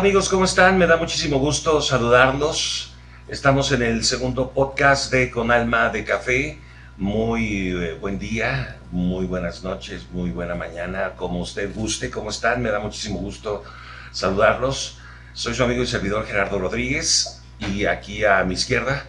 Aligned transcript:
¿Qué 0.00 0.04
tal 0.04 0.12
amigos? 0.12 0.30
¿Cómo 0.30 0.46
están? 0.46 0.78
Me 0.78 0.86
da 0.86 0.96
muchísimo 0.96 1.38
gusto 1.38 1.82
saludarlos. 1.82 2.94
Estamos 3.28 3.70
en 3.70 3.82
el 3.82 4.02
segundo 4.02 4.48
podcast 4.48 5.12
de 5.12 5.30
Con 5.30 5.50
Alma 5.50 5.90
de 5.90 6.04
Café. 6.04 6.58
Muy 6.96 7.68
eh, 7.68 7.98
buen 8.00 8.18
día, 8.18 8.78
muy 8.92 9.26
buenas 9.26 9.62
noches, 9.62 10.06
muy 10.10 10.30
buena 10.30 10.54
mañana, 10.54 11.16
como 11.16 11.40
usted 11.40 11.70
guste. 11.74 12.10
¿Cómo 12.10 12.30
están? 12.30 12.62
Me 12.62 12.70
da 12.70 12.78
muchísimo 12.78 13.18
gusto 13.18 13.62
saludarlos. 14.10 14.96
Soy 15.34 15.52
su 15.52 15.62
amigo 15.64 15.82
y 15.82 15.86
servidor 15.86 16.24
Gerardo 16.24 16.58
Rodríguez 16.58 17.42
y 17.58 17.84
aquí 17.84 18.24
a 18.24 18.42
mi 18.44 18.54
izquierda. 18.54 19.04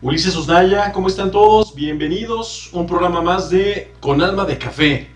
Ulises 0.00 0.34
Osdaya, 0.34 0.90
¿cómo 0.90 1.06
están 1.06 1.30
todos? 1.30 1.72
Bienvenidos 1.72 2.68
un 2.72 2.88
programa 2.88 3.22
más 3.22 3.48
de 3.48 3.94
Con 4.00 4.20
Alma 4.20 4.44
de 4.44 4.58
Café. 4.58 5.08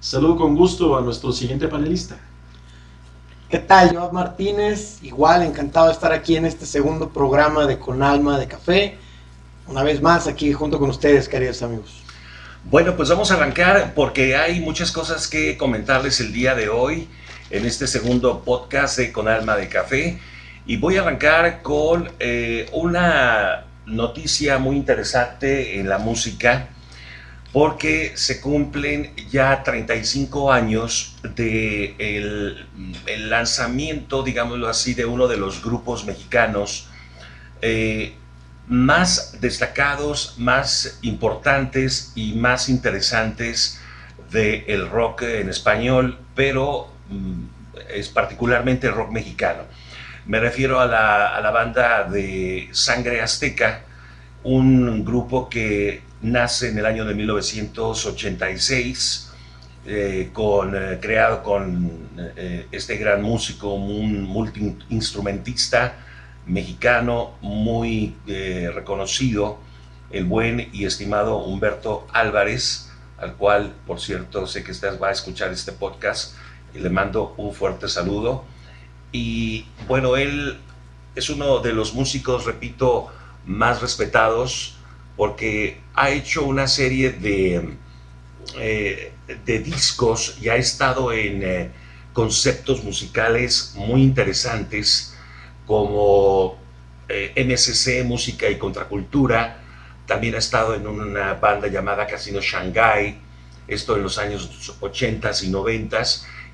Saludo 0.00 0.34
con 0.34 0.56
gusto 0.56 0.98
a 0.98 1.00
nuestro 1.00 1.30
siguiente 1.30 1.68
panelista. 1.68 2.18
¿Qué 3.54 3.60
tal? 3.60 3.94
Joab 3.94 4.12
Martínez, 4.12 4.98
igual 5.02 5.44
encantado 5.44 5.86
de 5.86 5.92
estar 5.92 6.10
aquí 6.12 6.34
en 6.36 6.44
este 6.44 6.66
segundo 6.66 7.10
programa 7.10 7.68
de 7.68 7.78
Con 7.78 8.02
Alma 8.02 8.36
de 8.36 8.48
Café. 8.48 8.96
Una 9.68 9.84
vez 9.84 10.02
más 10.02 10.26
aquí 10.26 10.52
junto 10.52 10.80
con 10.80 10.90
ustedes, 10.90 11.28
queridos 11.28 11.62
amigos. 11.62 12.02
Bueno, 12.64 12.96
pues 12.96 13.10
vamos 13.10 13.30
a 13.30 13.34
arrancar 13.34 13.92
porque 13.94 14.34
hay 14.34 14.58
muchas 14.58 14.90
cosas 14.90 15.28
que 15.28 15.56
comentarles 15.56 16.18
el 16.18 16.32
día 16.32 16.56
de 16.56 16.68
hoy 16.68 17.08
en 17.50 17.64
este 17.64 17.86
segundo 17.86 18.42
podcast 18.42 18.98
de 18.98 19.12
Con 19.12 19.28
Alma 19.28 19.54
de 19.54 19.68
Café. 19.68 20.18
Y 20.66 20.78
voy 20.78 20.96
a 20.96 21.02
arrancar 21.02 21.62
con 21.62 22.10
eh, 22.18 22.68
una 22.72 23.66
noticia 23.86 24.58
muy 24.58 24.74
interesante 24.74 25.78
en 25.78 25.88
la 25.88 25.98
música 25.98 26.70
porque 27.54 28.14
se 28.16 28.40
cumplen 28.40 29.12
ya 29.30 29.62
35 29.62 30.52
años 30.52 31.14
de 31.36 31.94
el, 32.00 33.30
lanzamiento, 33.30 34.24
digámoslo 34.24 34.68
así, 34.68 34.92
de 34.92 35.04
uno 35.04 35.28
de 35.28 35.36
los 35.36 35.62
grupos 35.62 36.04
mexicanos 36.04 36.88
eh, 37.62 38.14
más 38.66 39.40
destacados, 39.40 40.34
más 40.36 40.98
importantes 41.02 42.10
y 42.16 42.32
más 42.34 42.68
interesantes 42.68 43.80
del 44.32 44.90
rock 44.90 45.22
en 45.22 45.48
español, 45.48 46.18
pero 46.34 46.88
mm, 47.08 47.44
es 47.88 48.08
particularmente 48.08 48.90
rock 48.90 49.12
mexicano. 49.12 49.62
Me 50.26 50.40
refiero 50.40 50.80
a 50.80 50.86
la, 50.86 51.28
a 51.28 51.40
la 51.40 51.52
banda 51.52 52.02
de 52.02 52.68
Sangre 52.72 53.20
Azteca, 53.20 53.84
un 54.42 55.04
grupo 55.04 55.48
que 55.48 56.02
nace 56.24 56.70
en 56.70 56.78
el 56.78 56.86
año 56.86 57.04
de 57.04 57.14
1986, 57.14 59.30
eh, 59.86 60.30
con, 60.32 60.74
eh, 60.74 60.98
creado 61.00 61.42
con 61.42 62.08
eh, 62.36 62.66
este 62.72 62.96
gran 62.96 63.22
músico, 63.22 63.74
un 63.74 64.22
multiinstrumentista 64.22 65.98
mexicano 66.46 67.34
muy 67.42 68.16
reconocido, 68.74 69.58
el 70.10 70.24
buen 70.24 70.70
y 70.72 70.84
estimado 70.84 71.38
Humberto 71.38 72.06
Álvarez, 72.12 72.90
al 73.18 73.34
cual, 73.34 73.72
por 73.86 74.00
cierto, 74.00 74.46
sé 74.46 74.64
que 74.64 74.72
usted 74.72 74.98
va 75.00 75.08
a 75.08 75.12
escuchar 75.12 75.52
este 75.52 75.72
podcast 75.72 76.34
y 76.74 76.80
le 76.80 76.90
mando 76.90 77.34
un 77.36 77.54
fuerte 77.54 77.88
saludo. 77.88 78.44
Y 79.12 79.66
bueno, 79.88 80.16
él 80.16 80.58
es 81.14 81.30
uno 81.30 81.60
de 81.60 81.72
los 81.72 81.94
músicos, 81.94 82.44
repito, 82.44 83.08
más 83.46 83.80
respetados 83.80 84.76
porque 85.16 85.80
ha 85.94 86.10
hecho 86.10 86.44
una 86.44 86.66
serie 86.66 87.12
de, 87.12 87.76
eh, 88.58 89.12
de 89.44 89.58
discos 89.60 90.36
y 90.40 90.48
ha 90.48 90.56
estado 90.56 91.12
en 91.12 91.42
eh, 91.42 91.70
conceptos 92.12 92.82
musicales 92.82 93.74
muy 93.76 94.02
interesantes 94.02 95.16
como 95.66 96.58
eh, 97.08 98.04
Música 98.04 98.48
y 98.48 98.58
Contracultura. 98.58 99.60
También 100.06 100.34
ha 100.34 100.38
estado 100.38 100.74
en 100.74 100.86
una 100.86 101.34
banda 101.34 101.68
llamada 101.68 102.06
Casino 102.06 102.40
Shanghai, 102.40 103.18
esto 103.66 103.96
en 103.96 104.02
los 104.02 104.18
años 104.18 104.76
80 104.80 105.30
y 105.42 105.48
90 105.48 106.02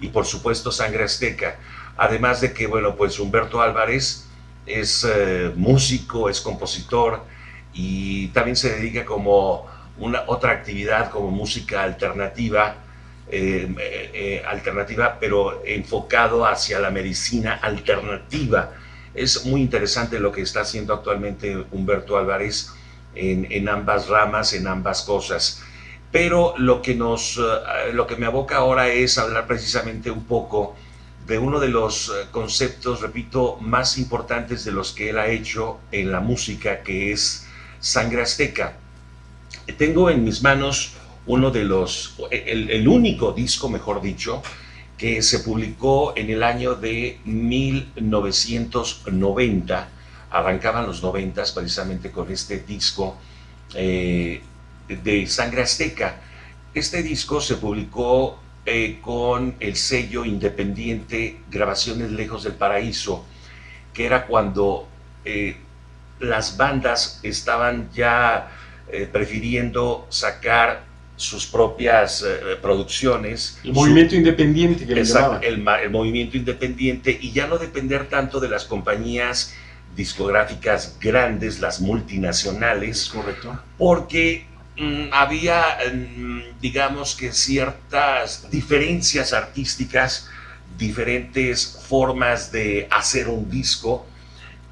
y 0.00 0.08
por 0.08 0.26
supuesto 0.26 0.70
Sangre 0.70 1.04
Azteca. 1.04 1.58
Además 1.96 2.40
de 2.40 2.52
que, 2.52 2.66
bueno, 2.66 2.94
pues 2.94 3.18
Humberto 3.18 3.60
Álvarez 3.60 4.26
es 4.64 5.06
músico, 5.56 6.30
es 6.30 6.40
compositor, 6.40 7.24
y 7.72 8.28
también 8.28 8.56
se 8.56 8.74
dedica 8.74 9.04
como 9.04 9.66
una 9.98 10.24
otra 10.26 10.52
actividad 10.52 11.10
como 11.10 11.30
música 11.30 11.82
alternativa, 11.82 12.76
eh, 13.28 13.72
eh, 14.12 14.42
alternativa, 14.46 15.18
pero 15.20 15.62
enfocado 15.64 16.46
hacia 16.46 16.80
la 16.80 16.90
medicina 16.90 17.54
alternativa. 17.62 18.72
Es 19.14 19.44
muy 19.44 19.60
interesante 19.60 20.18
lo 20.18 20.32
que 20.32 20.42
está 20.42 20.62
haciendo 20.62 20.94
actualmente 20.94 21.64
Humberto 21.70 22.16
Álvarez 22.16 22.72
en, 23.14 23.46
en 23.50 23.68
ambas 23.68 24.08
ramas, 24.08 24.52
en 24.54 24.66
ambas 24.66 25.02
cosas. 25.02 25.62
Pero 26.10 26.54
lo 26.56 26.82
que, 26.82 26.94
nos, 26.94 27.38
eh, 27.38 27.92
lo 27.92 28.06
que 28.06 28.16
me 28.16 28.26
aboca 28.26 28.56
ahora 28.56 28.88
es 28.88 29.18
hablar 29.18 29.46
precisamente 29.46 30.10
un 30.10 30.24
poco 30.24 30.74
de 31.26 31.38
uno 31.38 31.60
de 31.60 31.68
los 31.68 32.12
conceptos, 32.32 33.02
repito, 33.02 33.58
más 33.60 33.98
importantes 33.98 34.64
de 34.64 34.72
los 34.72 34.92
que 34.92 35.10
él 35.10 35.18
ha 35.18 35.28
hecho 35.28 35.78
en 35.92 36.10
la 36.10 36.18
música, 36.18 36.82
que 36.82 37.12
es 37.12 37.46
Sangre 37.80 38.22
Azteca. 38.22 38.76
Tengo 39.76 40.08
en 40.10 40.24
mis 40.24 40.42
manos 40.42 40.94
uno 41.26 41.50
de 41.50 41.64
los, 41.64 42.14
el, 42.30 42.88
único 42.88 43.32
disco, 43.32 43.68
mejor 43.68 44.00
dicho, 44.02 44.42
que 44.96 45.20
se 45.22 45.40
publicó 45.40 46.14
en 46.16 46.30
el 46.30 46.42
año 46.42 46.74
de 46.74 47.18
1990. 47.24 49.88
Arrancaban 50.30 50.86
los 50.86 51.02
90 51.02 51.42
precisamente 51.54 52.10
con 52.10 52.30
este 52.30 52.60
disco 52.60 53.16
eh, 53.74 54.40
de 54.88 55.26
Sangre 55.26 55.62
Azteca. 55.62 56.20
Este 56.74 57.02
disco 57.02 57.40
se 57.40 57.56
publicó 57.56 58.38
eh, 58.66 58.98
con 59.00 59.56
el 59.58 59.74
sello 59.74 60.24
independiente 60.24 61.40
Grabaciones 61.50 62.10
Lejos 62.10 62.44
del 62.44 62.54
Paraíso, 62.54 63.24
que 63.94 64.06
era 64.06 64.26
cuando 64.26 64.86
eh, 65.24 65.56
las 66.20 66.56
bandas 66.56 67.20
estaban 67.22 67.90
ya 67.92 68.50
eh, 68.92 69.08
prefiriendo 69.10 70.06
sacar 70.10 70.84
sus 71.16 71.46
propias 71.46 72.22
eh, 72.22 72.56
producciones. 72.60 73.58
El 73.62 73.72
movimiento 73.72 74.14
independiente 74.14 74.86
que 74.86 74.92
el, 74.92 75.68
el, 75.82 75.90
movimiento 75.90 76.36
independiente 76.36 77.16
y 77.20 77.32
ya 77.32 77.46
no 77.46 77.58
depender 77.58 78.08
tanto 78.08 78.40
de 78.40 78.48
las 78.48 78.64
compañías 78.64 79.54
discográficas 79.94 80.96
grandes, 81.00 81.60
las 81.60 81.80
multinacionales. 81.80 83.10
correcto. 83.10 83.60
Porque 83.76 84.46
mm, 84.78 85.12
había, 85.12 85.62
mm, 85.92 86.60
digamos 86.60 87.14
que 87.14 87.32
ciertas 87.32 88.50
diferencias 88.50 89.32
artísticas, 89.32 90.28
diferentes 90.78 91.78
formas 91.86 92.50
de 92.50 92.88
hacer 92.90 93.28
un 93.28 93.50
disco 93.50 94.06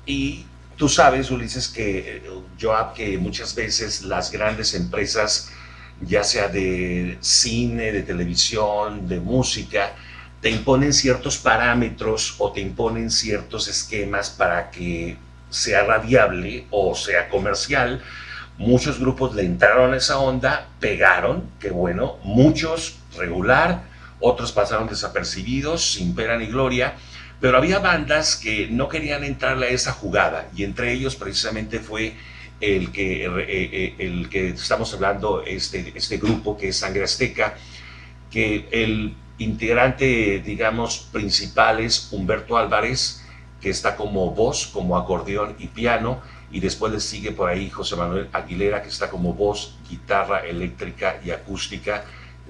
y 0.07 0.47
Tú 0.79 0.89
sabes, 0.89 1.29
Ulises, 1.33 1.67
que 1.67 2.23
Joab, 2.61 2.95
que 2.95 3.19
muchas 3.19 3.53
veces 3.53 4.03
las 4.03 4.31
grandes 4.31 4.75
empresas, 4.75 5.51
ya 6.01 6.23
sea 6.23 6.47
de 6.47 7.19
cine, 7.21 7.91
de 7.91 8.03
televisión, 8.03 9.09
de 9.09 9.19
música, 9.19 9.97
te 10.41 10.51
imponen 10.51 10.93
ciertos 10.93 11.37
parámetros 11.37 12.37
o 12.39 12.53
te 12.53 12.61
imponen 12.61 13.11
ciertos 13.11 13.67
esquemas 13.67 14.31
para 14.31 14.71
que 14.71 15.17
sea 15.51 15.83
radiable 15.83 16.67
o 16.71 16.95
sea 16.95 17.29
comercial. 17.29 18.01
Muchos 18.57 19.01
grupos 19.01 19.35
le 19.35 19.43
entraron 19.43 19.95
a 19.95 19.97
esa 19.97 20.19
onda, 20.21 20.69
pegaron, 20.79 21.51
que 21.59 21.71
bueno, 21.71 22.19
muchos 22.23 23.01
regular, 23.17 23.83
otros 24.21 24.53
pasaron 24.53 24.89
desapercibidos, 24.89 25.95
sin 25.95 26.15
pena 26.15 26.37
ni 26.37 26.47
gloria, 26.47 26.95
pero 27.41 27.59
había 27.59 27.79
bandas 27.79 28.37
que 28.37 28.69
no 28.69 28.89
querían 28.89 29.25
entrarle 29.25 29.67
a 29.67 29.71
esa 29.71 29.93
jugada 29.93 30.49
y 30.55 30.65
entre 30.65 30.93
ellos 30.93 31.17
precisamente 31.17 31.79
fue 31.79 32.15
el 32.61 32.91
que, 32.91 33.25
eh, 33.25 33.31
eh, 33.47 33.95
el 33.99 34.29
que 34.29 34.49
estamos 34.49 34.93
hablando, 34.95 35.45
este, 35.45 35.93
este 35.95 36.17
grupo 36.19 36.57
que 36.57 36.69
es 36.69 36.77
Sangre 36.79 37.05
Azteca, 37.05 37.55
que 38.31 38.69
el 38.73 39.15
integrante, 39.39 40.43
digamos, 40.45 41.09
principal 41.13 41.81
es 41.81 42.09
Humberto 42.13 42.59
Álvarez, 42.59 43.25
que 43.61 43.71
está 43.71 43.97
como 43.97 44.33
voz, 44.33 44.67
como 44.67 44.97
acordeón 44.97 45.55
y 45.59 45.69
piano, 45.69 46.21
y 46.51 46.61
después 46.61 46.93
le 46.93 47.01
sigue 47.01 47.33
por 47.33 47.49
ahí 47.49 47.71
José 47.71 47.97
Manuel 47.97 48.29
Aguilera, 48.33 48.83
que 48.83 48.89
está 48.89 49.11
como 49.11 49.35
voz, 49.35 49.77
guitarra 49.89 50.41
eléctrica 50.41 51.21
y 51.25 51.31
acústica, 51.31 52.05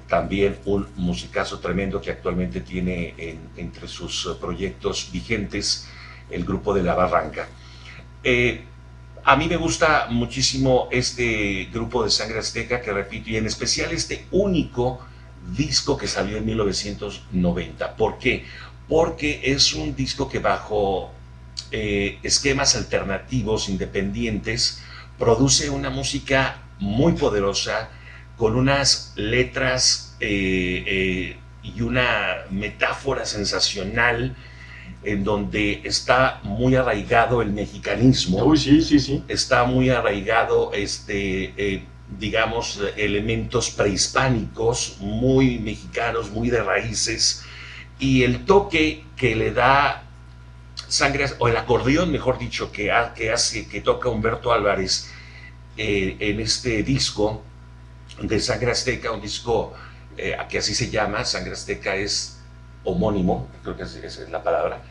también 0.09 0.59
un 0.65 0.87
musicazo 0.97 1.59
tremendo 1.59 2.01
que 2.01 2.11
actualmente 2.11 2.61
tiene 2.61 3.15
entre 3.57 3.87
sus 3.89 4.27
eh, 4.27 4.31
proyectos 4.41 5.11
vigentes 5.13 5.87
el 6.31 6.45
grupo 6.45 6.75
de 6.75 6.83
La 6.83 6.95
Barranca. 6.95 7.49
Eh, 8.25 8.65
a 9.25 9.37
mí 9.37 9.47
me 9.47 9.57
gusta 9.57 10.07
muchísimo 10.11 10.89
este 10.91 11.69
grupo 11.73 12.03
de 12.03 12.11
Sangre 12.11 12.39
Azteca, 12.39 12.81
que 12.81 12.93
repito, 12.93 13.31
y 13.31 13.37
en 13.37 13.47
especial 13.47 13.93
este 13.93 14.27
único 14.31 15.01
disco 15.57 15.97
que 15.97 16.07
salió 16.07 16.39
en 16.39 16.47
1990. 16.47 17.97
¿Por 17.97 18.19
qué? 18.19 18.45
porque 18.89 19.41
es 19.45 19.75
un 19.75 19.95
disco 19.95 20.29
que 20.29 20.39
bajo 20.39 21.11
eh, 21.71 22.19
esquemas 22.23 22.75
alternativos, 22.75 23.69
independientes, 23.69 24.83
produce 25.19 25.69
una 25.69 25.91
música 25.91 26.63
muy 26.79 27.13
poderosa, 27.13 27.91
con 28.39 28.57
unas 28.57 29.13
letras 29.17 30.17
eh, 30.21 30.85
eh, 30.87 31.37
y 31.63 31.83
una 31.83 32.45
metáfora 32.51 33.27
sensacional 33.27 34.35
en 35.05 35.25
donde 35.25 35.83
está 35.85 36.41
muy 36.45 36.77
arraigado 36.77 37.43
el 37.43 37.51
mexicanismo. 37.51 38.45
Uy, 38.45 38.57
sí, 38.57 38.81
sí, 38.81 38.99
sí. 38.99 39.23
Está 39.29 39.65
muy 39.65 39.91
arraigado, 39.91 40.73
este, 40.73 41.83
digamos, 42.19 42.81
elementos 42.97 43.71
prehispánicos, 43.71 44.97
muy 45.01 45.59
mexicanos, 45.59 46.31
muy 46.31 46.49
de 46.49 46.63
raíces, 46.63 47.45
y 47.99 48.23
el 48.23 48.45
toque 48.45 49.05
que 49.17 49.37
le 49.37 49.53
da 49.53 50.05
sangre, 50.89 51.27
o 51.39 51.49
el 51.49 51.57
acordeón, 51.57 52.11
mejor 52.11 52.39
dicho, 52.39 52.73
que, 52.73 52.93
que 53.15 53.33
hace, 53.33 53.69
que 53.69 53.81
toca 53.81 54.09
Humberto 54.09 54.53
Álvarez 54.53 55.11
eh, 55.77 56.17
en 56.19 56.41
este 56.41 56.83
disco 56.83 57.43
de 58.21 58.41
Sangre 58.41 58.71
Azteca, 58.71 59.13
un 59.13 59.21
disco 59.21 59.75
eh, 60.17 60.37
que 60.49 60.59
así 60.59 60.75
se 60.75 60.91
llama, 60.91 61.25
Sangre 61.25 61.53
Azteca 61.53 61.95
es 61.97 62.39
homónimo, 62.85 63.49
creo 63.63 63.77
que 63.77 63.83
esa 63.83 64.07
es 64.07 64.31
la 64.31 64.43
palabra. 64.43 64.83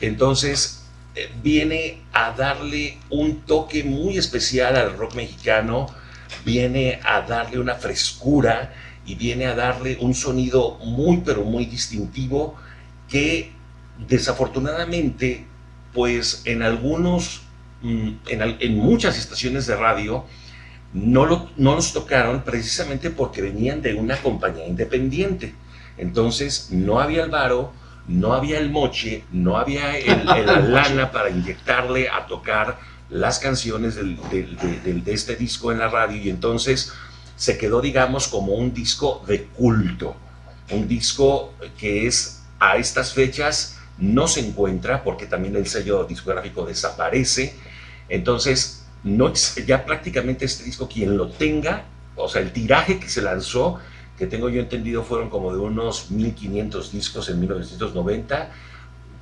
Entonces, 0.00 0.84
eh, 1.14 1.30
viene 1.42 2.02
a 2.12 2.32
darle 2.32 2.98
un 3.10 3.40
toque 3.42 3.82
muy 3.82 4.18
especial 4.18 4.76
al 4.76 4.96
rock 4.96 5.14
mexicano, 5.14 5.86
viene 6.44 7.00
a 7.04 7.22
darle 7.22 7.58
una 7.58 7.74
frescura 7.74 8.72
y 9.04 9.14
viene 9.14 9.46
a 9.46 9.54
darle 9.54 9.96
un 10.00 10.14
sonido 10.14 10.78
muy, 10.84 11.22
pero 11.24 11.42
muy 11.42 11.66
distintivo 11.66 12.56
que 13.08 13.52
desafortunadamente, 14.06 15.46
pues 15.92 16.42
en 16.44 16.62
algunos, 16.62 17.42
mm, 17.82 18.10
en, 18.28 18.78
muchas 18.78 19.18
estaciones 19.18 19.66
de 19.66 19.76
radio, 19.76 20.24
no, 20.92 21.26
lo, 21.26 21.50
no 21.56 21.74
los 21.74 21.92
tocaron 21.92 22.42
precisamente 22.42 23.10
porque 23.10 23.42
venían 23.42 23.82
de 23.82 23.94
una 23.94 24.16
compañía 24.16 24.66
independiente. 24.66 25.54
Entonces 25.96 26.68
no 26.70 27.00
había 27.00 27.24
el 27.24 27.30
varo, 27.30 27.72
no 28.06 28.32
había 28.32 28.58
el 28.58 28.70
moche, 28.70 29.24
no 29.32 29.58
había 29.58 29.98
la 30.24 30.60
lana 30.60 31.10
para 31.10 31.30
inyectarle 31.30 32.08
a 32.08 32.26
tocar 32.26 32.78
las 33.10 33.38
canciones 33.38 33.96
de 33.96 35.02
este 35.06 35.36
disco 35.36 35.72
en 35.72 35.78
la 35.78 35.88
radio. 35.88 36.16
Y 36.16 36.30
entonces 36.30 36.92
se 37.36 37.58
quedó, 37.58 37.80
digamos, 37.80 38.28
como 38.28 38.52
un 38.54 38.72
disco 38.72 39.24
de 39.26 39.44
culto, 39.44 40.16
un 40.70 40.88
disco 40.88 41.54
que 41.78 42.06
es 42.06 42.42
a 42.58 42.76
estas 42.76 43.12
fechas 43.12 43.78
no 43.98 44.28
se 44.28 44.40
encuentra 44.40 45.02
porque 45.02 45.26
también 45.26 45.56
el 45.56 45.66
sello 45.66 46.04
discográfico 46.04 46.64
desaparece, 46.64 47.54
entonces 48.08 48.77
no, 49.04 49.32
ya 49.66 49.84
prácticamente 49.84 50.44
este 50.44 50.64
disco 50.64 50.88
quien 50.88 51.16
lo 51.16 51.28
tenga, 51.28 51.84
o 52.16 52.28
sea, 52.28 52.42
el 52.42 52.52
tiraje 52.52 52.98
que 52.98 53.08
se 53.08 53.22
lanzó, 53.22 53.78
que 54.18 54.26
tengo 54.26 54.48
yo 54.48 54.60
entendido 54.60 55.04
fueron 55.04 55.30
como 55.30 55.52
de 55.52 55.60
unos 55.60 56.10
1500 56.10 56.92
discos 56.92 57.28
en 57.28 57.40
1990, 57.40 58.50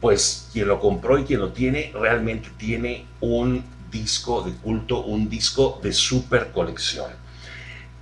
pues 0.01 0.49
quien 0.53 0.69
lo 0.69 0.81
compró 0.81 1.19
y 1.19 1.25
quien 1.25 1.41
lo 1.41 1.53
tiene 1.53 1.93
realmente 1.95 2.49
tiene 2.57 3.07
un 3.21 3.65
disco 3.91 4.43
de 4.43 4.53
culto, 4.53 5.05
un 5.05 5.29
disco 5.29 5.81
de 5.83 5.93
super 5.93 6.53
colección. 6.53 7.11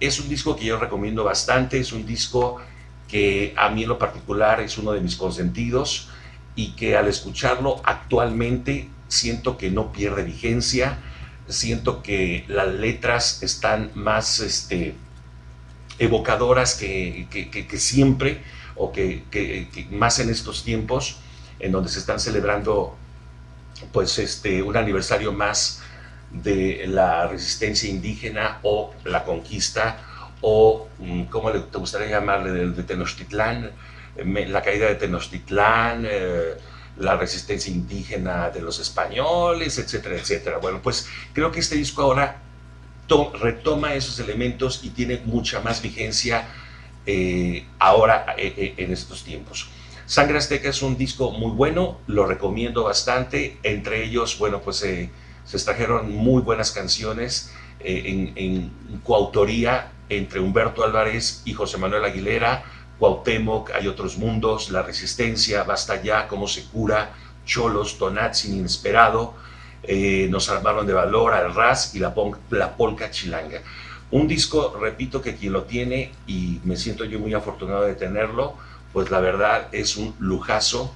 Es 0.00 0.20
un 0.20 0.28
disco 0.28 0.56
que 0.56 0.64
yo 0.64 0.78
recomiendo 0.78 1.24
bastante, 1.24 1.78
es 1.78 1.92
un 1.92 2.06
disco 2.06 2.58
que 3.08 3.54
a 3.56 3.68
mí 3.70 3.82
en 3.82 3.88
lo 3.88 3.98
particular 3.98 4.60
es 4.60 4.78
uno 4.78 4.92
de 4.92 5.00
mis 5.00 5.16
consentidos 5.16 6.08
y 6.56 6.72
que 6.72 6.96
al 6.96 7.08
escucharlo 7.08 7.80
actualmente 7.84 8.88
siento 9.08 9.56
que 9.56 9.70
no 9.70 9.92
pierde 9.92 10.22
vigencia, 10.24 10.98
siento 11.48 12.02
que 12.02 12.44
las 12.48 12.68
letras 12.68 13.42
están 13.42 13.90
más 13.94 14.40
este, 14.40 14.94
evocadoras 15.98 16.74
que, 16.74 17.26
siempre 17.76 18.42
o 18.76 18.92
que, 18.92 19.68
más 19.90 20.18
en 20.18 20.30
estos 20.30 20.64
tiempos 20.64 21.18
en 21.60 21.72
donde 21.72 21.88
se 21.88 21.98
están 21.98 22.18
celebrando 22.18 22.96
pues 23.92 24.18
este 24.18 24.62
un 24.62 24.76
aniversario 24.76 25.32
más 25.32 25.82
de 26.30 26.84
la 26.88 27.28
resistencia 27.28 27.88
indígena 27.88 28.58
o 28.62 28.92
la 29.04 29.24
conquista 29.24 29.98
o, 30.40 30.88
mm, 30.98 31.22
¿cómo 31.24 31.50
te 31.52 31.78
gustaría 31.78 32.08
llamarle? 32.08 32.68
De, 32.68 32.82
Tenochtitlán, 32.82 33.70
la 34.16 34.62
caída 34.62 34.88
de 34.88 34.96
Tenochtitlán, 34.96 36.04
eh, 36.06 36.54
la 36.96 37.16
resistencia 37.16 37.72
indígena 37.72 38.50
de 38.50 38.60
los 38.60 38.78
españoles, 38.78 39.78
etcétera, 39.78 40.16
etcétera. 40.16 40.58
Bueno, 40.58 40.80
pues 40.82 41.08
creo 41.32 41.50
que 41.50 41.60
este 41.60 41.76
disco 41.76 42.02
ahora 42.02 42.40
retoma 43.40 43.94
esos 43.94 44.18
elementos 44.18 44.80
y 44.82 44.90
tiene 44.90 45.20
mucha 45.24 45.60
más 45.60 45.82
vigencia 45.82 46.48
eh, 47.06 47.66
ahora 47.78 48.34
eh, 48.38 48.74
en 48.76 48.92
estos 48.92 49.24
tiempos. 49.24 49.68
Sangre 50.06 50.38
Azteca 50.38 50.68
es 50.68 50.82
un 50.82 50.96
disco 50.96 51.30
muy 51.30 51.50
bueno, 51.52 51.98
lo 52.06 52.26
recomiendo 52.26 52.84
bastante. 52.84 53.58
Entre 53.62 54.04
ellos, 54.04 54.38
bueno, 54.38 54.60
pues 54.60 54.76
se 54.76 55.10
extrajeron 55.52 56.14
muy 56.14 56.42
buenas 56.42 56.72
canciones 56.72 57.52
eh, 57.86 58.32
en, 58.36 58.72
coautoría 59.02 59.92
entre 60.08 60.40
Humberto 60.40 60.84
Álvarez 60.84 61.42
y 61.44 61.52
José 61.52 61.76
Manuel 61.76 62.04
Aguilera, 62.04 62.64
Cuauhtémoc, 62.98 63.70
Hay 63.70 63.86
otros 63.88 64.18
mundos, 64.18 64.70
La 64.70 64.82
Resistencia, 64.82 65.62
Basta 65.64 66.02
ya, 66.02 66.28
Cómo 66.28 66.46
se 66.46 66.64
cura, 66.64 67.12
Cholos, 67.44 67.98
Sin 68.32 68.56
Inesperado, 68.56 69.34
eh, 69.82 70.28
Nos 70.30 70.48
armaron 70.48 70.86
de 70.86 70.92
valor, 70.92 71.32
Al 71.32 71.54
Ras 71.54 71.94
y 71.94 71.98
la, 71.98 72.14
la 72.50 72.76
Polca 72.76 73.10
Chilanga. 73.10 73.60
Un 74.10 74.28
disco, 74.28 74.76
repito, 74.80 75.20
que 75.20 75.34
quien 75.34 75.52
lo 75.52 75.64
tiene, 75.64 76.12
y 76.26 76.60
me 76.64 76.76
siento 76.76 77.04
yo 77.04 77.18
muy 77.18 77.34
afortunado 77.34 77.82
de 77.82 77.94
tenerlo, 77.94 78.54
pues 78.92 79.10
la 79.10 79.18
verdad 79.18 79.68
es 79.72 79.96
un 79.96 80.14
lujazo, 80.20 80.94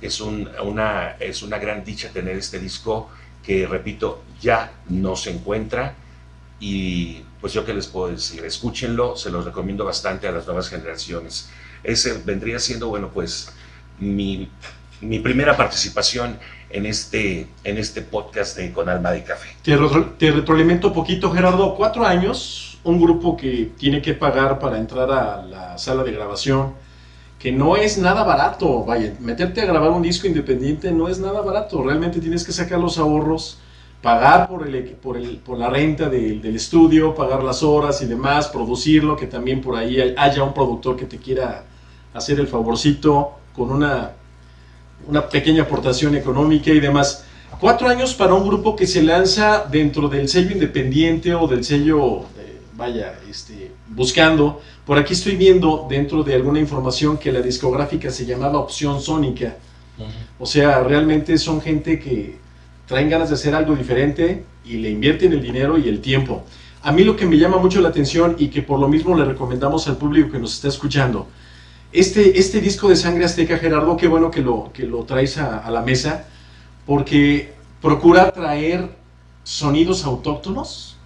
es, 0.00 0.20
una, 0.20 1.16
es 1.18 1.42
una 1.42 1.58
gran 1.58 1.84
dicha 1.84 2.10
tener 2.10 2.36
este 2.36 2.58
disco 2.58 3.10
que, 3.42 3.66
repito, 3.66 4.22
ya 4.40 4.72
no 4.88 5.16
se 5.16 5.30
encuentra. 5.30 5.96
Y 6.60 7.22
pues 7.40 7.52
yo 7.52 7.64
qué 7.64 7.72
les 7.74 7.86
puedo 7.86 8.12
decir, 8.12 8.44
escúchenlo, 8.44 9.16
se 9.16 9.30
los 9.30 9.44
recomiendo 9.44 9.84
bastante 9.84 10.28
a 10.28 10.32
las 10.32 10.46
nuevas 10.46 10.68
generaciones. 10.68 11.48
Ese 11.82 12.22
vendría 12.24 12.58
siendo, 12.58 12.88
bueno, 12.88 13.08
pues 13.12 13.50
mi, 13.98 14.48
mi 15.00 15.18
primera 15.18 15.56
participación 15.56 16.38
en 16.68 16.86
este, 16.86 17.48
en 17.64 17.78
este 17.78 18.02
podcast 18.02 18.56
de 18.56 18.72
Con 18.72 18.88
Alma 18.88 19.10
de 19.10 19.24
Café. 19.24 19.48
Te, 19.62 19.76
te 20.18 20.30
retroalimento 20.30 20.92
poquito, 20.92 21.32
Gerardo. 21.32 21.74
Cuatro 21.74 22.04
años, 22.06 22.78
un 22.84 23.00
grupo 23.00 23.36
que 23.36 23.72
tiene 23.78 24.02
que 24.02 24.12
pagar 24.14 24.58
para 24.58 24.78
entrar 24.78 25.10
a 25.10 25.42
la 25.42 25.78
sala 25.78 26.04
de 26.04 26.12
grabación 26.12 26.74
que 27.40 27.50
no 27.50 27.74
es 27.74 27.96
nada 27.96 28.22
barato, 28.22 28.84
vaya, 28.84 29.14
meterte 29.18 29.62
a 29.62 29.64
grabar 29.64 29.90
un 29.90 30.02
disco 30.02 30.26
independiente 30.26 30.92
no 30.92 31.08
es 31.08 31.18
nada 31.18 31.40
barato, 31.40 31.82
realmente 31.82 32.20
tienes 32.20 32.44
que 32.44 32.52
sacar 32.52 32.78
los 32.78 32.98
ahorros, 32.98 33.58
pagar 34.02 34.48
por, 34.48 34.66
el, 34.66 34.84
por, 34.84 35.16
el, 35.16 35.36
por 35.38 35.58
la 35.58 35.68
renta 35.68 36.08
del 36.08 36.56
estudio, 36.56 37.14
pagar 37.14 37.42
las 37.42 37.62
horas 37.62 38.00
y 38.02 38.06
demás, 38.06 38.48
producirlo, 38.48 39.16
que 39.16 39.26
también 39.26 39.60
por 39.60 39.76
ahí 39.76 40.14
haya 40.16 40.42
un 40.42 40.54
productor 40.54 40.96
que 40.96 41.04
te 41.04 41.18
quiera 41.18 41.64
hacer 42.14 42.40
el 42.40 42.46
favorcito 42.46 43.32
con 43.54 43.70
una, 43.70 44.12
una 45.06 45.28
pequeña 45.28 45.64
aportación 45.64 46.14
económica 46.16 46.70
y 46.70 46.80
demás. 46.80 47.24
Cuatro 47.60 47.88
años 47.88 48.14
para 48.14 48.32
un 48.32 48.46
grupo 48.46 48.74
que 48.74 48.86
se 48.86 49.02
lanza 49.02 49.66
dentro 49.70 50.08
del 50.08 50.28
sello 50.28 50.52
independiente 50.52 51.34
o 51.34 51.46
del 51.46 51.62
sello, 51.62 52.20
eh, 52.38 52.60
vaya, 52.74 53.18
este, 53.28 53.72
buscando 53.88 54.60
por 54.90 54.98
aquí 54.98 55.12
estoy 55.12 55.36
viendo 55.36 55.86
dentro 55.88 56.24
de 56.24 56.34
alguna 56.34 56.58
información 56.58 57.16
que 57.16 57.30
la 57.30 57.40
discográfica 57.40 58.10
se 58.10 58.26
llamaba 58.26 58.58
Opción 58.58 59.00
Sónica. 59.00 59.54
O 60.36 60.44
sea, 60.44 60.82
realmente 60.82 61.38
son 61.38 61.60
gente 61.60 62.00
que 62.00 62.36
traen 62.90 63.08
ganas 63.08 63.28
de 63.28 63.36
hacer 63.36 63.54
algo 63.54 63.76
diferente 63.76 64.44
y 64.64 64.78
le 64.78 64.90
invierten 64.90 65.32
el 65.32 65.40
dinero 65.40 65.78
y 65.78 65.88
el 65.88 66.00
tiempo. 66.00 66.42
A 66.82 66.90
mí 66.90 67.04
lo 67.04 67.14
que 67.14 67.24
me 67.24 67.38
llama 67.38 67.58
mucho 67.58 67.80
la 67.80 67.90
atención 67.90 68.34
y 68.36 68.48
que 68.48 68.62
por 68.62 68.80
lo 68.80 68.88
mismo 68.88 69.16
le 69.16 69.24
recomendamos 69.24 69.86
al 69.86 69.96
público 69.96 70.32
que 70.32 70.40
nos 70.40 70.54
está 70.54 70.66
escuchando, 70.66 71.28
este, 71.92 72.40
este 72.40 72.60
disco 72.60 72.88
de 72.88 72.96
Sangre 72.96 73.26
Azteca, 73.26 73.58
Gerardo, 73.58 73.96
qué 73.96 74.08
bueno 74.08 74.28
que 74.28 74.42
lo, 74.42 74.72
que 74.74 74.82
lo 74.86 75.04
traes 75.04 75.38
a, 75.38 75.70
la 75.70 75.82
mesa, 75.82 76.26
porque 76.84 77.52
procura 77.80 78.32
traer 78.32 78.90
sonidos 79.44 80.04
autóctonos 80.04 80.96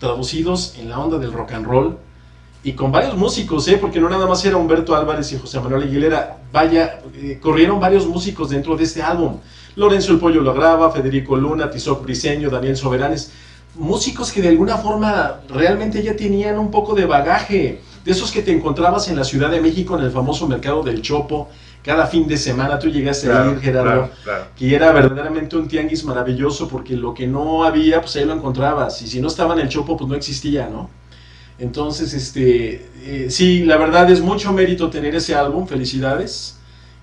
traducidos 0.00 0.74
en 0.76 0.88
la 0.88 0.98
onda 0.98 1.18
del 1.18 1.32
rock 1.32 1.52
and 1.52 1.66
roll, 1.66 1.98
y 2.64 2.72
con 2.72 2.90
varios 2.90 3.16
músicos, 3.16 3.68
¿eh? 3.68 3.78
porque 3.80 4.00
no 4.00 4.08
nada 4.08 4.26
más 4.26 4.44
era 4.44 4.56
Humberto 4.56 4.96
Álvarez 4.96 5.30
y 5.30 5.38
José 5.38 5.60
Manuel 5.60 5.84
Aguilera, 5.84 6.38
vaya, 6.52 6.98
eh, 7.14 7.38
corrieron 7.40 7.78
varios 7.78 8.08
músicos 8.08 8.50
dentro 8.50 8.76
de 8.76 8.82
este 8.82 9.02
álbum. 9.02 9.38
Lorenzo 9.78 10.10
El 10.10 10.18
Pollo 10.18 10.40
lo 10.40 10.52
graba, 10.52 10.90
Federico 10.90 11.36
Luna, 11.36 11.70
Tizoc 11.70 12.02
Briseño, 12.02 12.50
Daniel 12.50 12.76
Soberanes, 12.76 13.30
músicos 13.76 14.32
que 14.32 14.42
de 14.42 14.48
alguna 14.48 14.76
forma 14.76 15.36
realmente 15.48 16.02
ya 16.02 16.16
tenían 16.16 16.58
un 16.58 16.70
poco 16.70 16.96
de 16.96 17.06
bagaje. 17.06 17.80
de 18.04 18.12
esos 18.12 18.32
que 18.32 18.42
te 18.42 18.50
encontrabas 18.50 19.08
en 19.08 19.16
la 19.16 19.22
Ciudad 19.22 19.50
de 19.50 19.60
México 19.60 19.96
en 19.96 20.04
el 20.04 20.10
famoso 20.10 20.48
mercado 20.48 20.82
del 20.82 21.00
Chopo, 21.00 21.48
cada 21.84 22.06
fin 22.06 22.26
de 22.26 22.36
semana 22.36 22.78
tú 22.78 22.88
llegaste 22.88 23.30
a 23.30 23.50
ir, 23.50 23.60
Gerardo, 23.60 23.90
claro, 23.90 24.10
claro. 24.24 24.44
que 24.56 24.74
era 24.74 24.90
verdaderamente 24.92 25.56
un 25.56 25.68
tianguis 25.68 26.04
maravilloso 26.04 26.68
porque 26.68 26.96
lo 26.96 27.14
que 27.14 27.26
no 27.26 27.64
había, 27.64 28.00
pues 28.00 28.16
ahí 28.16 28.24
lo 28.24 28.32
encontrabas, 28.32 29.00
y 29.02 29.06
si 29.06 29.20
no 29.20 29.28
estaba 29.28 29.54
en 29.54 29.60
el 29.60 29.68
Chopo, 29.68 29.96
pues 29.96 30.08
no 30.08 30.16
existía, 30.16 30.68
¿no? 30.68 30.90
Entonces, 31.58 32.14
este, 32.14 32.88
eh, 33.04 33.26
sí, 33.30 33.64
la 33.64 33.76
verdad 33.76 34.10
es 34.10 34.20
mucho 34.20 34.52
mérito 34.52 34.90
tener 34.90 35.14
ese 35.14 35.34
álbum, 35.34 35.66
felicidades. 35.66 36.57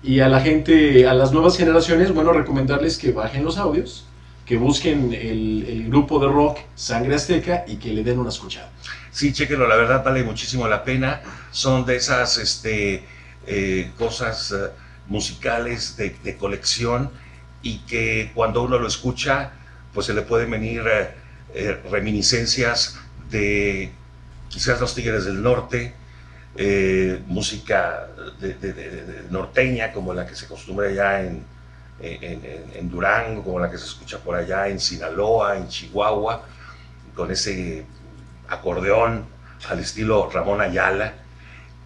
Y 0.06 0.20
a 0.20 0.28
la 0.28 0.40
gente, 0.40 1.08
a 1.08 1.14
las 1.14 1.32
nuevas 1.32 1.56
generaciones, 1.56 2.12
bueno, 2.14 2.32
recomendarles 2.32 2.96
que 2.96 3.10
bajen 3.10 3.44
los 3.44 3.58
audios, 3.58 4.06
que 4.44 4.56
busquen 4.56 5.12
el, 5.12 5.86
grupo 5.88 6.20
de 6.20 6.28
rock 6.28 6.58
Sangre 6.76 7.16
Azteca 7.16 7.64
y 7.66 7.74
que 7.74 7.92
le 7.92 8.04
den 8.04 8.20
una 8.20 8.28
escuchada. 8.28 8.70
Sí, 9.10 9.32
chéquenlo, 9.32 9.66
la 9.66 9.74
verdad 9.74 10.04
vale 10.04 10.22
muchísimo 10.22 10.68
la 10.68 10.84
pena. 10.84 11.22
Son 11.50 11.84
de 11.84 11.96
esas 11.96 12.38
este, 12.38 13.02
eh, 13.48 13.90
cosas 13.98 14.52
eh, 14.52 14.70
musicales 15.08 15.96
de, 15.96 16.36
colección 16.36 17.10
y 17.62 17.78
que 17.78 18.30
cuando 18.32 18.62
uno 18.62 18.78
lo 18.78 18.86
escucha, 18.86 19.54
pues 19.92 20.06
se 20.06 20.14
le 20.14 20.22
pueden 20.22 20.52
venir 20.52 20.84
eh, 21.52 21.80
reminiscencias 21.90 22.96
de 23.28 23.90
quizás 24.48 24.80
los 24.80 24.94
Tigres 24.94 25.24
del 25.24 25.42
Norte, 25.42 25.94
eh, 26.58 27.22
música 27.26 28.08
de, 28.40 28.54
de- 28.54 28.72
de- 28.72 29.04
de 29.04 29.30
norteña 29.30 29.92
como 29.92 30.12
la 30.14 30.26
que 30.26 30.34
se 30.34 30.46
acostumbra 30.46 30.88
allá 30.88 31.20
en, 31.22 31.44
en, 32.00 32.44
en- 32.44 32.64
en 32.74 32.90
Durango, 32.90 33.42
como 33.42 33.58
la 33.60 33.70
que 33.70 33.78
se 33.78 33.84
escucha 33.86 34.18
por 34.18 34.34
allá 34.36 34.68
en 34.68 34.78
Sinaloa, 34.80 35.56
en 35.56 35.68
Chihuahua, 35.68 36.42
con 37.14 37.30
ese 37.30 37.84
acordeón 38.48 39.24
al 39.68 39.78
estilo 39.80 40.30
Ramón 40.32 40.60
Ayala, 40.60 41.14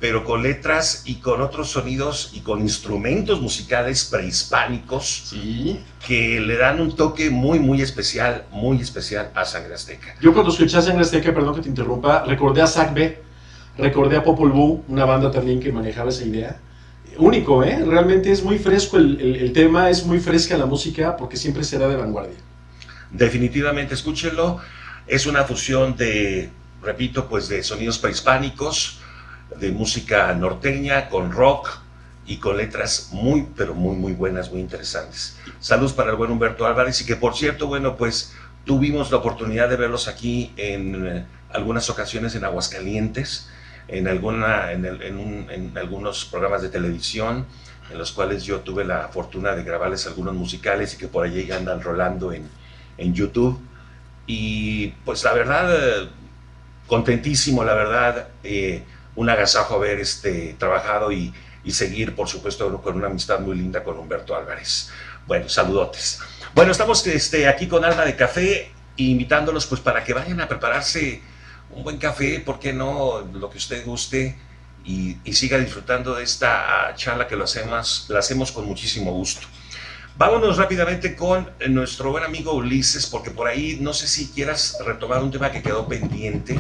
pero 0.01 0.25
con 0.25 0.43
letras 0.43 1.03
y 1.05 1.17
con 1.17 1.41
otros 1.43 1.71
sonidos 1.71 2.31
y 2.33 2.41
con 2.41 2.61
instrumentos 2.61 3.41
musicales 3.41 4.05
prehispánicos 4.05 5.25
Sí. 5.29 5.85
que 6.07 6.41
le 6.41 6.57
dan 6.57 6.81
un 6.81 6.97
toque 6.97 7.29
muy, 7.31 7.59
muy 7.59 7.83
especial, 7.83 8.47
muy 8.51 8.81
especial 8.81 9.31
a 9.35 9.45
Sangre 9.45 9.75
Azteca. 9.75 10.15
Yo 10.21 10.33
cuando 10.33 10.53
escuché 10.53 10.79
a 10.79 10.83
Sangre 10.83 11.03
Azteca, 11.03 11.33
perdón 11.35 11.55
que 11.57 11.61
te 11.63 11.69
interrumpa, 11.69 12.25
recordé 12.25 12.63
a 12.63 12.67
Zack 12.67 12.95
B, 12.95 13.23
recordé 13.79 14.17
a 14.17 14.23
Popol 14.25 14.51
Vuh, 14.53 14.83
una 14.89 15.05
banda 15.05 15.31
también 15.31 15.61
que 15.61 15.73
manejaba 15.73 16.11
esa 16.11 16.25
idea. 16.25 16.59
Único, 17.19 17.65
¿eh? 17.65 17.83
Realmente 17.85 18.31
es 18.31 18.43
muy 18.43 18.59
fresco 18.59 18.97
el, 18.97 19.21
el- 19.21 19.53
tema, 19.53 19.91
es 19.91 20.07
muy 20.07 20.21
fresca 20.21 20.57
la 20.57 20.67
música 20.67 21.17
porque 21.17 21.37
siempre 21.37 21.65
será 21.65 21.89
de 21.89 21.97
vanguardia. 21.97 22.37
Definitivamente 23.11 23.95
escúchenlo. 23.95 24.59
Es 25.07 25.27
una 25.27 25.43
fusión 25.45 25.97
de, 25.97 26.51
repito, 26.83 27.29
pues 27.29 27.49
de 27.49 27.63
sonidos 27.63 27.99
prehispánicos, 27.99 29.01
de 29.59 29.73
música 29.73 30.33
norteña, 30.35 31.09
con 31.09 31.33
rock 31.33 31.81
y 32.27 32.37
con 32.37 32.57
letras 32.57 33.09
muy, 33.13 33.49
pero 33.57 33.75
muy, 33.75 33.97
muy 33.97 34.13
buenas, 34.13 34.53
muy 34.53 34.61
interesantes. 34.61 35.37
Saludos 35.59 35.93
para 35.93 36.11
el 36.11 36.17
buen 36.17 36.31
Humberto 36.31 36.65
Álvarez 36.65 37.01
y 37.01 37.07
que 37.07 37.17
por 37.17 37.35
cierto, 37.35 37.67
bueno, 37.67 37.97
pues 37.97 38.33
tuvimos 38.65 39.11
la 39.11 39.17
oportunidad 39.17 39.69
de 39.69 39.77
verlos 39.77 40.07
aquí 40.07 40.53
en 40.57 41.07
eh, 41.07 41.25
algunas 41.53 41.91
ocasiones 41.91 42.37
en 42.37 42.45
Aguascalientes, 42.45 43.49
en, 43.91 44.09
alguna, 44.09 44.73
en, 44.73 44.85
el- 44.85 45.03
en 45.03 45.19
un- 45.19 45.47
en 45.51 45.77
algunos 45.77 46.25
programas 46.25 46.63
de 46.63 46.69
televisión, 46.69 47.47
en 47.91 47.99
los 47.99 48.13
cuales 48.13 48.45
yo 48.45 48.61
tuve 48.61 48.85
la 48.85 49.09
fortuna 49.09 49.55
de 49.57 49.65
grabarles 49.65 50.07
algunos 50.07 50.35
musicales 50.35 50.95
y 50.95 50.97
que 50.97 51.09
por 51.09 51.27
allí 51.27 51.51
andan 51.51 51.83
rolando 51.83 52.33
en, 52.33 52.49
en 52.99 53.15
YouTube. 53.15 53.61
Y 54.27 54.89
pues 55.05 55.25
la 55.25 55.33
verdad, 55.33 56.09
contentísimo, 56.87 57.65
la 57.65 57.75
verdad, 57.75 58.29
eh, 58.45 58.85
un 59.17 59.29
agasajo 59.29 59.75
haber 59.75 60.01
este, 60.01 60.55
trabajado 60.59 61.11
y, 61.13 61.33
y 61.65 61.73
seguir, 61.73 62.15
por 62.15 62.29
supuesto, 62.29 62.81
con 62.81 62.97
una 62.97 63.09
amistad 63.09 63.41
muy 63.41 63.57
linda 63.57 63.83
con 63.83 63.99
Humberto 63.99 64.37
Álvarez. 64.37 64.91
Bueno, 65.27 65.49
saludotes. 65.49 66.21
Bueno, 66.55 66.73
estamos 66.73 67.07
este, 67.07 67.49
aquí 67.49 67.67
con 67.69 67.85
Alma 67.85 68.05
de 68.05 68.17
Café, 68.17 68.71
invitándolos 68.97 69.67
pues 69.67 69.81
para 69.81 70.03
que 70.05 70.15
vayan 70.15 70.41
a 70.41 70.49
prepararse 70.49 71.23
un 71.75 71.83
buen 71.83 71.99
café, 71.99 72.41
¿por 72.41 72.59
qué 72.59 72.73
no? 72.73 73.21
Lo 73.33 73.51
que 73.51 73.59
usted 73.59 73.85
guste 73.85 74.37
y, 74.85 75.17
siga 75.33 75.59
disfrutando 75.59 76.15
de 76.15 76.25
esta 76.25 76.89
ah, 76.89 76.95
charla 76.95 77.29
que 77.29 77.37
lo 77.37 77.45
hacemos, 77.45 78.07
la 78.09 78.19
hacemos 78.19 78.53
con 78.53 78.67
muchísimo 78.67 79.13
gusto. 79.13 79.47
Vámonos 80.17 80.59
rápidamente 80.59 81.17
con 81.17 81.49
nuestro 81.69 82.11
buen 82.11 82.25
amigo 82.25 82.53
Ulises, 82.53 83.07
porque 83.07 83.31
por 83.31 83.47
ahí 83.47 83.79
no 83.81 83.95
sé 83.95 84.07
si 84.07 84.29
quieras 84.29 84.77
retomar 84.85 85.23
un 85.23 85.31
tema 85.31 85.51
que 85.51 85.63
quedó 85.63 85.87
pendiente 85.87 86.59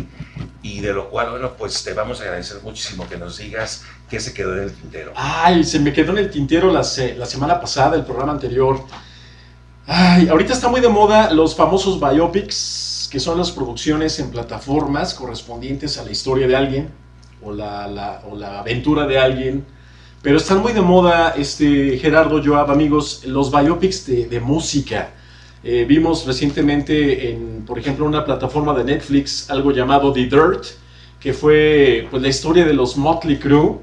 y 0.63 0.81
de 0.81 0.93
lo 0.93 1.11
cual, 1.11 1.31
bueno, 1.31 1.53
pues 1.59 1.83
te 1.83 1.93
vamos 1.93 2.21
a 2.21 2.25
agradecer 2.25 2.63
muchísimo 2.63 3.09
que 3.09 3.17
nos 3.17 3.39
digas 3.39 3.83
qué 4.09 4.21
se 4.21 4.33
quedó 4.33 4.57
en 4.57 4.65
el 4.65 4.73
tintero. 4.73 5.13
Ay, 5.15 5.65
se 5.65 5.79
me 5.79 5.93
quedó 5.93 6.13
en 6.13 6.19
el 6.19 6.31
tintero 6.31 6.73
la, 6.73 6.81
la 7.17 7.27
semana 7.27 7.61
pasada, 7.61 7.97
el 7.97 8.05
programa 8.05 8.33
anterior. 8.33 8.83
Ay, 9.87 10.29
ahorita 10.29 10.53
está 10.53 10.69
muy 10.69 10.81
de 10.81 10.89
moda 10.89 11.31
los 11.33 11.55
famosos 11.55 12.01
biopics, 12.01 12.90
que 13.11 13.21
son 13.21 13.37
las 13.39 13.51
producciones 13.51 14.19
en 14.21 14.31
plataformas 14.31 15.15
correspondientes 15.15 15.99
a 15.99 16.05
la 16.05 16.13
historia 16.13 16.47
de 16.47 16.57
alguien 16.57 16.89
o 17.43 17.53
la, 17.53 18.23
o 18.31 18.37
la 18.37 18.61
aventura 18.61 19.07
de 19.07 19.19
alguien. 19.19 19.65
Pero 20.23 20.37
están 20.37 20.61
muy 20.61 20.73
de 20.73 20.83
moda, 20.83 21.35
este, 21.37 21.99
Gerardo, 21.99 22.43
Joab, 22.45 22.71
amigos, 22.71 23.23
los 23.25 23.51
biopics 23.51 24.07
de, 24.07 24.27
de 24.27 24.39
música. 24.41 25.11
Eh, 25.65 25.85
vimos 25.89 26.27
recientemente, 26.27 27.31
en, 27.33 27.65
por 27.67 27.79
ejemplo, 27.79 28.05
una 28.05 28.25
plataforma 28.25 28.75
de 28.75 28.85
Netflix, 28.85 29.51
algo 29.51 29.73
llamado 29.73 30.13
The 30.13 30.27
Dirt, 30.27 30.65
que 31.19 31.33
fue 31.33 32.07
pues, 32.11 32.23
la 32.23 32.29
historia 32.29 32.65
de 32.65 32.75
los 32.75 32.97
Motley 32.97 33.39
Crue. 33.39 33.79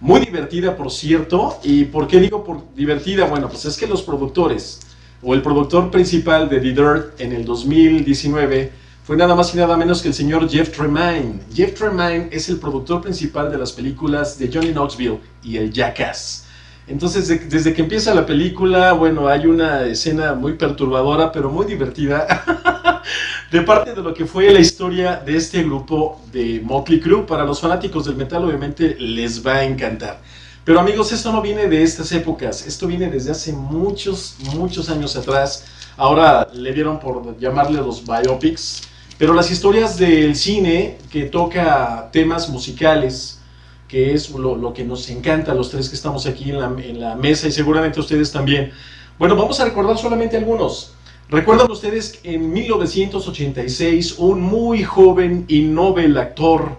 Muy 0.00 0.20
divertida, 0.20 0.76
por 0.76 0.90
cierto. 0.90 1.58
¿Y 1.62 1.84
por 1.84 2.06
qué 2.06 2.20
digo 2.20 2.44
por 2.44 2.74
divertida? 2.74 3.26
Bueno, 3.26 3.48
pues 3.48 3.64
es 3.64 3.76
que 3.76 3.86
los 3.86 4.02
productores, 4.02 4.80
o 5.24 5.34
el 5.34 5.42
productor 5.42 5.90
principal 5.90 6.48
de 6.48 6.60
The 6.60 6.72
Dirt 6.72 7.20
en 7.20 7.32
el 7.32 7.44
2019, 7.44 8.70
fue 9.04 9.16
nada 9.16 9.34
más 9.34 9.54
y 9.54 9.58
nada 9.58 9.76
menos 9.76 10.00
que 10.02 10.08
el 10.08 10.14
señor 10.14 10.48
Jeff 10.48 10.70
Tremaine. 10.76 11.40
Jeff 11.54 11.74
Tremaine 11.74 12.28
es 12.32 12.48
el 12.48 12.58
productor 12.58 13.02
principal 13.02 13.50
de 13.50 13.58
las 13.58 13.72
películas 13.72 14.38
de 14.38 14.50
Johnny 14.52 14.72
Knoxville 14.72 15.18
y 15.42 15.56
el 15.56 15.70
Jackass. 15.72 16.46
Entonces, 16.86 17.28
de- 17.28 17.38
desde 17.38 17.72
que 17.72 17.82
empieza 17.82 18.14
la 18.14 18.26
película, 18.26 18.92
bueno, 18.92 19.28
hay 19.28 19.46
una 19.46 19.84
escena 19.84 20.34
muy 20.34 20.54
perturbadora, 20.54 21.32
pero 21.32 21.50
muy 21.50 21.64
divertida, 21.66 22.26
de 23.50 23.60
parte 23.62 23.94
de 23.94 24.02
lo 24.02 24.12
que 24.12 24.26
fue 24.26 24.50
la 24.52 24.60
historia 24.60 25.16
de 25.16 25.36
este 25.36 25.62
grupo 25.62 26.20
de 26.32 26.60
Motley 26.62 27.00
Crue. 27.00 27.22
Para 27.26 27.44
los 27.44 27.60
fanáticos 27.60 28.04
del 28.04 28.16
metal, 28.16 28.44
obviamente, 28.44 28.96
les 28.98 29.44
va 29.46 29.56
a 29.56 29.64
encantar. 29.64 30.20
Pero 30.64 30.80
amigos, 30.80 31.12
esto 31.12 31.30
no 31.30 31.42
viene 31.42 31.66
de 31.68 31.82
estas 31.82 32.10
épocas, 32.12 32.66
esto 32.66 32.86
viene 32.86 33.10
desde 33.10 33.32
hace 33.32 33.52
muchos, 33.52 34.36
muchos 34.54 34.88
años 34.88 35.14
atrás. 35.14 35.66
Ahora 35.98 36.48
le 36.54 36.72
dieron 36.72 36.98
por 36.98 37.38
llamarle 37.38 37.82
los 37.82 38.02
biopics, 38.02 38.82
pero 39.18 39.34
las 39.34 39.50
historias 39.50 39.98
del 39.98 40.34
cine 40.34 40.96
que 41.10 41.24
toca 41.24 42.08
temas 42.12 42.48
musicales, 42.48 43.40
que 43.86 44.14
es 44.14 44.30
lo, 44.30 44.72
que 44.72 44.84
nos 44.84 45.10
encanta 45.10 45.52
a 45.52 45.54
los 45.54 45.68
tres 45.68 45.90
que 45.90 45.96
estamos 45.96 46.24
aquí 46.24 46.48
en 46.48 46.58
la, 46.58 46.74
en 46.78 46.98
la 46.98 47.14
mesa 47.14 47.46
y 47.46 47.52
seguramente 47.52 48.00
ustedes 48.00 48.32
también. 48.32 48.72
Bueno, 49.18 49.36
vamos 49.36 49.60
a 49.60 49.66
recordar 49.66 49.98
solamente 49.98 50.38
algunos. 50.38 50.94
¿Recuerdan 51.28 51.70
ustedes 51.70 52.14
que 52.14 52.36
en 52.36 52.50
1986 52.50 54.14
un 54.16 54.40
muy 54.40 54.82
joven 54.82 55.44
y 55.46 55.60
novel 55.60 56.16
actor 56.16 56.78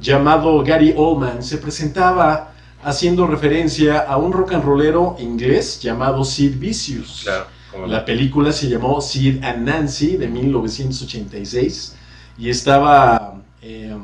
llamado 0.00 0.64
Gary 0.64 0.94
Oldman 0.96 1.42
se 1.42 1.58
presentaba 1.58 2.50
haciendo 2.82 3.26
referencia 3.26 4.00
a 4.00 4.16
un 4.16 4.32
rock 4.32 4.54
and 4.54 4.64
rollero 4.64 5.16
inglés 5.18 5.80
llamado 5.80 6.24
Sid 6.24 6.58
Vicious? 6.58 7.22
Claro. 7.24 7.46
La 7.86 8.04
película 8.04 8.52
se 8.52 8.68
llamó 8.68 9.00
Sid 9.00 9.44
and 9.44 9.66
Nancy 9.66 10.16
de 10.16 10.26
1986 10.26 11.96
y 12.38 12.50
estaba, 12.50 13.34
eh, 13.62 13.96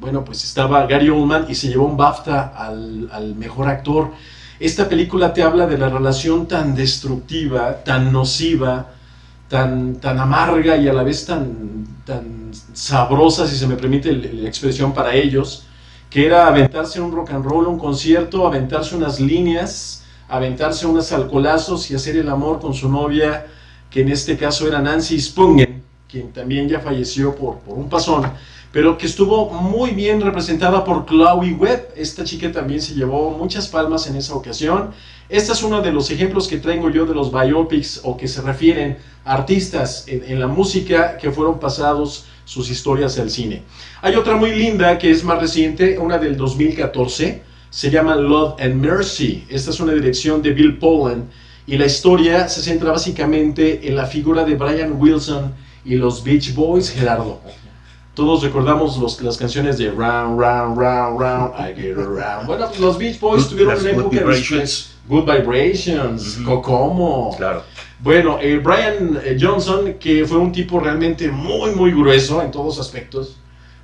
bueno, 0.00 0.24
pues 0.24 0.42
estaba 0.44 0.86
Gary 0.86 1.08
Oldman 1.08 1.46
y 1.48 1.54
se 1.54 1.68
llevó 1.68 1.86
un 1.86 1.96
BAFTA 1.96 2.52
al, 2.56 3.08
al 3.12 3.34
mejor 3.36 3.68
actor. 3.68 4.10
Esta 4.58 4.88
película 4.88 5.32
te 5.32 5.42
habla 5.42 5.66
de 5.66 5.78
la 5.78 5.88
relación 5.88 6.48
tan 6.48 6.74
destructiva, 6.74 7.84
tan 7.84 8.12
nociva, 8.12 8.92
tan, 9.48 9.96
tan 9.96 10.18
amarga 10.18 10.76
y 10.76 10.88
a 10.88 10.92
la 10.92 11.02
vez 11.02 11.26
tan, 11.26 11.86
tan 12.06 12.50
sabrosa, 12.72 13.46
si 13.46 13.54
se 13.56 13.66
me 13.66 13.76
permite 13.76 14.12
la 14.12 14.48
expresión 14.48 14.94
para 14.94 15.14
ellos, 15.14 15.66
que 16.12 16.26
era 16.26 16.46
aventarse 16.46 17.00
un 17.00 17.10
rock 17.10 17.30
and 17.30 17.44
roll, 17.44 17.66
un 17.66 17.78
concierto, 17.78 18.46
aventarse 18.46 18.94
unas 18.94 19.18
líneas, 19.18 20.04
aventarse 20.28 20.86
unos 20.86 21.10
alcoholazos 21.10 21.90
y 21.90 21.94
hacer 21.94 22.16
el 22.16 22.28
amor 22.28 22.60
con 22.60 22.74
su 22.74 22.90
novia, 22.90 23.46
que 23.90 24.02
en 24.02 24.10
este 24.10 24.36
caso 24.36 24.68
era 24.68 24.82
Nancy 24.82 25.18
Spungen, 25.18 25.82
quien 26.06 26.30
también 26.30 26.68
ya 26.68 26.80
falleció 26.80 27.34
por, 27.34 27.60
por 27.60 27.78
un 27.78 27.88
pasón, 27.88 28.30
pero 28.72 28.98
que 28.98 29.06
estuvo 29.06 29.48
muy 29.50 29.92
bien 29.92 30.20
representada 30.20 30.84
por 30.84 31.06
Chloe 31.06 31.54
Webb. 31.54 31.94
Esta 31.96 32.24
chica 32.24 32.52
también 32.52 32.82
se 32.82 32.94
llevó 32.94 33.30
muchas 33.30 33.68
palmas 33.68 34.06
en 34.06 34.16
esa 34.16 34.34
ocasión. 34.34 34.90
Este 35.30 35.52
es 35.52 35.62
uno 35.62 35.80
de 35.80 35.92
los 35.92 36.10
ejemplos 36.10 36.46
que 36.46 36.58
traigo 36.58 36.90
yo 36.90 37.06
de 37.06 37.14
los 37.14 37.32
biopics 37.32 38.02
o 38.04 38.18
que 38.18 38.28
se 38.28 38.42
refieren 38.42 38.98
a 39.24 39.32
artistas 39.32 40.04
en, 40.08 40.24
en 40.24 40.40
la 40.40 40.46
música 40.46 41.16
que 41.16 41.30
fueron 41.30 41.58
pasados 41.58 42.26
sus 42.44 42.70
historias 42.70 43.18
al 43.18 43.30
cine. 43.30 43.62
Hay 44.00 44.14
otra 44.16 44.36
muy 44.36 44.52
linda 44.54 44.98
que 44.98 45.10
es 45.10 45.24
más 45.24 45.40
reciente, 45.40 45.98
una 45.98 46.18
del 46.18 46.36
2014, 46.36 47.42
se 47.70 47.90
llama 47.90 48.16
Love 48.16 48.60
and 48.60 48.74
Mercy. 48.74 49.44
Esta 49.48 49.70
es 49.70 49.80
una 49.80 49.92
dirección 49.92 50.42
de 50.42 50.50
Bill 50.52 50.78
Poland 50.78 51.30
y 51.66 51.76
la 51.76 51.86
historia 51.86 52.48
se 52.48 52.60
centra 52.62 52.90
básicamente 52.90 53.88
en 53.88 53.96
la 53.96 54.06
figura 54.06 54.44
de 54.44 54.54
Brian 54.56 55.00
Wilson 55.00 55.54
y 55.84 55.94
los 55.96 56.22
Beach 56.22 56.54
Boys, 56.54 56.90
Gerardo. 56.90 57.40
Todos 58.14 58.42
recordamos 58.42 58.98
los, 58.98 59.22
las 59.22 59.38
canciones 59.38 59.78
de 59.78 59.90
Round, 59.90 60.38
Round, 60.38 60.76
Round, 60.78 61.18
Round, 61.18 61.52
I 61.58 61.74
Get 61.80 61.96
Around. 61.96 62.46
Bueno, 62.46 62.68
los 62.78 62.98
Beach 62.98 63.18
Boys 63.18 63.48
tuvieron 63.48 63.80
una 63.80 63.90
época 63.90 64.02
Good 64.04 64.10
Vibrations. 64.18 64.90
Good 65.08 65.24
Vibrations, 65.32 66.36
Ujú. 66.36 66.44
Kokomo. 66.44 67.34
Claro. 67.38 67.62
Bueno, 68.02 68.38
eh, 68.40 68.58
Brian 68.58 69.20
eh, 69.24 69.36
Johnson, 69.40 69.94
que 70.00 70.26
fue 70.26 70.38
un 70.38 70.50
tipo 70.50 70.80
realmente 70.80 71.30
muy, 71.30 71.70
muy 71.70 71.92
grueso 71.92 72.42
en 72.42 72.50
todos 72.50 72.80
aspectos. 72.80 73.38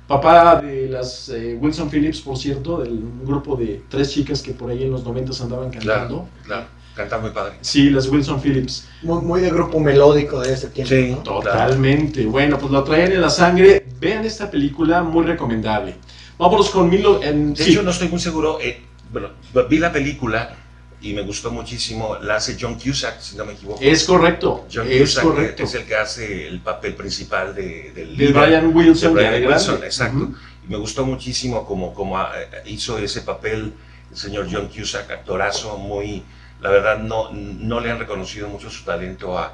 Papá 0.07 0.59
de 0.61 0.89
las 0.89 1.29
eh, 1.29 1.57
Wilson 1.59 1.89
Phillips, 1.89 2.19
por 2.19 2.35
cierto, 2.37 2.79
del 2.79 2.99
grupo 3.23 3.55
de 3.55 3.81
tres 3.87 4.11
chicas 4.11 4.41
que 4.41 4.51
por 4.51 4.71
ahí 4.71 4.83
en 4.83 4.91
los 4.91 5.03
90 5.05 5.31
andaban 5.43 5.69
cantando. 5.69 6.27
Claro, 6.43 6.65
claro. 6.97 7.21
Muy 7.21 7.31
padre. 7.31 7.53
Sí, 7.61 7.89
las 7.91 8.09
Wilson 8.09 8.41
Phillips. 8.41 8.89
Muy, 9.03 9.21
muy 9.21 9.39
de 9.39 9.49
grupo 9.49 9.79
melódico 9.79 10.41
de 10.41 10.53
ese 10.53 10.67
tiempo. 10.67 10.89
Sí. 10.93 11.11
¿no? 11.11 11.17
Totalmente. 11.19 12.25
Bueno, 12.25 12.57
pues 12.57 12.73
lo 12.73 12.83
traían 12.83 13.13
en 13.13 13.21
la 13.21 13.29
sangre. 13.29 13.85
Vean 14.01 14.25
esta 14.25 14.51
película, 14.51 15.01
muy 15.01 15.23
recomendable. 15.23 15.95
Vámonos 16.37 16.69
con 16.71 16.89
Milo. 16.89 17.23
En, 17.23 17.53
De 17.53 17.63
sí. 17.63 17.71
hecho, 17.71 17.83
no 17.83 17.91
estoy 17.91 18.09
muy 18.09 18.19
seguro. 18.19 18.59
eh, 18.59 18.81
bueno, 19.13 19.29
vi 19.69 19.79
la 19.79 19.93
película 19.93 20.57
y 21.01 21.13
me 21.13 21.21
gustó 21.21 21.51
muchísimo. 21.51 22.17
La 22.21 22.35
hace 22.35 22.57
John 22.59 22.75
Cusack, 22.79 23.19
si 23.21 23.35
no 23.37 23.45
me 23.45 23.53
equivoco. 23.53 23.79
Es 23.81 24.03
correcto. 24.03 24.67
John 24.71 24.87
es 24.89 25.01
Cusack 25.01 25.23
correcto. 25.23 25.63
es 25.63 25.73
el 25.75 25.85
que 25.85 25.95
hace 25.95 26.47
el 26.47 26.59
papel 26.59 26.95
principal 26.95 27.55
de, 27.55 27.91
del 27.93 28.17
De 28.17 28.25
líder, 28.27 28.33
Brian 28.33 28.75
Wilson. 28.75 29.13
de 29.15 29.27
Brian 29.27 29.45
Wilson, 29.45 29.67
grande. 29.71 29.85
exacto. 29.87 30.17
Ujú. 30.17 30.35
Y 30.65 30.71
me 30.71 30.77
gustó 30.77 31.05
muchísimo 31.05 31.65
como, 31.65 31.93
como 31.93 32.17
ah, 32.17 32.31
eh, 32.37 32.63
hizo 32.65 32.97
ese 32.97 33.21
papel 33.21 33.73
el 34.11 34.17
señor 34.17 34.47
John 34.51 34.67
Cusack, 34.67 35.09
actorazo 35.11 35.77
muy... 35.77 36.23
La 36.61 36.69
verdad, 36.71 36.99
no, 36.99 37.31
no 37.31 37.79
le 37.79 37.89
han 37.89 37.99
reconocido 37.99 38.49
mucho 38.49 38.69
su 38.69 38.83
talento 38.83 39.37
a, 39.37 39.45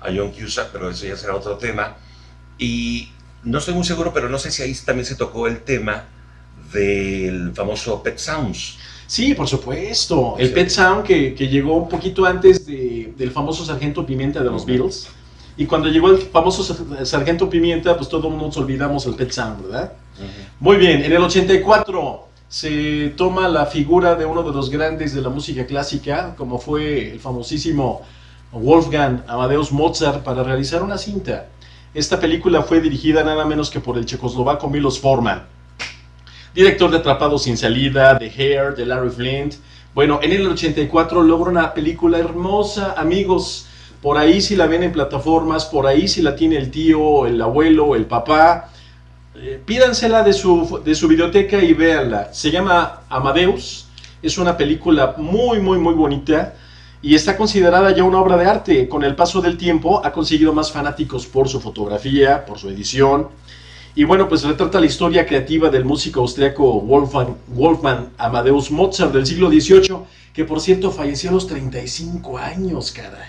a 0.00 0.06
John 0.14 0.30
Cusack, 0.32 0.68
pero 0.72 0.90
eso 0.90 1.06
ya 1.06 1.16
será 1.16 1.34
otro 1.34 1.56
tema. 1.56 1.96
Y 2.58 3.10
no 3.44 3.56
estoy 3.58 3.72
muy 3.72 3.84
seguro, 3.84 4.12
pero 4.12 4.28
no 4.28 4.38
sé 4.38 4.50
si 4.50 4.62
ahí 4.62 4.74
también 4.74 5.06
se 5.06 5.14
tocó 5.14 5.46
el 5.46 5.62
tema 5.62 6.04
del 6.72 7.52
famoso 7.54 8.02
Pet 8.02 8.18
Sounds. 8.18 8.76
Sí, 9.10 9.34
por 9.34 9.48
supuesto. 9.48 10.36
El 10.38 10.48
Sí. 10.48 10.54
Pet 10.54 10.68
Sound 10.70 11.02
que, 11.02 11.34
que 11.34 11.48
llegó 11.48 11.74
un 11.74 11.88
poquito 11.88 12.24
antes 12.26 12.64
de- 12.64 13.12
del 13.18 13.32
famoso 13.32 13.64
Sargento 13.64 14.06
Pimienta 14.06 14.38
de 14.38 14.48
los. 14.50 14.64
Beatles. 14.64 15.08
Y 15.56 15.66
cuando 15.66 15.88
llegó 15.88 16.10
el 16.10 16.18
famoso 16.18 16.62
Sar- 16.62 17.04
Sargento 17.04 17.50
Pimienta, 17.50 17.96
pues 17.96 18.08
todo 18.08 18.28
el 18.28 18.30
mundo 18.34 18.46
nos 18.46 18.56
olvidamos 18.56 19.04
el 19.06 19.14
Pet 19.16 19.32
Sound, 19.32 19.62
¿verdad? 19.64 19.94
Muy 20.60 20.76
bien, 20.76 21.02
en 21.02 21.12
el 21.12 21.22
84 21.24 22.28
se 22.48 23.12
toma 23.16 23.48
la 23.48 23.66
figura 23.66 24.14
de 24.14 24.26
uno 24.26 24.44
de 24.44 24.52
los 24.52 24.70
grandes 24.70 25.12
de 25.12 25.22
la 25.22 25.28
música 25.28 25.66
clásica, 25.66 26.34
como 26.36 26.58
fue 26.60 27.10
el 27.10 27.18
famosísimo 27.18 28.02
Wolfgang 28.52 29.24
Amadeus 29.26 29.72
Mozart, 29.72 30.22
para 30.22 30.44
realizar 30.44 30.84
una 30.84 30.98
cinta. 30.98 31.48
Esta 31.94 32.20
película 32.20 32.62
fue 32.62 32.80
dirigida 32.80 33.24
nada 33.24 33.44
menos 33.44 33.70
que 33.70 33.80
por 33.80 33.98
el 33.98 34.06
checoslovaco 34.06 34.68
Milos 34.70 35.00
Forman, 35.00 35.46
director 36.54 36.90
de 36.90 36.98
Atrapados 36.98 37.44
sin 37.44 37.56
salida, 37.56 38.14
de 38.14 38.26
Hair, 38.26 38.74
de 38.74 38.86
Larry 38.86 39.10
Flint. 39.10 39.54
Bueno, 39.94 40.20
en 40.22 40.32
el 40.32 40.46
84 40.46 41.22
logra 41.22 41.50
una 41.50 41.74
película 41.74 42.18
hermosa, 42.18 42.94
amigos. 42.96 43.66
Por 44.02 44.16
ahí 44.16 44.40
si 44.40 44.56
la 44.56 44.66
ven 44.66 44.82
en 44.82 44.92
plataformas, 44.92 45.66
por 45.66 45.86
ahí 45.86 46.08
si 46.08 46.22
la 46.22 46.34
tiene 46.34 46.56
el 46.56 46.70
tío, 46.70 47.26
el 47.26 47.40
abuelo, 47.40 47.94
el 47.94 48.06
papá. 48.06 48.70
Eh, 49.34 49.60
pídansela 49.64 50.22
de 50.22 50.32
su, 50.32 50.80
de 50.84 50.94
su 50.94 51.06
videoteca 51.06 51.62
y 51.62 51.72
véanla. 51.72 52.32
Se 52.32 52.50
llama 52.50 53.02
Amadeus. 53.08 53.86
Es 54.22 54.38
una 54.38 54.56
película 54.56 55.14
muy, 55.18 55.60
muy, 55.60 55.78
muy 55.78 55.94
bonita 55.94 56.54
y 57.02 57.14
está 57.14 57.36
considerada 57.36 57.94
ya 57.94 58.04
una 58.04 58.20
obra 58.20 58.36
de 58.36 58.46
arte. 58.46 58.88
Con 58.88 59.04
el 59.04 59.14
paso 59.14 59.40
del 59.40 59.56
tiempo 59.56 60.04
ha 60.04 60.12
conseguido 60.12 60.52
más 60.52 60.70
fanáticos 60.70 61.26
por 61.26 61.48
su 61.48 61.60
fotografía, 61.60 62.44
por 62.44 62.58
su 62.58 62.68
edición. 62.68 63.28
Y 63.94 64.04
bueno, 64.04 64.28
pues 64.28 64.44
retrata 64.44 64.78
la 64.80 64.86
historia 64.86 65.26
creativa 65.26 65.68
del 65.68 65.84
músico 65.84 66.20
austriaco 66.20 66.80
Wolfgang, 66.80 67.34
Wolfgang 67.48 68.10
Amadeus 68.18 68.70
Mozart 68.70 69.12
del 69.12 69.26
siglo 69.26 69.48
XVIII, 69.50 69.96
que 70.32 70.44
por 70.44 70.60
cierto 70.60 70.90
falleció 70.90 71.30
a 71.30 71.32
los 71.34 71.46
35 71.46 72.38
años, 72.38 72.92
caray. 72.92 73.28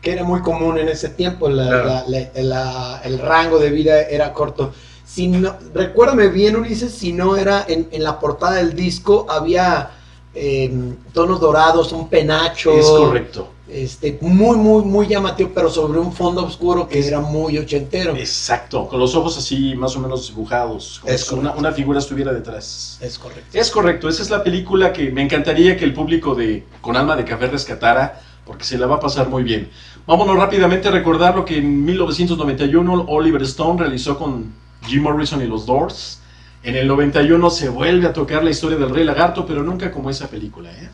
que 0.00 0.12
era 0.12 0.22
muy 0.22 0.40
común 0.42 0.78
en 0.78 0.88
ese 0.88 1.08
tiempo, 1.08 1.48
la- 1.48 1.66
Claro. 1.66 1.84
la- 1.88 2.04
la- 2.08 2.42
la- 2.42 3.00
el 3.04 3.18
rango 3.18 3.58
de 3.58 3.70
vida 3.70 4.00
era 4.02 4.32
corto. 4.32 4.72
Si 5.04 5.26
no, 5.26 5.56
recuérdame 5.74 6.28
bien, 6.28 6.54
Ulises, 6.54 6.92
si 6.94 7.12
no 7.12 7.36
era 7.36 7.64
en, 7.66 7.88
en 7.90 8.04
la 8.04 8.20
portada 8.20 8.54
del 8.56 8.74
disco, 8.74 9.26
había 9.28 9.90
eh, 10.34 10.70
tonos 11.12 11.40
dorados, 11.40 11.90
un 11.92 12.08
penacho. 12.08 12.72
Es 12.78 12.86
correcto. 12.86 13.48
Este, 13.68 14.18
muy, 14.22 14.56
muy, 14.56 14.82
muy 14.84 15.06
llamativo, 15.06 15.50
pero 15.54 15.68
sobre 15.68 15.98
un 15.98 16.12
fondo 16.12 16.44
oscuro 16.44 16.88
que 16.88 17.06
era 17.06 17.20
muy 17.20 17.58
ochentero. 17.58 18.16
Exacto, 18.16 18.88
con 18.88 18.98
los 18.98 19.14
ojos 19.14 19.36
así 19.36 19.74
más 19.76 19.94
o 19.94 20.00
menos 20.00 20.28
dibujados, 20.28 21.00
como 21.00 21.12
Es 21.12 21.26
si 21.26 21.34
una, 21.34 21.72
figura 21.72 21.98
estuviera 21.98 22.32
detrás. 22.32 22.98
Es 23.02 23.18
correcto. 23.18 23.58
Es 23.58 23.70
correcto, 23.70 24.08
esa 24.08 24.22
es 24.22 24.30
la 24.30 24.42
película 24.42 24.92
que 24.92 25.10
me 25.10 25.22
encantaría 25.22 25.76
que 25.76 25.84
el 25.84 25.92
público 25.92 26.34
de 26.34 26.64
Con 26.80 26.96
Alma 26.96 27.14
de 27.14 27.24
Café 27.24 27.48
rescatara, 27.48 28.22
porque 28.46 28.64
se 28.64 28.78
la 28.78 28.86
va 28.86 28.96
a 28.96 29.00
pasar 29.00 29.28
muy 29.28 29.42
bien. 29.42 29.68
Vámonos 30.06 30.36
rápidamente 30.36 30.88
a 30.88 30.90
recordar 30.90 31.36
lo 31.36 31.44
que 31.44 31.58
en 31.58 31.84
1991 31.84 33.04
Oliver 33.08 33.42
Stone 33.42 33.78
realizó 33.78 34.18
con 34.18 34.54
Jim 34.86 35.02
Morrison 35.02 35.42
y 35.42 35.46
los 35.46 35.66
Doors. 35.66 36.20
En 36.62 36.74
el 36.74 36.88
91 36.88 37.50
se 37.50 37.68
vuelve 37.68 38.06
a 38.06 38.12
tocar 38.14 38.42
la 38.42 38.50
historia 38.50 38.78
del 38.78 38.88
Rey 38.88 39.04
Lagarto, 39.04 39.44
pero 39.44 39.62
nunca 39.62 39.90
como 39.92 40.08
esa 40.08 40.28
película. 40.28 40.70
¿eh? 40.72 40.88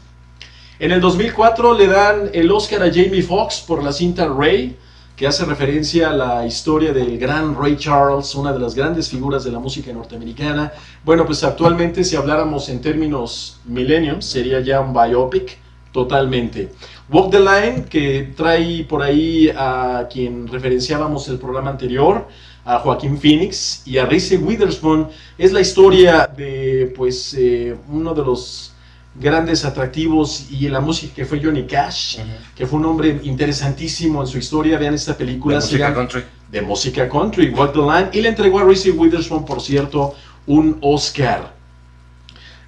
En 0.80 0.90
el 0.90 1.00
2004 1.00 1.74
le 1.74 1.86
dan 1.86 2.30
el 2.32 2.50
Oscar 2.50 2.82
a 2.82 2.92
Jamie 2.92 3.22
Foxx 3.22 3.60
por 3.60 3.80
la 3.80 3.92
cinta 3.92 4.26
Ray, 4.26 4.76
que 5.14 5.24
hace 5.24 5.44
referencia 5.44 6.10
a 6.10 6.12
la 6.12 6.46
historia 6.46 6.92
del 6.92 7.16
gran 7.16 7.54
Ray 7.54 7.76
Charles, 7.76 8.34
una 8.34 8.52
de 8.52 8.58
las 8.58 8.74
grandes 8.74 9.08
figuras 9.08 9.44
de 9.44 9.52
la 9.52 9.60
música 9.60 9.92
norteamericana. 9.92 10.72
Bueno, 11.04 11.24
pues 11.26 11.44
actualmente 11.44 12.02
si 12.02 12.16
habláramos 12.16 12.68
en 12.68 12.80
términos 12.80 13.60
millennium, 13.66 14.20
sería 14.20 14.58
ya 14.58 14.80
un 14.80 14.92
biopic 14.92 15.58
totalmente. 15.92 16.72
Walk 17.08 17.30
the 17.30 17.38
Line, 17.38 17.84
que 17.84 18.32
trae 18.36 18.82
por 18.82 19.00
ahí 19.00 19.52
a 19.56 20.08
quien 20.12 20.48
referenciábamos 20.48 21.28
el 21.28 21.38
programa 21.38 21.70
anterior, 21.70 22.26
a 22.64 22.80
Joaquín 22.80 23.16
Phoenix 23.20 23.86
y 23.86 23.98
a 23.98 24.06
Reese 24.06 24.38
Witherspoon, 24.38 25.08
es 25.38 25.52
la 25.52 25.60
historia 25.60 26.28
de 26.36 26.92
pues 26.96 27.32
eh, 27.38 27.76
uno 27.88 28.12
de 28.12 28.24
los 28.24 28.73
grandes 29.16 29.64
atractivos 29.64 30.48
y 30.50 30.68
la 30.68 30.80
música 30.80 31.14
que 31.14 31.24
fue 31.24 31.40
Johnny 31.42 31.64
Cash, 31.64 32.18
que 32.56 32.66
fue 32.66 32.78
un 32.80 32.86
hombre 32.86 33.20
interesantísimo 33.22 34.20
en 34.22 34.26
su 34.26 34.38
historia. 34.38 34.78
Vean 34.78 34.94
esta 34.94 35.16
película 35.16 35.56
La 35.56 35.60
se 35.60 35.66
música 35.68 35.84
llama- 35.90 35.94
country. 35.96 36.24
de 36.50 36.62
música 36.62 37.08
country, 37.08 37.50
Walk 37.50 37.72
the 37.72 37.78
Line, 37.80 38.08
y 38.12 38.20
le 38.20 38.28
entregó 38.28 38.58
a 38.60 38.64
Reese 38.64 38.90
Witherspoon, 38.90 39.44
por 39.44 39.60
cierto, 39.60 40.14
un 40.46 40.78
Oscar. 40.80 41.54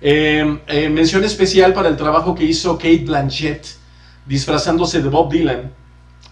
Eh, 0.00 0.61
eh, 0.68 0.88
mención 0.88 1.24
especial 1.24 1.72
para 1.72 1.88
el 1.88 1.96
trabajo 1.96 2.35
que 2.35 2.44
hizo 2.44 2.76
Kate 2.76 3.04
Blanchett 3.06 3.66
disfrazándose 4.26 5.00
de 5.02 5.09
Bob 5.09 5.32
Dylan 5.32 5.72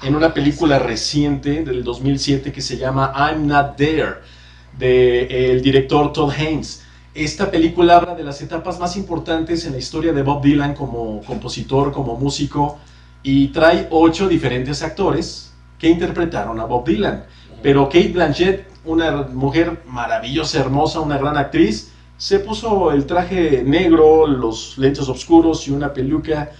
en 0.03 0.14
una 0.14 0.35
película 0.35 0.79
reciente 0.79 1.62
del 1.64 1.83
2007 1.83 2.53
que 2.53 2.61
se 2.61 2.77
llama 2.77 3.12
I'm 3.16 3.46
Not 3.46 3.77
There, 3.77 4.16
del 4.79 5.62
director 5.62 6.12
Todd 6.12 6.31
Haynes. 6.37 6.84
Esta 7.14 7.48
película 7.48 7.96
habla 7.98 8.16
de 8.16 8.24
las 8.24 8.42
etapas 8.42 8.81
más 8.81 8.96
importantes 8.96 9.64
en 9.64 9.72
la 9.72 9.79
historia 9.79 10.12
de 10.12 10.22
Bob 10.24 10.42
Dylan 10.42 10.74
como 10.74 11.22
compositor, 11.22 11.92
como 11.92 12.16
músico, 12.16 12.79
y 13.22 13.48
trae 13.48 13.87
ocho 13.92 14.27
diferentes 14.27 14.83
actores 14.83 15.53
que 15.79 15.88
interpretaron 15.88 16.59
a 16.59 16.64
Bob 16.64 16.85
Dylan. 16.85 17.24
Pero 17.62 17.85
Kate 17.85 18.09
Blanchett, 18.09 18.66
una 18.85 19.29
mujer 19.33 19.83
maravillosa, 19.87 20.59
hermosa, 20.59 20.98
una 20.98 21.16
gran 21.16 21.37
actriz, 21.37 21.92
se 22.16 22.40
puso 22.40 22.90
el 22.90 23.07
traje 23.07 23.62
negro, 23.64 24.27
los 24.27 24.77
lentes 24.77 25.09
oscuros 25.09 25.68
y 25.68 25.70
una 25.70 25.92
peluca 25.92 26.50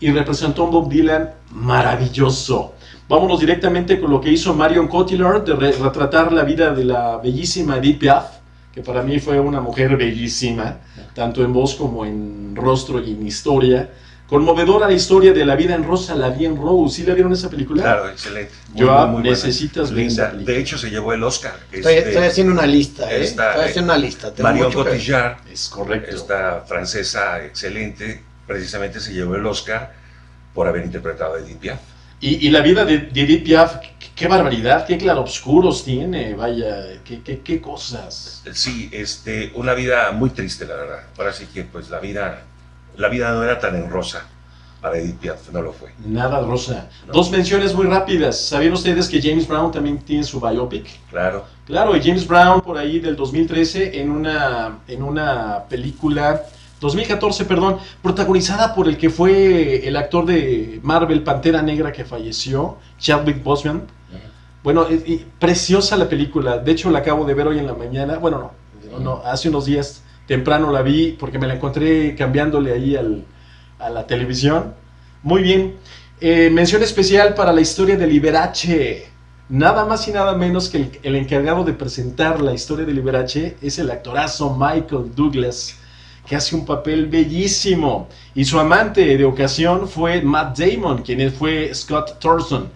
y 0.00 0.10
representó 0.10 0.66
a 0.66 0.70
Bob 0.70 0.88
Dylan 0.88 1.30
maravilloso. 1.52 2.74
Vámonos 3.08 3.38
directamente 3.38 4.00
con 4.00 4.10
lo 4.10 4.20
que 4.20 4.32
hizo 4.32 4.52
Marion 4.52 4.88
Cotillard 4.88 5.44
de 5.44 5.54
re- 5.54 5.72
retratar 5.72 6.32
la 6.32 6.42
vida 6.42 6.74
de 6.74 6.84
la 6.86 7.18
bellísima 7.18 7.76
Edith 7.76 8.00
Piaf, 8.00 8.41
que 8.72 8.80
para 8.82 9.02
mí 9.02 9.18
fue 9.20 9.38
una 9.38 9.60
mujer 9.60 9.96
bellísima, 9.96 10.78
tanto 11.14 11.44
en 11.44 11.52
voz 11.52 11.74
como 11.74 12.04
en 12.06 12.54
rostro 12.56 13.00
y 13.00 13.12
en 13.12 13.26
historia. 13.26 13.90
Conmovedora 14.26 14.86
la 14.88 14.94
historia 14.94 15.34
de 15.34 15.44
la 15.44 15.56
vida 15.56 15.74
en 15.74 15.84
Rosa, 15.84 16.14
la 16.14 16.30
vi 16.30 16.46
en 16.46 16.56
Rose. 16.56 16.96
¿Sí 16.96 17.02
la 17.02 17.12
vieron 17.12 17.34
esa 17.34 17.50
película? 17.50 17.82
Claro, 17.82 18.08
excelente. 18.08 18.52
Muy, 18.70 18.80
Yo, 18.80 18.86
muy, 18.86 19.00
muy 19.04 19.12
buena. 19.16 19.30
necesitas 19.30 19.90
ver 19.92 20.06
esa 20.06 20.22
Linda. 20.22 20.30
película. 20.30 20.54
De 20.54 20.60
hecho, 20.62 20.78
se 20.78 20.88
llevó 20.90 21.12
el 21.12 21.22
Oscar. 21.22 21.54
Estoy, 21.70 21.94
Este, 21.96 22.08
estoy 22.12 22.24
haciendo 22.26 22.52
una 22.54 22.64
lista, 22.66 23.12
¿eh? 23.12 23.22
esta, 23.24 23.50
estoy 23.50 23.64
eh, 23.66 23.68
haciendo 23.68 23.92
una 23.92 24.02
lista. 24.02 24.32
tengo 24.32 24.48
Marion 24.48 24.66
mucho 24.68 24.84
que- 24.84 24.90
Cotillard, 24.92 25.36
Es 25.52 25.68
correcto. 25.68 26.16
esta 26.16 26.60
francesa 26.66 27.44
excelente, 27.44 28.22
precisamente 28.46 29.00
se 29.00 29.12
llevó 29.12 29.34
el 29.34 29.44
Oscar 29.44 29.92
por 30.54 30.66
haber 30.66 30.82
interpretado 30.86 31.34
a 31.34 31.38
Edith 31.40 31.58
Piaf. 31.58 31.80
Y, 32.20 32.46
y 32.46 32.50
la 32.50 32.60
vida 32.62 32.86
de, 32.86 32.98
de 32.98 33.20
Edith 33.20 33.44
Piaf, 33.44 33.76
qué, 34.14 34.28
barbaridad, 34.28 34.86
qué 34.86 34.98
claroscuros 34.98 35.84
tiene, 35.84 36.34
vaya, 36.34 37.02
qué, 37.04 37.22
qué, 37.22 37.40
qué 37.40 37.60
cosas. 37.60 38.42
Sí, 38.52 38.88
este, 38.92 39.52
una 39.54 39.74
vida 39.74 40.12
muy 40.12 40.30
triste, 40.30 40.66
la 40.66 40.76
verdad. 40.76 41.00
Ahora 41.18 41.32
sí 41.32 41.46
que, 41.52 41.64
pues, 41.64 41.90
la 41.90 41.98
vida, 41.98 42.42
la 42.96 43.08
vida 43.08 43.32
no 43.32 43.42
era 43.42 43.58
tan 43.58 43.76
en 43.76 43.90
rosa 43.90 44.26
para 44.82 44.98
Edith 44.98 45.16
Piaf, 45.18 45.50
no 45.52 45.62
lo 45.62 45.72
fue. 45.72 45.90
Nada 46.04 46.40
rosa. 46.40 46.88
No. 47.06 47.12
Dos 47.12 47.30
menciones 47.30 47.72
muy 47.72 47.86
rápidas. 47.86 48.38
¿Sabían 48.48 48.72
ustedes 48.72 49.08
que 49.08 49.22
James 49.22 49.46
Brown 49.46 49.70
también 49.70 49.98
tiene 49.98 50.24
su 50.24 50.40
biopic? 50.40 50.86
Claro. 51.08 51.44
Claro, 51.64 51.96
y 51.96 52.02
James 52.02 52.26
Brown 52.26 52.60
por 52.60 52.76
ahí 52.76 52.98
del 52.98 53.14
2013 53.14 54.00
en 54.00 54.10
una, 54.10 54.80
en 54.88 55.02
una 55.04 55.62
película, 55.68 56.42
2014, 56.80 57.44
perdón, 57.44 57.78
protagonizada 58.02 58.74
por 58.74 58.88
el 58.88 58.98
que 58.98 59.08
fue 59.08 59.86
el 59.86 59.96
actor 59.96 60.26
de 60.26 60.80
Marvel 60.82 61.22
Pantera 61.22 61.62
Negra 61.62 61.92
que 61.92 62.04
falleció, 62.04 62.78
Chadwick 62.98 63.40
Boseman. 63.40 63.82
Bueno, 64.62 64.86
es- 64.88 65.06
y 65.08 65.24
preciosa 65.38 65.96
la 65.96 66.08
película. 66.08 66.58
De 66.58 66.72
hecho, 66.72 66.90
la 66.90 67.00
acabo 67.00 67.24
de 67.24 67.34
ver 67.34 67.46
hoy 67.48 67.58
en 67.58 67.66
la 67.66 67.74
mañana. 67.74 68.18
Bueno, 68.18 68.52
no, 68.90 68.98
no, 69.00 69.22
hace 69.24 69.48
unos 69.48 69.66
días 69.66 70.02
temprano 70.26 70.70
la 70.70 70.82
vi 70.82 71.16
porque 71.18 71.38
me 71.38 71.46
la 71.46 71.54
encontré 71.54 72.14
cambiándole 72.14 72.72
ahí 72.72 72.96
al- 72.96 73.24
a 73.78 73.90
la 73.90 74.06
televisión. 74.06 74.74
Muy 75.22 75.42
bien. 75.42 75.76
Eh, 76.20 76.50
mención 76.50 76.82
especial 76.82 77.34
para 77.34 77.52
la 77.52 77.60
historia 77.60 77.96
de 77.96 78.06
Liberace. 78.06 79.08
Nada 79.48 79.84
más 79.84 80.06
y 80.08 80.12
nada 80.12 80.34
menos 80.36 80.68
que 80.68 80.78
el, 80.78 80.90
el 81.02 81.16
encargado 81.16 81.64
de 81.64 81.72
presentar 81.72 82.40
la 82.40 82.54
historia 82.54 82.86
de 82.86 82.92
Liberace 82.94 83.56
es 83.60 83.78
el 83.78 83.90
actorazo 83.90 84.56
Michael 84.56 85.12
Douglas, 85.14 85.76
que 86.26 86.36
hace 86.36 86.54
un 86.54 86.64
papel 86.64 87.06
bellísimo. 87.06 88.08
Y 88.34 88.44
su 88.44 88.58
amante 88.60 89.16
de 89.18 89.24
ocasión 89.24 89.88
fue 89.88 90.22
Matt 90.22 90.56
Damon, 90.58 91.02
quien 91.02 91.32
fue 91.32 91.74
Scott 91.74 92.18
Thorson. 92.20 92.70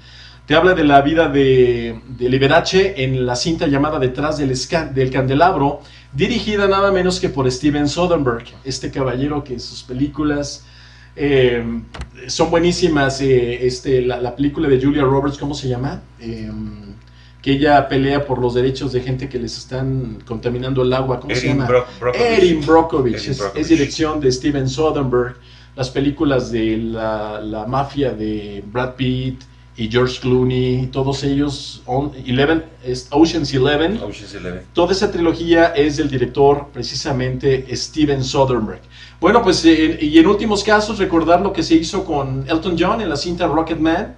Te 0.47 0.55
habla 0.55 0.75
de 0.75 0.85
la 0.85 1.03
vida 1.03 1.29
de, 1.29 2.01
de 2.07 2.29
Liberace 2.29 3.03
en 3.03 3.27
la 3.27 3.35
cinta 3.35 3.67
llamada 3.67 3.99
Detrás 3.99 4.39
del, 4.39 5.11
Candelabro, 5.11 5.81
dirigida 6.13 6.69
nada 6.69 6.93
menos 6.93 7.19
que 7.19 7.29
por 7.29 7.51
Steven 7.51 7.89
Soderbergh, 7.89 8.47
este 8.65 8.93
caballero 8.93 9.43
que 9.43 9.59
sus 9.59 9.83
películas 9.83 10.65
eh, 11.17 11.65
son 12.29 12.51
buenísimas. 12.51 13.21
eh, 13.23 13.67
este, 13.67 14.03
la, 14.03 14.21
la 14.21 14.37
película 14.37 14.69
de 14.69 14.81
Julia 14.81 15.03
Roberts, 15.03 15.37
¿cómo 15.37 15.53
se 15.53 15.69
llama? 15.69 16.03
Eh, 16.21 16.49
que 17.43 17.53
ella 17.53 17.89
pelea 17.89 18.25
por 18.25 18.39
los 18.41 18.55
derechos 18.55 18.93
de 18.93 19.01
gente 19.01 19.29
que 19.29 19.41
les 19.41 19.59
están 19.59 20.19
contaminando 20.25 20.83
el 20.83 20.93
agua. 20.93 21.19
¿Cómo 21.19 21.35
se 21.35 21.49
llama? 21.49 21.67
Brockovich. 21.67 22.21
Erin 22.21 22.65
Brockovich. 22.65 23.25
Erin 23.29 23.41
Es, 23.57 23.69
dirección 23.69 24.21
de 24.21 24.31
Steven 24.31 24.69
Soderbergh. 24.69 25.37
Las 25.75 25.91
películas 25.91 26.53
de 26.53 26.77
la, 26.77 27.41
la 27.41 27.67
mafia 27.67 28.13
de 28.13 28.63
Brad 28.67 28.95
Pitt 28.95 29.43
y 29.79 29.89
George 29.91 30.21
Clooney, 30.21 30.87
todos 30.87 31.23
ellos, 31.23 31.83
on- 31.87 32.13
Eleven, 32.27 32.65
es 32.83 33.09
Ocean's 33.11 33.53
Eleven. 33.53 34.01
Ocean's 34.03 34.35
Eleven. 34.35 34.63
Toda 34.73 34.93
esa 34.93 35.11
trilogía 35.11 35.67
es 35.75 35.99
del 35.99 36.09
director 36.09 36.69
precisamente 36.73 37.67
Steven 37.77 38.25
Soderbergh. 38.25 38.81
Bueno, 39.21 39.43
pues 39.43 39.65
eh, 39.67 39.99
y 40.01 40.19
en 40.19 40.27
últimos 40.27 40.65
casos 40.65 40.99
recordar 40.99 41.41
lo 41.43 41.53
que 41.53 41.63
se 41.63 41.75
hizo 41.75 42.05
con 42.05 42.45
Elton 42.49 42.77
John 42.79 43.01
en 43.03 43.09
la 43.11 43.17
cinta 43.17 43.47
Rocketman, 43.47 44.15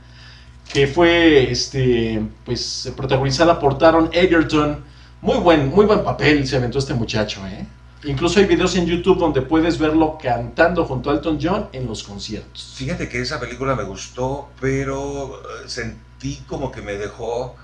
que 0.72 0.86
fue 0.86 1.50
este, 1.50 2.22
pues, 2.44 2.92
protagonizada 2.96 3.58
por 3.58 3.78
Taron 3.78 4.10
Egerton. 4.12 4.84
Muy 5.22 5.38
buen, 5.38 5.68
muy 5.70 5.86
buen 5.86 6.04
papel 6.04 6.46
se 6.46 6.56
aventó 6.56 6.78
este 6.78 6.94
muchacho, 6.94 7.40
¿eh? 7.46 7.66
Incluso 8.04 8.38
hay 8.38 8.46
videos 8.46 8.76
en 8.76 8.86
YouTube 8.86 9.18
donde 9.18 9.42
puedes 9.42 9.78
verlo 9.78 10.18
cantando 10.22 10.84
junto 10.84 11.10
a 11.10 11.14
Elton 11.14 11.38
John 11.40 11.68
en 11.72 11.86
los 11.86 12.04
conciertos. 12.04 12.74
Fíjate 12.76 13.08
que 13.08 13.20
esa 13.20 13.40
película 13.40 13.74
me 13.74 13.82
gustó, 13.82 14.50
pero 14.60 15.42
eh, 15.42 15.68
sentí 15.68 16.42
como 16.46 16.70
que 16.70 16.80
me 16.80 16.94
dejó 16.94 17.56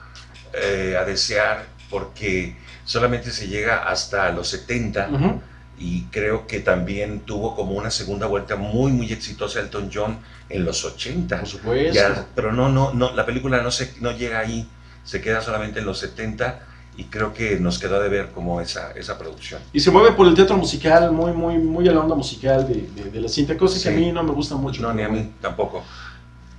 eh, 0.52 0.96
a 0.98 1.04
desear 1.04 1.66
porque 1.88 2.56
solamente 2.84 3.30
se 3.30 3.46
llega 3.46 3.88
hasta 3.88 4.30
los 4.32 4.48
70 4.48 5.10
Ujú. 5.12 5.40
y 5.78 6.02
creo 6.06 6.46
que 6.46 6.60
también 6.60 7.20
tuvo 7.20 7.54
como 7.54 7.72
una 7.72 7.90
segunda 7.90 8.26
vuelta 8.26 8.56
muy 8.56 8.90
muy 8.90 9.12
exitosa 9.12 9.60
Elton 9.60 9.90
John 9.92 10.18
en 10.48 10.64
los 10.64 10.84
80. 10.84 11.38
Por 11.38 11.48
supuesto. 11.48 11.94
Ya, 11.94 12.26
pero 12.34 12.52
no, 12.52 12.68
no, 12.68 12.92
no, 12.92 13.14
la 13.14 13.24
película 13.24 13.62
no, 13.62 13.70
se, 13.70 13.94
no 14.00 14.10
llega 14.10 14.40
ahí, 14.40 14.68
se 15.04 15.20
queda 15.20 15.40
solamente 15.40 15.78
en 15.78 15.86
los 15.86 15.98
70 15.98 16.73
y 16.96 17.04
creo 17.04 17.32
que 17.34 17.58
nos 17.58 17.78
quedó 17.78 18.00
de 18.00 18.08
ver 18.08 18.30
como 18.32 18.60
esa, 18.60 18.92
esa 18.92 19.18
producción. 19.18 19.60
Y 19.72 19.80
se 19.80 19.90
mueve 19.90 20.12
por 20.12 20.26
el 20.28 20.34
teatro 20.34 20.56
musical, 20.56 21.10
muy, 21.12 21.32
muy, 21.32 21.58
muy 21.58 21.88
a 21.88 21.92
la 21.92 22.00
onda 22.00 22.14
musical 22.14 22.66
de, 22.68 22.86
de- 23.02 23.10
de 23.10 23.20
la 23.20 23.28
cinta, 23.28 23.56
cosa 23.56 23.82
que 23.82 23.88
a 23.88 23.92
Sí. 23.92 23.98
mí 24.04 24.12
no 24.12 24.22
me 24.22 24.32
gusta 24.32 24.54
mucho. 24.56 24.80
No, 24.82 24.92
ni 24.94 25.02
a 25.02 25.08
mí 25.08 25.30
tampoco. 25.40 25.82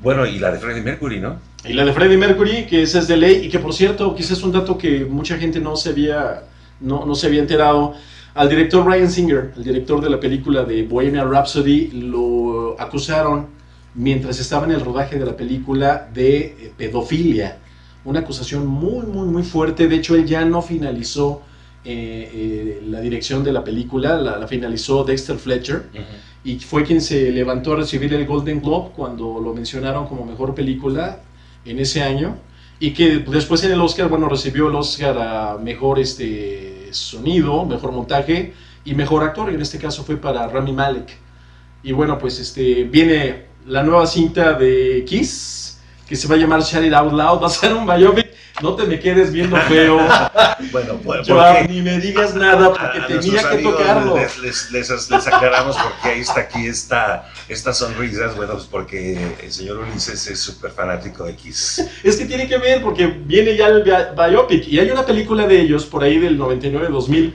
Bueno, 0.02 0.26
y 0.26 0.40
la 0.40 0.52
de 0.52 0.60
Freddie 0.60 0.82
Mercury, 0.84 1.20
¿no? 1.20 1.38
Y 1.64 1.74
la 1.74 1.86
de 1.86 1.94
Freddie 1.94 2.18
Mercury, 2.18 2.66
que 2.68 2.82
esa 2.84 3.00
es 3.00 3.08
de 3.08 3.18
ley, 3.18 3.46
y 3.46 3.50
que 3.50 3.60
por 3.60 3.74
cierto, 3.74 4.14
quizás 4.14 4.38
es 4.38 4.44
un 4.44 4.52
dato 4.52 4.78
que 4.78 5.06
mucha 5.06 5.38
gente 5.38 5.60
no 5.60 5.76
se 5.78 5.90
había, 5.90 6.44
no, 6.82 7.06
no 7.06 7.16
se 7.16 7.28
había 7.28 7.40
enterado. 7.40 7.94
Al 8.36 8.50
director 8.50 8.86
Ryan 8.86 9.10
Singer, 9.10 9.54
el 9.56 9.64
director 9.64 10.02
de 10.02 10.10
la 10.10 10.20
película 10.20 10.64
de 10.66 10.84
Bohemian 10.84 11.32
Rhapsody, 11.32 11.92
lo 11.94 12.76
acusaron 12.80 13.48
mientras 13.96 14.38
estaba 14.40 14.66
en 14.66 14.74
el 14.74 14.82
rodaje 14.82 15.18
de 15.18 15.26
la 15.26 15.38
película 15.38 16.10
de 16.14 16.38
eh, 16.38 16.74
pedofilia. 16.78 17.60
Una 18.06 18.22
acusación 18.22 18.66
muy, 18.66 19.06
muy, 19.06 19.28
muy 19.28 19.44
fuerte. 19.44 19.88
De 19.88 19.96
hecho, 19.96 20.16
él 20.16 20.26
ya 20.26 20.46
no 20.46 20.62
finalizó 20.62 21.42
eh, 21.84 22.32
eh, 22.34 22.84
la 22.88 23.02
dirección 23.02 23.44
de 23.44 23.52
la 23.52 23.64
película, 23.64 24.18
la, 24.20 24.38
la 24.38 24.48
finalizó 24.48 25.04
Dexter 25.04 25.38
Fletcher 25.38 25.84
y 26.44 26.60
fue 26.60 26.84
quien 26.84 27.02
se 27.02 27.32
levantó 27.32 27.74
a 27.74 27.78
recibir 27.78 28.14
el 28.14 28.26
Golden 28.26 28.62
Globe 28.62 28.92
cuando 28.96 29.40
lo 29.40 29.54
mencionaron 29.54 30.08
como 30.08 30.26
mejor 30.26 30.56
película 30.56 31.20
en 31.66 31.80
ese 31.80 32.02
año 32.02 32.38
y 32.80 32.92
que 32.92 33.20
después 33.20 33.64
en 33.64 33.72
el 33.72 33.82
Oscar, 33.82 34.10
bueno, 34.10 34.28
recibió 34.30 34.68
el 34.70 34.76
Oscar 34.76 35.18
a 35.18 35.58
mejor 35.58 36.00
este 36.00 36.90
sonido, 36.92 37.66
mejor 37.66 37.92
montaje 37.92 38.54
y 38.84 38.94
mejor 38.94 39.24
actor, 39.24 39.52
y 39.52 39.56
en 39.56 39.62
este 39.62 39.80
caso 39.80 40.04
fue 40.04 40.18
para 40.18 40.48
Rami 40.48 40.74
Malek. 40.74 41.18
Y 41.84 41.92
bueno, 41.92 42.18
pues 42.18 42.40
este 42.40 42.84
viene 42.84 43.46
la 43.66 43.84
nueva 43.84 44.06
cinta 44.06 44.54
de 44.54 45.04
Kiss 45.08 45.65
que 46.08 46.16
se 46.16 46.28
va 46.28 46.36
a 46.36 46.38
llamar 46.38 46.62
Shout 46.62 46.86
It 46.86 46.94
Out 46.94 47.14
Loud, 47.14 47.42
va 47.42 47.48
a 47.48 47.50
ser 47.50 47.74
un 47.74 47.86
biopic, 47.86 48.28
no 48.62 48.76
te 48.76 48.84
me 48.86 49.00
quedes 49.00 49.32
viendo 49.32 49.58
feo, 49.58 49.98
Bueno, 50.72 50.98
pues, 51.04 51.28
porque 51.28 51.66
ni 51.70 51.82
me 51.82 52.00
digas 52.00 52.36
nada 52.36 52.70
porque 52.70 53.00
a 53.00 53.08
tenía 53.08 53.50
que 53.50 53.58
tocarlo. 53.58 54.16
Les, 54.18 54.40
les, 54.72 54.72
les- 54.90 55.10
les 55.10 55.28
aclaramos 55.28 55.76
porque 55.78 56.10
ahí 56.16 56.22
está 56.22 56.42
aquí 56.42 56.66
esta, 56.68 57.30
estas 57.50 57.78
sonrisas, 57.80 58.36
bueno, 58.36 58.54
pues 58.54 58.66
porque 58.66 59.36
el 59.42 59.52
señor 59.52 59.80
Ulises 59.80 60.28
es 60.28 60.40
súper 60.40 60.72
fanático 60.72 61.26
de 61.26 61.36
Kiss. 61.36 61.86
Es 62.04 62.16
que 62.18 62.26
tiene 62.26 62.48
que 62.48 62.58
ver 62.58 62.82
porque 62.82 63.08
viene 63.08 63.56
ya 63.58 63.68
el 63.68 63.84
bi- 63.84 63.92
biopic 64.30 64.68
y 64.68 64.80
hay 64.80 64.90
una 64.92 65.06
película 65.06 65.46
de 65.48 65.60
ellos 65.62 65.86
por 65.86 66.04
ahí 66.04 66.18
del 66.20 66.38
99-2000. 66.40 67.34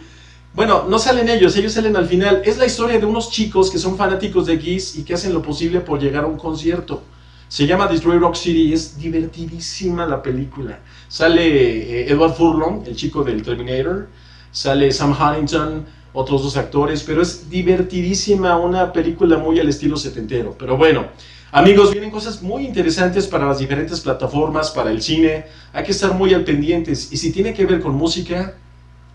Bueno, 0.54 0.84
no 0.88 0.98
salen 0.98 1.28
ellos, 1.28 1.56
ellos 1.56 1.72
salen 1.72 1.96
al 1.96 2.08
final. 2.08 2.42
Es 2.44 2.56
la 2.58 2.66
historia 2.66 2.98
de 2.98 3.06
unos 3.06 3.30
chicos 3.30 3.70
que 3.70 3.78
son 3.78 3.96
fanáticos 3.96 4.46
de 4.46 4.58
Kiss 4.58 4.96
y 4.96 5.04
que 5.04 5.14
hacen 5.14 5.32
lo 5.32 5.42
posible 5.42 5.80
por 5.80 6.00
llegar 6.00 6.24
a 6.24 6.26
un 6.26 6.36
concierto. 6.38 7.02
Se 7.50 7.66
llama 7.66 7.88
Destroy 7.88 8.16
Rock 8.16 8.36
City, 8.36 8.72
es 8.72 8.96
divertidísima 8.96 10.06
la 10.06 10.22
película. 10.22 10.78
Sale 11.08 11.42
eh, 11.42 12.08
Edward 12.08 12.34
Furlong, 12.34 12.86
el 12.86 12.94
chico 12.94 13.24
del 13.24 13.42
Terminator, 13.42 14.06
sale 14.52 14.92
Sam 14.92 15.16
Huntington, 15.20 15.84
otros 16.12 16.44
dos 16.44 16.56
actores, 16.56 17.02
pero 17.02 17.22
es 17.22 17.50
divertidísima, 17.50 18.56
una 18.56 18.92
película 18.92 19.36
muy 19.36 19.58
al 19.58 19.68
estilo 19.68 19.96
setentero. 19.96 20.54
Pero 20.56 20.76
bueno, 20.76 21.06
amigos, 21.50 21.90
vienen 21.90 22.12
cosas 22.12 22.40
muy 22.40 22.64
interesantes 22.64 23.26
para 23.26 23.46
las 23.46 23.58
diferentes 23.58 23.98
plataformas, 23.98 24.70
para 24.70 24.92
el 24.92 25.02
cine. 25.02 25.46
Hay 25.72 25.82
que 25.82 25.90
estar 25.90 26.14
muy 26.14 26.32
al 26.32 26.44
pendientes 26.44 27.12
y 27.12 27.16
si 27.16 27.32
tiene 27.32 27.52
que 27.52 27.66
ver 27.66 27.80
con 27.80 27.96
música, 27.96 28.54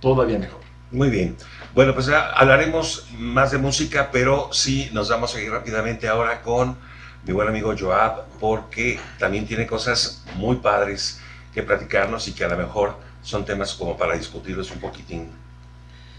todavía 0.01 0.37
mejor. 0.37 0.59
Muy 0.91 1.09
bien. 1.09 1.37
Bueno, 1.73 1.93
pues 1.93 2.09
hablaremos 2.09 3.07
más 3.17 3.51
de 3.51 3.59
música, 3.59 4.09
pero 4.11 4.49
sí 4.51 4.89
nos 4.91 5.07
vamos 5.07 5.33
a 5.35 5.41
ir 5.41 5.49
rápidamente 5.49 6.09
ahora 6.09 6.41
con 6.41 6.75
mi 7.25 7.33
buen 7.33 7.47
amigo 7.47 7.73
Joab, 7.77 8.25
porque 8.39 8.99
también 9.17 9.47
tiene 9.47 9.65
cosas 9.65 10.23
muy 10.35 10.57
padres 10.57 11.19
que 11.53 11.63
platicarnos 11.63 12.27
y 12.27 12.33
que 12.33 12.43
a 12.45 12.49
lo 12.49 12.57
mejor 12.57 12.95
son 13.23 13.45
temas 13.45 13.73
como 13.73 13.97
para 13.97 14.15
discutirlos 14.15 14.71
un 14.71 14.79
poquitín. 14.79 15.29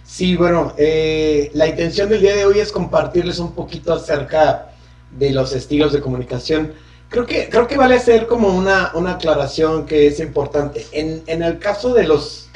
Sí, 0.05 0.37
bueno, 0.37 0.73
eh, 0.77 1.51
la 1.55 1.67
intención 1.67 2.09
del 2.09 2.21
día 2.21 2.35
de 2.35 2.47
hoy 2.47 2.61
es 2.61 2.73
compartirles 2.73 3.39
un 3.39 3.53
poquito 3.53 3.93
acerca 3.93 4.73
de 5.11 5.31
los 5.31 5.53
estilos 5.53 5.93
de 5.93 6.01
comunicación. 6.01 6.73
Creo 7.09 7.27
que, 7.27 7.49
creo 7.49 7.67
que 7.69 7.77
vale 7.77 7.97
hacer 7.97 8.27
como 8.27 8.49
una, 8.49 8.93
una 8.95 9.13
aclaración 9.13 9.87
que 9.87 10.09
es 10.09 10.19
importante. 10.21 10.87
En, 10.93 11.23
en 11.27 11.43
el 11.43 11.59
caso 11.59 11.93
de 11.95 12.05
los, 12.05 12.49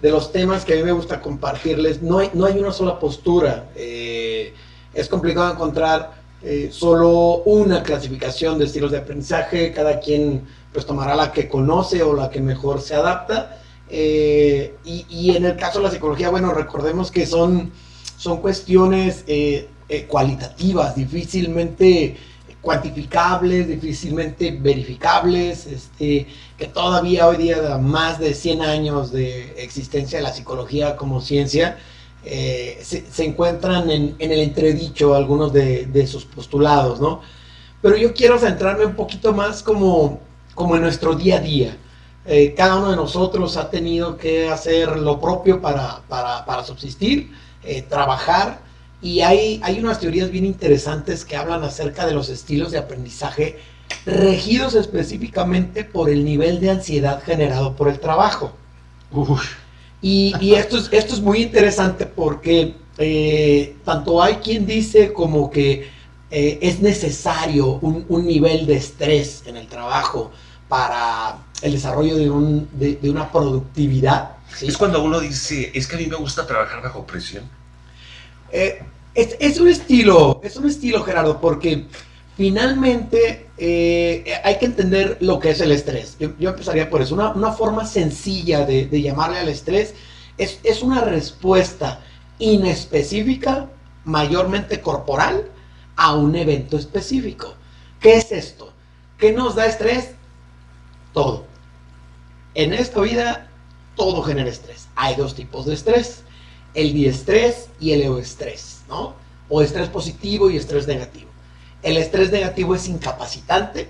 de 0.00 0.10
los 0.10 0.32
temas 0.32 0.64
que 0.64 0.74
a 0.74 0.76
mí 0.76 0.82
me 0.82 0.92
gusta 0.92 1.20
compartirles, 1.20 2.02
no 2.02 2.18
hay, 2.18 2.30
no 2.32 2.46
hay 2.46 2.58
una 2.58 2.72
sola 2.72 2.98
postura. 2.98 3.66
Eh, 3.74 4.54
es 4.94 5.08
complicado 5.08 5.52
encontrar 5.52 6.17
eh, 6.42 6.68
solo 6.72 7.42
una 7.44 7.82
clasificación 7.82 8.58
de 8.58 8.66
estilos 8.66 8.90
de 8.90 8.98
aprendizaje. 8.98 9.72
Cada 9.72 10.00
quien 10.00 10.46
pues 10.72 10.86
tomará 10.86 11.14
la 11.14 11.32
que 11.32 11.48
conoce 11.48 12.02
o 12.02 12.14
la 12.14 12.30
que 12.30 12.40
mejor 12.40 12.80
se 12.80 12.94
adapta. 12.94 13.58
Eh, 13.90 14.76
y, 14.84 15.06
y 15.08 15.36
en 15.36 15.46
el 15.46 15.56
caso 15.56 15.78
de 15.78 15.86
la 15.86 15.90
psicología, 15.90 16.30
bueno, 16.30 16.52
recordemos 16.52 17.10
que 17.10 17.26
son, 17.26 17.72
son 18.16 18.38
cuestiones 18.38 19.24
eh, 19.26 19.68
cualitativas, 20.06 20.94
difícilmente 20.94 22.16
cuantificables, 22.60 23.68
difícilmente 23.68 24.50
verificables, 24.50 25.66
este, 25.66 26.26
que 26.56 26.66
todavía 26.66 27.26
hoy 27.26 27.36
día, 27.36 27.78
más 27.78 28.18
de 28.18 28.34
100 28.34 28.62
años 28.62 29.12
de 29.12 29.54
existencia 29.62 30.18
de 30.18 30.24
la 30.24 30.32
psicología 30.32 30.96
como 30.96 31.20
ciencia, 31.20 31.78
eh, 32.24 32.80
se, 32.82 33.24
encuentran 33.24 33.90
en, 33.90 34.16
el 34.18 34.40
entredicho 34.40 35.14
algunos 35.14 35.52
de, 35.52 36.06
sus 36.06 36.24
postulados, 36.24 37.00
¿no? 37.00 37.20
Pero 37.80 37.96
yo 37.96 38.12
quiero 38.12 38.38
centrarme 38.38 38.84
un 38.84 38.94
poquito 38.94 39.32
más 39.32 39.62
como, 39.62 40.20
como 40.54 40.76
en 40.76 40.82
nuestro 40.82 41.14
día 41.14 41.36
a 41.36 41.40
día. 41.40 41.76
Eh, 42.26 42.54
cada 42.56 42.76
uno 42.76 42.90
de 42.90 42.96
nosotros 42.96 43.56
ha 43.56 43.70
tenido 43.70 44.16
que 44.16 44.48
hacer 44.48 44.98
lo 44.98 45.20
propio 45.20 45.62
para, 45.62 46.02
para, 46.08 46.64
subsistir, 46.64 47.32
eh, 47.62 47.82
trabajar, 47.82 48.60
y 49.00 49.20
hay, 49.20 49.60
hay 49.62 49.78
unas 49.78 50.00
teorías 50.00 50.30
bien 50.30 50.44
interesantes 50.44 51.24
que 51.24 51.36
hablan 51.36 51.62
acerca 51.62 52.04
de 52.04 52.14
los 52.14 52.28
estilos 52.28 52.72
de 52.72 52.78
aprendizaje 52.78 53.58
regidos 54.04 54.74
específicamente 54.74 55.84
por 55.84 56.10
el 56.10 56.24
nivel 56.24 56.60
de 56.60 56.70
ansiedad 56.70 57.22
generado 57.22 57.76
por 57.76 57.88
el 57.88 58.00
trabajo. 58.00 58.52
Y, 60.00 60.54
esto, 60.54 60.78
es, 60.78 60.88
esto 60.92 61.14
es 61.14 61.20
muy 61.20 61.42
interesante 61.42 62.06
porque 62.06 62.74
eh, 62.98 63.76
tanto 63.84 64.22
hay 64.22 64.36
quien 64.36 64.64
dice 64.64 65.12
como 65.12 65.50
que 65.50 65.88
eh, 66.30 66.58
es 66.60 66.80
necesario 66.80 67.78
un, 67.80 68.26
nivel 68.26 68.66
de 68.66 68.76
estrés 68.76 69.42
en 69.46 69.56
el 69.56 69.66
trabajo 69.66 70.30
para 70.68 71.38
el 71.62 71.72
desarrollo 71.72 72.16
de, 72.16 72.30
un, 72.30 72.68
de, 72.72 72.98
una 73.10 73.32
productividad. 73.32 74.36
Es 74.60 74.76
cuando 74.76 75.02
uno 75.02 75.20
dice, 75.20 75.72
es 75.74 75.86
que 75.86 75.96
a 75.96 75.98
mí 75.98 76.06
me 76.06 76.16
gusta 76.16 76.46
trabajar 76.46 76.82
bajo 76.82 77.06
presión. 77.06 77.44
Eh, 78.52 78.82
es, 79.14 79.58
un 79.58 79.68
estilo, 79.68 80.40
es 80.44 80.56
un 80.56 80.68
estilo, 80.68 81.02
Gerardo, 81.02 81.40
porque 81.40 81.86
finalmente 82.36 83.47
eh, 83.58 84.24
hay 84.44 84.58
que 84.58 84.66
entender 84.66 85.18
lo 85.20 85.38
que 85.38 85.50
es 85.50 85.60
el 85.60 85.72
estrés. 85.72 86.16
Yo, 86.18 86.30
empezaría 86.50 86.90
por 86.90 87.02
eso. 87.02 87.14
Una, 87.14 87.52
forma 87.52 87.84
sencilla 87.86 88.64
de, 88.64 89.02
llamarle 89.02 89.38
al 89.38 89.48
estrés 89.48 89.94
es, 90.36 90.60
es, 90.62 90.82
una 90.82 91.00
respuesta 91.00 92.00
inespecífica, 92.38 93.68
mayormente 94.04 94.80
corporal, 94.80 95.50
a 95.96 96.14
un 96.14 96.36
evento 96.36 96.76
específico. 96.76 97.54
¿Qué 98.00 98.16
es 98.16 98.30
esto? 98.32 98.72
¿Qué 99.18 99.32
nos 99.32 99.56
da 99.56 99.66
estrés? 99.66 100.12
Todo. 101.12 101.46
En 102.54 102.72
esta 102.72 103.00
vida, 103.00 103.50
todo 103.96 104.22
genera 104.22 104.48
estrés. 104.48 104.88
Hay 104.94 105.16
dos 105.16 105.34
tipos 105.34 105.66
de 105.66 105.74
estrés 105.74 106.22
el 106.74 106.92
diestrés 106.92 107.68
y 107.80 107.92
el 107.92 108.02
eoestrés, 108.02 108.82
¿no? 108.88 109.14
O 109.48 109.62
estrés 109.62 109.88
positivo 109.88 110.50
y 110.50 110.56
estrés 110.56 110.86
negativo. 110.86 111.27
El 111.82 111.96
estrés 111.96 112.32
negativo 112.32 112.74
es 112.74 112.88
incapacitante 112.88 113.88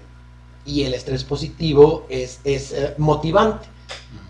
y 0.65 0.83
el 0.83 0.95
estrés 0.95 1.25
positivo 1.25 2.07
es, 2.09 2.41
eh, 2.45 2.95
motivante. 2.99 3.67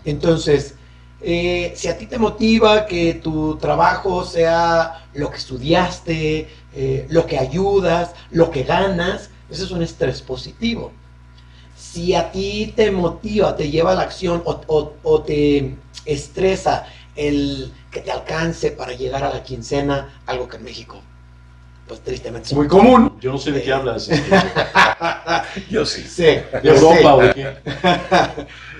Entonces, 0.05 0.75
eh, 1.21 1.73
si 1.75 1.89
a 1.89 1.97
ti 1.97 2.05
te 2.05 2.17
motiva 2.17 2.85
que 2.85 3.15
tu 3.15 3.57
trabajo 3.57 4.23
sea 4.23 5.07
lo 5.13 5.29
que 5.29 5.37
estudiaste, 5.37 6.47
eh, 6.73 7.07
lo 7.09 7.25
que 7.25 7.37
ayudas, 7.37 8.11
lo 8.31 8.49
que 8.49 8.63
ganas, 8.63 9.29
ese 9.49 9.63
es 9.63 9.71
un 9.71 9.81
estrés 9.81 10.21
positivo. 10.21 10.91
Si 11.75 12.13
a 12.15 12.31
ti 12.31 12.73
te 12.75 12.91
motiva, 12.91 13.55
te 13.55 13.69
lleva 13.69 13.91
a 13.91 13.95
la 13.95 14.03
acción 14.03 14.43
o 14.45 15.21
te 15.21 15.75
estresa 16.05 16.85
el 17.15 17.73
que 17.91 18.01
te 18.01 18.11
alcance 18.11 18.71
para 18.71 18.93
llegar 18.93 19.23
a 19.23 19.33
la 19.33 19.43
quincena, 19.43 20.21
algo 20.25 20.47
que 20.47 20.57
en 20.57 20.63
México, 20.63 21.01
pues 21.89 22.01
tristemente 22.01 22.47
es 22.47 22.53
muy 22.53 22.67
común. 22.67 23.17
Yo 23.19 23.31
no 23.31 23.39
sé 23.39 23.51
de 23.51 23.63
qué 23.63 23.73
hablas. 23.73 24.07
Yo 25.69 25.85
sí. 25.85 26.03
Sí. 26.03 26.23
¿De 26.23 26.61
Europa 26.63 27.15
o 27.15 27.21
de 27.21 27.33
qué? 27.33 27.57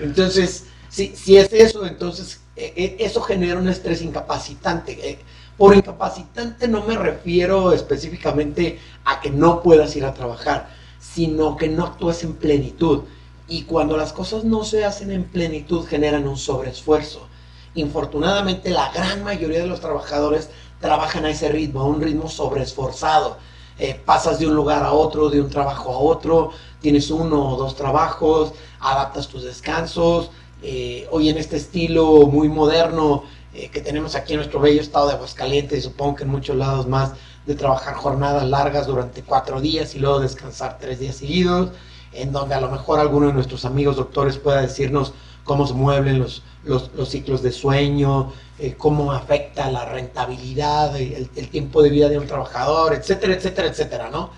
entonces, 0.00 0.66
si, 0.88 1.08
si 1.16 1.36
es 1.36 1.52
eso, 1.52 1.84
entonces 1.84 2.40
e, 2.54 2.72
e, 2.76 3.04
eso 3.04 3.20
genera 3.20 3.58
un 3.58 3.68
estrés 3.68 4.00
incapacitante. 4.00 5.10
Eh, 5.10 5.18
por 5.58 5.74
incapacitante 5.74 6.68
no 6.68 6.84
me 6.84 6.96
refiero 6.96 7.72
específicamente 7.72 8.78
a 9.04 9.20
que 9.20 9.30
no 9.30 9.60
puedas 9.60 9.94
ir 9.96 10.04
a 10.04 10.14
trabajar, 10.14 10.70
sino 11.00 11.56
que 11.56 11.68
no 11.68 11.84
actúes 11.86 12.22
en 12.22 12.34
plenitud. 12.34 13.02
Y 13.48 13.64
cuando 13.64 13.96
las 13.96 14.12
cosas 14.12 14.44
no 14.44 14.62
se 14.62 14.84
hacen 14.84 15.10
en 15.10 15.24
plenitud 15.24 15.84
generan 15.84 16.28
un 16.28 16.36
sobreesfuerzo. 16.36 17.26
Infortunadamente, 17.74 18.70
la 18.70 18.92
gran 18.92 19.24
mayoría 19.24 19.58
de 19.58 19.66
los 19.66 19.80
trabajadores 19.80 20.50
trabajan 20.80 21.24
a 21.24 21.30
ese 21.30 21.48
ritmo, 21.48 21.80
a 21.80 21.84
un 21.84 22.00
ritmo 22.00 22.28
sobreesforzado. 22.28 23.36
Eh, 23.78 24.00
pasas 24.04 24.38
de 24.38 24.46
un 24.46 24.54
lugar 24.54 24.82
a 24.82 24.92
otro, 24.92 25.30
de 25.30 25.40
un 25.40 25.48
trabajo 25.48 25.92
a 25.92 25.98
otro, 25.98 26.50
tienes 26.80 27.10
uno 27.10 27.50
o 27.50 27.56
dos 27.56 27.76
trabajos, 27.76 28.52
adaptas 28.80 29.28
tus 29.28 29.44
descansos. 29.44 30.30
Eh, 30.62 31.08
hoy 31.10 31.30
en 31.30 31.38
este 31.38 31.56
estilo 31.56 32.26
muy 32.26 32.48
moderno 32.48 33.24
eh, 33.54 33.68
que 33.68 33.80
tenemos 33.80 34.14
aquí 34.14 34.34
en 34.34 34.38
nuestro 34.38 34.60
bello 34.60 34.80
estado 34.80 35.08
de 35.08 35.14
Aguascalientes 35.14 35.78
y 35.78 35.82
supongo 35.82 36.16
que 36.16 36.24
en 36.24 36.30
muchos 36.30 36.56
lados 36.56 36.86
más, 36.86 37.12
de 37.46 37.54
trabajar 37.54 37.94
jornadas 37.94 38.46
largas 38.48 38.86
durante 38.86 39.22
cuatro 39.22 39.60
días 39.60 39.94
y 39.94 39.98
luego 39.98 40.20
descansar 40.20 40.78
tres 40.78 41.00
días 41.00 41.16
seguidos, 41.16 41.70
en 42.12 42.32
donde 42.32 42.54
a 42.54 42.60
lo 42.60 42.70
mejor 42.70 43.00
alguno 43.00 43.28
de 43.28 43.32
nuestros 43.32 43.64
amigos 43.64 43.96
doctores 43.96 44.36
pueda 44.36 44.60
decirnos 44.60 45.14
cómo 45.44 45.66
se 45.66 45.74
mueven 45.74 46.18
los, 46.18 46.42
los, 46.64 47.08
ciclos 47.08 47.42
de 47.42 47.50
sueño, 47.50 48.32
eh, 48.60 48.74
cómo 48.76 49.12
afecta 49.12 49.70
la 49.70 49.86
rentabilidad, 49.86 50.94
el, 50.96 51.28
tiempo 51.48 51.82
de 51.82 51.88
vida 51.88 52.08
de 52.08 52.18
un 52.18 52.26
trabajador, 52.26 52.92
etcétera, 52.94 53.34
etcétera, 53.34 53.68
etcétera, 53.68 54.10
¿no? 54.10 54.30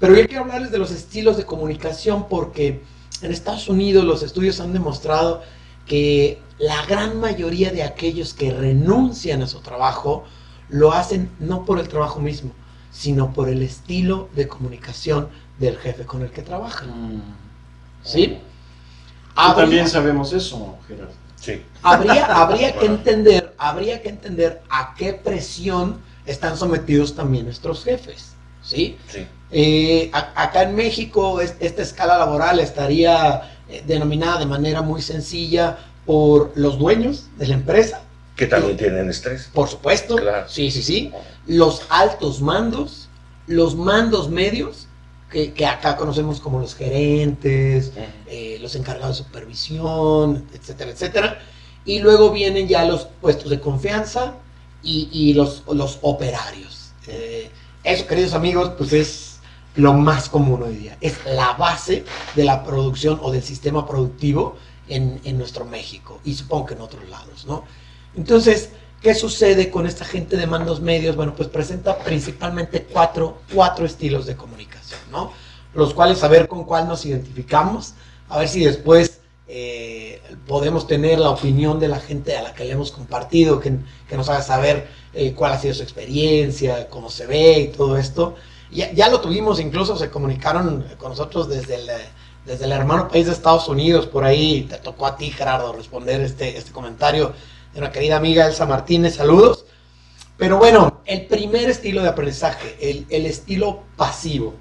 Pero 0.00 0.16
yo 0.16 0.26
quiero 0.26 0.42
hablarles 0.42 0.72
de 0.72 0.78
los 0.78 0.90
estilos 0.90 1.36
de 1.36 1.46
comunicación 1.46 2.28
porque 2.28 2.82
en 3.22 3.30
Estados 3.30 3.68
Unidos 3.68 4.04
los 4.04 4.22
estudios 4.22 4.58
han 4.60 4.72
demostrado 4.72 5.42
que 5.86 6.40
la 6.58 6.84
gran 6.86 7.20
mayoría 7.20 7.70
de 7.70 7.84
aquellos 7.84 8.34
que 8.34 8.52
renuncian 8.52 9.42
a 9.42 9.46
su 9.46 9.60
trabajo 9.60 10.24
lo 10.68 10.92
hacen 10.92 11.30
no 11.38 11.64
por 11.64 11.78
el 11.78 11.88
trabajo 11.88 12.20
mismo, 12.20 12.50
sino 12.90 13.32
por 13.32 13.48
el 13.48 13.62
estilo 13.62 14.28
de 14.34 14.48
comunicación 14.48 15.28
del 15.58 15.76
jefe 15.78 16.04
con 16.04 16.22
el 16.22 16.30
que 16.30 16.42
trabajan. 16.42 17.18
Mm. 17.18 17.22
¿Sí? 18.02 18.38
también 19.34 19.88
sabemos 19.88 20.32
eso, 20.32 20.76
Gerardo. 20.88 21.23
Habría, 21.82 22.26
habría 22.42 22.78
que 22.78 22.86
entender, 22.86 23.54
habría 23.58 24.02
que 24.02 24.08
entender 24.08 24.62
a 24.70 24.94
qué 24.96 25.12
presión 25.12 26.00
están 26.26 26.56
sometidos 26.56 27.14
también 27.14 27.44
nuestros 27.44 27.84
jefes. 27.84 28.34
¿sí? 28.62 28.96
Eh, 29.50 30.10
acá 30.12 30.62
en 30.62 30.74
México 30.74 31.40
esta 31.40 31.82
escala 31.82 32.18
laboral 32.18 32.58
estaría 32.58 33.52
eh, 33.68 33.82
denominada 33.86 34.40
de 34.40 34.46
manera 34.46 34.82
muy 34.82 35.02
sencilla 35.02 35.78
por 36.06 36.52
los 36.56 36.78
dueños 36.78 37.28
de 37.36 37.48
la 37.48 37.54
empresa. 37.54 38.02
Que 38.36 38.46
también 38.46 38.76
tienen 38.76 39.08
estrés. 39.08 39.48
Por 39.52 39.68
supuesto. 39.68 40.16
Sí, 40.48 40.70
sí, 40.70 40.82
sí. 40.82 41.12
Los 41.46 41.82
altos 41.88 42.40
mandos, 42.40 43.08
los 43.46 43.76
mandos 43.76 44.28
medios 44.28 44.88
que, 45.34 45.66
acá 45.66 45.96
conocemos 45.96 46.40
como 46.40 46.60
los 46.60 46.74
gerentes, 46.74 47.92
eh, 48.26 48.58
los 48.60 48.74
encargados 48.76 49.18
de 49.18 49.24
supervisión, 49.24 50.46
etcétera, 50.54 50.90
etcétera. 50.90 51.38
Y 51.84 51.98
luego 51.98 52.30
vienen 52.30 52.68
ya 52.68 52.84
los 52.84 53.06
puestos 53.20 53.50
de 53.50 53.60
confianza 53.60 54.36
y, 54.82 55.34
los, 55.34 55.64
los 55.66 55.98
operarios. 56.02 56.92
Eh, 57.08 57.50
eso, 57.82 58.06
queridos 58.06 58.34
amigos, 58.34 58.72
pues 58.78 58.92
es 58.92 59.38
lo 59.76 59.92
más 59.92 60.28
común 60.28 60.62
hoy 60.62 60.76
día. 60.76 60.96
Es 61.00 61.18
la 61.26 61.52
base 61.54 62.04
de 62.36 62.44
la 62.44 62.62
producción 62.62 63.18
o 63.22 63.32
del 63.32 63.42
sistema 63.42 63.86
productivo 63.86 64.56
en, 64.88 65.20
en 65.24 65.36
nuestro 65.36 65.64
México 65.64 66.20
y 66.24 66.34
supongo 66.34 66.66
que 66.66 66.74
en 66.74 66.80
otros 66.82 67.08
lados, 67.08 67.44
¿no? 67.46 67.64
Entonces, 68.16 68.70
¿qué 69.02 69.14
sucede 69.14 69.70
con 69.70 69.86
esta 69.86 70.04
gente 70.04 70.36
de 70.36 70.46
mandos 70.46 70.80
medios? 70.80 71.16
Bueno, 71.16 71.34
pues 71.34 71.48
presenta 71.48 71.98
principalmente 71.98 72.84
cuatro, 72.84 73.38
cuatro 73.52 73.84
estilos 73.84 74.26
de 74.26 74.36
comunicación. 74.36 74.73
Los 75.74 75.94
cuales 75.94 76.22
a 76.22 76.28
ver 76.28 76.48
con 76.48 76.64
cuál 76.64 76.86
nos 76.86 77.04
identificamos, 77.04 77.94
a 78.28 78.38
ver 78.38 78.48
si 78.48 78.64
después 78.64 79.20
eh, 79.46 80.22
podemos 80.46 80.86
tener 80.86 81.18
la 81.18 81.30
opinión 81.30 81.78
de 81.78 81.88
la 81.88 82.00
gente 82.00 82.36
a 82.36 82.42
la 82.42 82.54
que 82.54 82.64
le 82.64 82.72
hemos 82.72 82.92
compartido, 82.92 83.60
que, 83.60 83.76
nos 84.16 84.28
haga 84.28 84.42
saber 84.42 84.88
eh, 85.12 85.34
cuál 85.34 85.52
ha 85.52 85.58
sido 85.58 85.74
su 85.74 85.82
experiencia, 85.82 86.88
cómo 86.88 87.10
se 87.10 87.26
ve 87.26 87.60
y 87.60 87.68
todo 87.68 87.98
esto. 87.98 88.36
Ya, 88.70 88.92
ya 88.92 89.08
lo 89.08 89.20
tuvimos, 89.20 89.60
incluso 89.60 89.96
se 89.96 90.10
comunicaron 90.10 90.84
con 90.98 91.10
nosotros 91.10 91.48
desde 91.48 91.76
el, 91.76 91.90
desde 92.46 92.64
el 92.64 92.72
hermano 92.72 93.08
país 93.08 93.26
de 93.26 93.32
Estados 93.32 93.68
Unidos, 93.68 94.06
por 94.06 94.24
ahí 94.24 94.66
te 94.68 94.76
tocó 94.78 95.06
a 95.06 95.16
ti, 95.16 95.30
Gerardo, 95.30 95.72
responder 95.72 96.20
este, 96.20 96.56
este 96.56 96.72
comentario 96.72 97.32
de 97.72 97.80
una 97.80 97.92
querida 97.92 98.16
amiga 98.16 98.46
Elsa 98.46 98.66
Martínez, 98.66 99.16
saludos. 99.16 99.66
Pero 100.36 100.58
bueno, 100.58 101.00
el 101.04 101.26
primer 101.26 101.70
estilo 101.70 102.02
de 102.02 102.08
aprendizaje, 102.08 102.76
el, 102.80 103.06
el 103.08 103.26
estilo 103.26 103.82
pasivo 103.96 104.54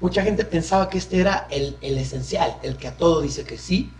mucha 0.00 0.22
gente 0.22 0.44
pensaba 0.44 0.88
que 0.88 0.98
este 0.98 1.20
era 1.20 1.46
el, 1.50 1.76
esencial, 1.80 2.56
el 2.62 2.76
que 2.76 2.88
a 2.88 2.96
todo 2.96 3.20
dice 3.20 3.44
que 3.44 3.58
sí, 3.58 3.92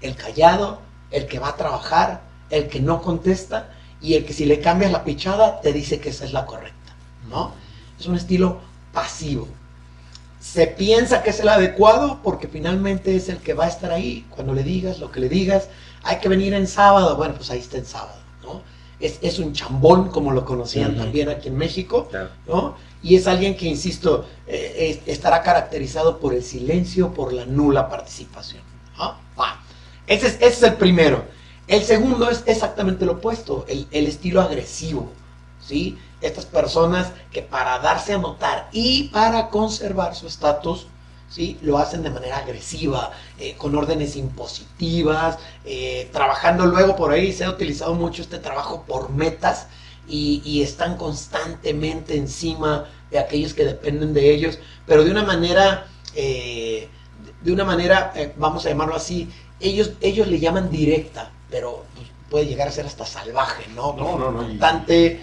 el 0.00 0.16
callado, 0.16 0.80
el 1.10 1.26
que 1.26 1.38
va 1.38 1.48
a 1.48 1.56
trabajar, 1.56 2.22
el 2.50 2.68
que 2.68 2.80
no 2.80 3.02
contesta 3.02 3.70
y 4.00 4.14
el 4.14 4.24
que 4.24 4.32
si 4.32 4.44
le 4.44 4.60
cambias 4.60 4.92
la 4.92 5.04
pichada 5.04 5.60
te 5.60 5.72
dice 5.72 6.00
que 6.00 6.10
esa 6.10 6.24
es 6.24 6.32
la 6.32 6.46
correcta, 6.46 6.94
¿no? 7.28 7.52
Es 7.98 8.06
un 8.06 8.16
estilo 8.16 8.60
pasivo. 8.92 9.48
se 10.40 10.66
piensa 10.68 11.22
que 11.22 11.30
es 11.30 11.40
el 11.40 11.48
adecuado 11.48 12.20
porque 12.22 12.46
finalmente 12.46 13.16
es 13.16 13.28
el 13.28 13.38
que 13.38 13.54
va 13.54 13.64
a 13.64 13.68
estar 13.68 13.90
ahí. 13.90 14.26
Cuando 14.30 14.54
le 14.54 14.62
digas 14.62 15.00
lo 15.00 15.10
que 15.10 15.20
le 15.20 15.28
digas, 15.28 15.68
hay 16.04 16.18
que 16.18 16.28
venir 16.28 16.54
en 16.54 16.66
sábado. 16.68 17.16
Bueno, 17.16 17.34
pues 17.34 17.50
ahí 17.50 17.58
está 17.58 17.78
en 17.78 17.86
sábado. 17.86 18.25
Es, 18.98 19.18
es 19.20 19.38
un 19.38 19.52
chambón, 19.52 20.08
como 20.08 20.32
lo 20.32 20.44
conocían 20.44 20.96
también 20.96 21.28
aquí 21.28 21.48
en 21.48 21.56
México, 21.56 22.08
Claro. 22.10 22.30
¿no? 22.46 22.76
Y 23.02 23.14
es 23.16 23.26
alguien 23.26 23.56
que, 23.56 23.66
insisto, 23.66 24.24
eh, 24.46 25.00
es- 25.06 25.12
estará 25.14 25.42
caracterizado 25.42 26.18
por 26.18 26.32
el 26.34 26.42
silencio, 26.42 27.12
por 27.12 27.32
la 27.32 27.44
nula 27.44 27.88
participación. 27.88 28.62
Ese, 30.06 30.28
es, 30.28 30.34
ese 30.36 30.46
es 30.46 30.62
el 30.62 30.74
primero. 30.74 31.24
El 31.66 31.82
segundo 31.82 32.30
es 32.30 32.44
exactamente 32.46 33.04
lo 33.04 33.12
opuesto, 33.12 33.64
el, 33.68 33.86
el 33.90 34.06
estilo 34.06 34.40
agresivo. 34.40 35.10
¿sí? 35.60 35.98
Estas 36.20 36.46
personas 36.46 37.08
que 37.32 37.42
para 37.42 37.78
darse 37.80 38.14
a 38.14 38.18
notar 38.18 38.68
y 38.72 39.08
para 39.08 39.48
conservar 39.48 40.14
su 40.14 40.26
estatus, 40.28 40.86
¿sí? 41.28 41.58
lo 41.62 41.78
hacen 41.78 42.02
de 42.02 42.10
manera 42.10 42.38
agresiva, 42.38 43.12
eh, 43.38 43.54
con 43.56 43.74
órdenes 43.74 44.16
impositivas, 44.16 45.38
eh, 45.64 46.08
trabajando 46.12 46.66
luego 46.66 46.96
por 46.96 47.12
ahí, 47.12 47.32
se 47.32 47.44
ha 47.44 47.50
utilizado 47.50 47.94
mucho 47.94 48.22
este 48.22 48.38
trabajo 48.38 48.84
por 48.86 49.10
metas 49.10 49.66
y, 50.08 50.42
y 50.44 50.62
están 50.62 50.96
constantemente 50.96 52.16
encima 52.16 52.86
de 53.10 53.18
aquellos 53.18 53.54
que 53.54 53.64
dependen 53.64 54.14
de 54.14 54.32
ellos, 54.32 54.58
pero 54.86 55.04
de 55.04 55.10
una 55.10 55.24
manera, 55.24 55.86
eh, 56.14 56.88
de 57.42 57.52
una 57.52 57.64
manera, 57.64 58.12
vamos 58.36 58.66
a 58.66 58.68
llamarlo 58.68 58.96
así, 58.96 59.30
ellos, 59.60 59.92
ellos 60.00 60.28
le 60.28 60.38
llaman 60.38 60.70
directa, 60.70 61.30
pero 61.50 61.84
puede 62.30 62.46
llegar 62.46 62.68
a 62.68 62.72
ser 62.72 62.86
hasta 62.86 63.06
salvaje, 63.06 63.64
¿no? 63.74 63.94
No, 63.94 64.18
no, 64.18 64.30
no, 64.32 64.38
Constante, 64.38 65.20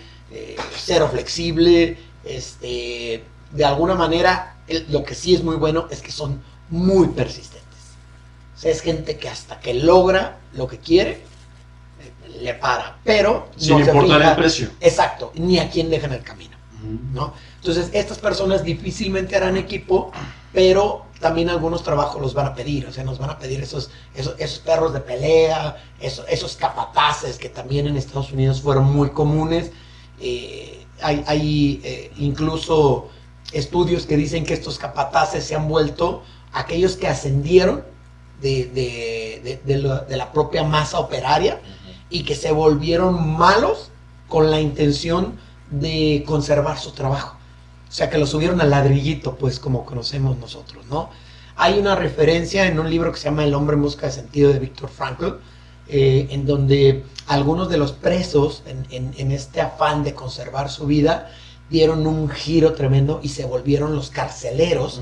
cero 0.76 1.10
flexible, 1.12 1.98
este, 2.24 3.24
de 3.52 3.66
alguna 3.66 3.96
manera, 3.96 4.53
el- 4.68 4.86
lo 4.90 5.04
que 5.04 5.16
sí 5.16 5.34
es 5.36 5.44
muy 5.44 5.56
bueno 5.56 5.88
es 5.90 6.02
que 6.02 6.12
son 6.12 6.42
muy 6.70 7.08
persistentes. 7.10 7.64
O 8.56 8.60
sea, 8.60 8.72
es 8.72 8.82
gente 8.82 9.18
que 9.18 9.30
hasta 9.30 9.60
que 9.60 9.74
logra 9.74 10.40
lo 10.54 10.68
que 10.68 10.78
quiere, 10.80 11.22
le 12.40 12.54
para, 12.56 12.98
pero 13.04 13.50
Sin 13.58 13.78
no 13.78 13.80
importar 13.80 14.22
el 14.22 14.36
precio. 14.36 14.70
Exacto, 14.80 15.32
ni 15.36 15.60
a 15.60 15.70
quién 15.70 15.90
dejan 15.90 16.14
el 16.14 16.24
camino. 16.24 16.58
¿no? 17.14 17.34
Entonces, 17.60 17.90
estas 17.94 18.20
personas 18.20 18.64
difícilmente 18.64 19.36
harán 19.38 19.56
equipo, 19.56 20.12
pero 20.52 21.06
también 21.22 21.50
algunos 21.50 21.82
trabajos 21.82 22.22
los 22.22 22.34
van 22.34 22.48
a 22.48 22.54
pedir, 22.56 22.86
o 22.88 22.92
sea, 22.92 23.06
nos 23.06 23.20
van 23.20 23.30
a 23.30 23.40
pedir 23.40 23.62
esos, 23.62 23.90
esos, 24.14 24.36
esos 24.38 24.60
perros 24.60 24.92
de 24.94 25.00
pelea, 25.00 25.78
esos, 26.02 26.26
esos 26.28 26.58
capataces 26.58 27.38
que 27.38 27.48
también 27.48 27.88
en 27.88 27.96
Estados 27.96 28.34
Unidos 28.34 28.62
fueron 28.62 28.92
muy 28.92 29.12
comunes. 29.12 29.72
Eh, 30.20 30.86
hay 31.02 31.24
hay 31.26 31.82
eh, 31.86 32.12
incluso 32.18 33.10
estudios 33.54 34.06
que 34.06 34.18
dicen 34.18 34.46
que 34.46 34.54
estos 34.54 34.78
capataces 34.78 35.44
se 35.46 35.56
han 35.56 35.68
vuelto 35.68 36.24
aquellos 36.52 36.98
que 36.98 37.08
ascendieron 37.08 37.84
de, 38.42 38.66
de- 38.66 39.62
de- 39.66 40.18
la, 40.18 40.32
propia 40.32 40.64
masa 40.64 41.00
operaria 41.00 41.62
y 42.10 42.24
que 42.24 42.36
se 42.36 42.52
volvieron 42.52 43.38
malos 43.38 43.90
con 44.28 44.52
la 44.52 44.60
intención 44.60 45.38
de 45.72 46.24
conservar 46.28 46.78
su 46.78 46.92
trabajo. 46.92 47.38
O 47.88 47.92
sea, 47.92 48.10
que 48.10 48.18
lo 48.18 48.26
subieron 48.26 48.60
al 48.62 48.70
ladrillito, 48.72 49.36
pues 49.36 49.60
como 49.60 49.86
conocemos 49.86 50.38
nosotros, 50.38 50.86
¿no? 50.88 51.10
Hay 51.56 51.78
una 51.80 51.96
referencia 51.96 52.66
en 52.68 52.80
un 52.80 52.90
libro 52.90 53.12
que 53.12 53.18
se 53.20 53.26
llama 53.26 53.44
El 53.44 53.54
hombre 53.54 53.76
en 53.76 53.84
busca 53.84 54.08
de 54.08 54.12
sentido 54.12 54.52
de 54.52 54.60
Víctor 54.60 54.90
Frankl, 54.90 55.28
eh, 55.88 56.28
en 56.32 56.46
donde 56.46 57.04
algunos 57.28 57.70
de 57.70 57.78
los 57.78 57.92
presos, 57.92 58.64
en 58.68 59.32
este 59.32 59.62
afán 59.62 60.04
de 60.04 60.14
conservar 60.14 60.70
su 60.70 60.86
vida, 60.88 61.30
dieron 61.74 62.06
un 62.06 62.30
giro 62.30 62.74
tremendo 62.74 63.20
y 63.24 63.30
se 63.30 63.46
volvieron 63.46 63.96
los 63.96 64.12
carceleros 64.12 65.02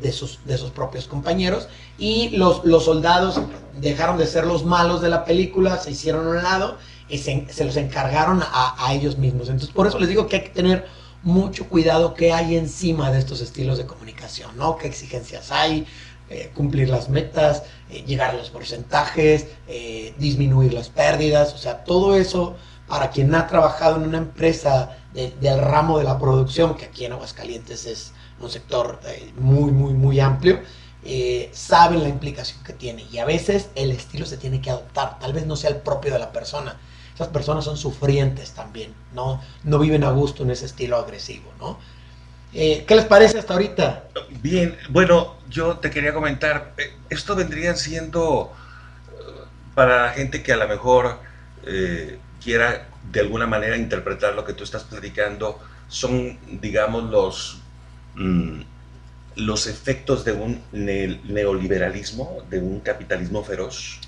de 0.00 0.12
sus, 0.12 0.40
de 0.46 0.56
sus 0.56 0.70
propios 0.70 1.06
compañeros 1.06 1.68
y 1.98 2.30
los, 2.30 2.64
los 2.64 2.86
soldados 2.86 3.38
dejaron 3.80 4.16
de 4.16 4.26
ser 4.26 4.46
los 4.46 4.64
malos 4.64 5.02
de 5.02 5.10
la 5.10 5.26
película, 5.26 5.76
se 5.76 5.90
hicieron 5.90 6.26
a 6.26 6.30
un 6.30 6.42
lado 6.42 6.78
y 7.10 7.18
se, 7.18 7.46
se 7.50 7.66
los 7.66 7.76
encargaron 7.76 8.42
a, 8.42 8.74
a 8.78 8.94
ellos 8.94 9.18
mismos. 9.18 9.50
Entonces, 9.50 9.74
por 9.74 9.86
eso 9.86 9.98
les 9.98 10.08
digo 10.08 10.26
que 10.26 10.36
hay 10.36 10.42
que 10.44 10.48
tener 10.48 10.86
mucho 11.22 11.68
cuidado 11.68 12.14
qué 12.14 12.32
hay 12.32 12.56
encima 12.56 13.12
de 13.12 13.18
estos 13.18 13.42
estilos 13.42 13.76
de 13.76 13.84
comunicación, 13.84 14.56
¿no? 14.56 14.78
¿Qué 14.78 14.88
exigencias 14.88 15.52
hay? 15.52 15.86
eh, 16.30 16.52
cumplir 16.54 16.88
las 16.88 17.08
metas, 17.08 17.64
eh, 17.90 18.04
llegar 18.06 18.30
a 18.30 18.38
los 18.38 18.50
porcentajes, 18.50 19.48
eh, 19.66 20.14
disminuir 20.16 20.72
las 20.72 20.88
pérdidas, 20.88 21.52
o 21.54 21.58
sea, 21.58 21.84
todo 21.84 22.14
eso 22.14 22.56
para 22.86 23.10
quien 23.10 23.34
ha 23.34 23.48
trabajado 23.48 23.96
en 23.96 24.02
una 24.02 24.18
empresa 24.18 24.96
de- 25.14 25.30
del 25.40 25.60
ramo 25.60 25.98
de 25.98 26.04
la 26.04 26.18
producción, 26.18 26.76
que 26.76 26.86
aquí 26.86 27.04
en 27.04 27.12
Aguascalientes 27.12 27.86
es 27.86 28.12
un 28.40 28.50
sector 28.50 29.00
eh, 29.06 29.32
muy, 29.38 29.70
muy, 29.72 29.92
muy 29.94 30.20
amplio, 30.20 30.60
eh, 31.04 31.50
saben 31.52 32.02
la 32.02 32.08
implicación 32.08 32.62
que 32.62 32.72
tiene 32.74 33.06
y 33.10 33.18
a 33.18 33.24
veces 33.24 33.70
el 33.74 33.90
estilo 33.90 34.26
se 34.26 34.36
tiene 34.36 34.60
que 34.60 34.70
adoptar, 34.70 35.18
tal 35.18 35.32
vez 35.32 35.46
no 35.46 35.56
sea 35.56 35.70
el 35.70 35.76
propio 35.76 36.12
de 36.12 36.18
la 36.18 36.32
persona. 36.32 36.76
Esas 37.14 37.28
personas 37.28 37.64
son 37.64 37.76
sufrientes 37.76 38.52
también, 38.52 38.94
no, 39.14 39.40
no 39.64 39.78
viven 39.78 40.04
a 40.04 40.10
gusto 40.10 40.42
en 40.42 40.50
ese 40.50 40.66
estilo 40.66 40.96
agresivo, 40.96 41.50
¿no? 41.58 41.78
Eh, 42.52 42.84
¿Qué 42.86 42.96
les 42.96 43.04
parece 43.04 43.38
hasta 43.38 43.52
ahorita? 43.54 44.04
Bien, 44.42 44.76
bueno, 44.88 45.36
yo 45.48 45.78
te 45.78 45.90
quería 45.90 46.12
comentar, 46.12 46.74
esto 47.08 47.36
vendría 47.36 47.74
siendo 47.76 48.52
para 49.74 50.06
la 50.06 50.12
gente 50.12 50.42
que 50.42 50.52
a 50.52 50.56
lo 50.56 50.68
mejor 50.68 51.18
quiera 52.42 52.88
de 53.10 53.20
alguna 53.20 53.46
manera 53.46 53.76
interpretar 53.76 54.34
lo 54.34 54.44
que 54.44 54.52
tú 54.52 54.64
estás 54.64 54.84
platicando, 54.84 55.58
son, 55.88 56.38
digamos, 56.60 57.04
los, 57.04 57.58
mm, 58.14 58.60
los 59.36 59.66
efectos 59.66 60.24
de 60.24 60.32
un 60.32 60.62
ne- 60.72 61.20
neoliberalismo, 61.24 62.38
de 62.50 62.58
un 62.58 62.80
capitalismo 62.80 63.42
feroz, 63.44 63.98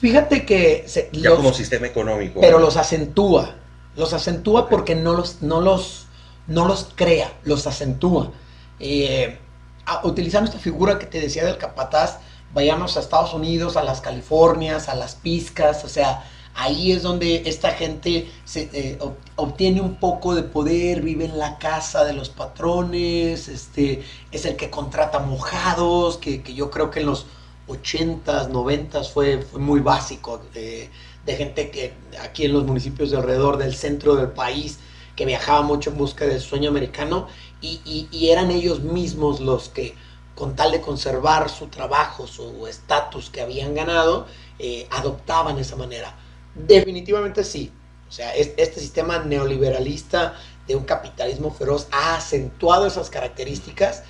Fíjate 0.00 0.44
que 0.44 0.84
se- 0.88 1.10
ya 1.12 1.30
los- 1.30 1.38
como 1.38 1.52
sistema 1.52 1.86
económico. 1.86 2.40
pero 2.40 2.58
los 2.58 2.76
acentúa. 2.76 3.54
Los 3.94 4.12
acentúa 4.12 4.68
porque 4.68 4.94
no 4.96 5.12
los, 5.14 5.42
no 5.42 5.60
los, 5.60 6.06
no 6.48 6.66
los 6.66 6.88
crea, 6.96 7.32
los 7.44 7.66
acentúa. 7.68 8.32
Eh, 8.80 9.38
a- 9.86 10.04
utilizando 10.04 10.48
esta 10.50 10.60
figura 10.60 10.98
que 10.98 11.06
te 11.06 11.20
decía 11.20 11.44
del 11.44 11.56
capataz, 11.56 12.18
vayamos 12.52 12.96
a 12.96 13.00
Estados 13.00 13.32
Unidos, 13.32 13.76
a 13.76 13.84
las 13.84 14.00
Californias, 14.00 14.88
a 14.88 14.96
las 14.96 15.14
Piscas, 15.14 15.84
o 15.84 15.88
sea, 15.88 16.24
ahí 16.54 16.92
es 16.92 17.02
donde 17.02 17.42
esta 17.46 17.72
gente 17.72 18.30
se, 18.44 18.70
eh, 18.72 18.98
ob- 19.00 19.16
obtiene 19.36 19.80
un 19.80 19.96
poco 19.96 20.34
de 20.34 20.42
poder, 20.42 21.02
vive 21.02 21.24
en 21.24 21.38
la 21.38 21.58
casa 21.58 22.04
de 22.04 22.12
los 22.12 22.28
patrones, 22.28 23.48
este, 23.48 24.04
es 24.30 24.44
el 24.44 24.56
que 24.56 24.70
contrata 24.70 25.18
mojados, 25.20 26.18
que, 26.18 26.42
que 26.42 26.54
yo 26.54 26.70
creo 26.70 26.90
que 26.90 27.00
en 27.00 27.06
los 27.06 27.26
80s, 27.66 28.48
90s 28.48 29.10
fue, 29.10 29.44
muy 29.54 29.80
básico, 29.80 30.42
de, 30.52 30.90
gente 31.36 31.70
que 31.70 31.94
aquí 32.20 32.44
en 32.44 32.52
los 32.52 32.64
municipios 32.64 33.10
de 33.10 33.16
alrededor 33.16 33.56
del 33.56 33.74
centro 33.74 34.14
del 34.16 34.28
país, 34.30 34.80
que 35.16 35.24
viajaba 35.26 35.62
mucho 35.62 35.90
en 35.90 35.98
busca 35.98 36.24
del 36.26 36.40
sueño 36.40 36.70
americano, 36.70 37.28
y, 37.60 37.80
y- 37.84 38.08
y 38.10 38.30
eran 38.30 38.50
ellos 38.50 38.80
mismos 38.80 39.40
los 39.40 39.68
que, 39.68 39.94
con 40.34 40.56
tal 40.56 40.72
de 40.72 40.80
conservar 40.80 41.48
su 41.50 41.68
trabajo, 41.68 42.26
su 42.26 42.66
estatus 42.66 43.30
que 43.30 43.40
habían 43.42 43.74
ganado, 43.74 44.26
eh, 44.58 44.86
adoptaban 44.90 45.58
esa 45.58 45.76
manera. 45.76 46.16
Definitivamente 46.54 47.44
sí. 47.44 47.72
O 48.08 48.12
sea, 48.12 48.34
es- 48.34 48.52
este 48.56 48.80
sistema 48.80 49.18
neoliberalista 49.20 50.34
de 50.66 50.76
un 50.76 50.84
capitalismo 50.84 51.50
feroz 51.52 51.88
ha 51.92 52.16
acentuado 52.16 52.86
esas 52.86 53.10
características. 53.10 54.02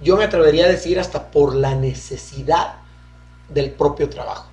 Yo 0.00 0.16
me 0.16 0.24
atrevería 0.24 0.64
a 0.64 0.68
decir 0.68 0.98
hasta 0.98 1.30
por 1.30 1.54
la 1.54 1.74
necesidad 1.74 2.76
del 3.48 3.70
propio 3.72 4.08
trabajo. 4.08 4.46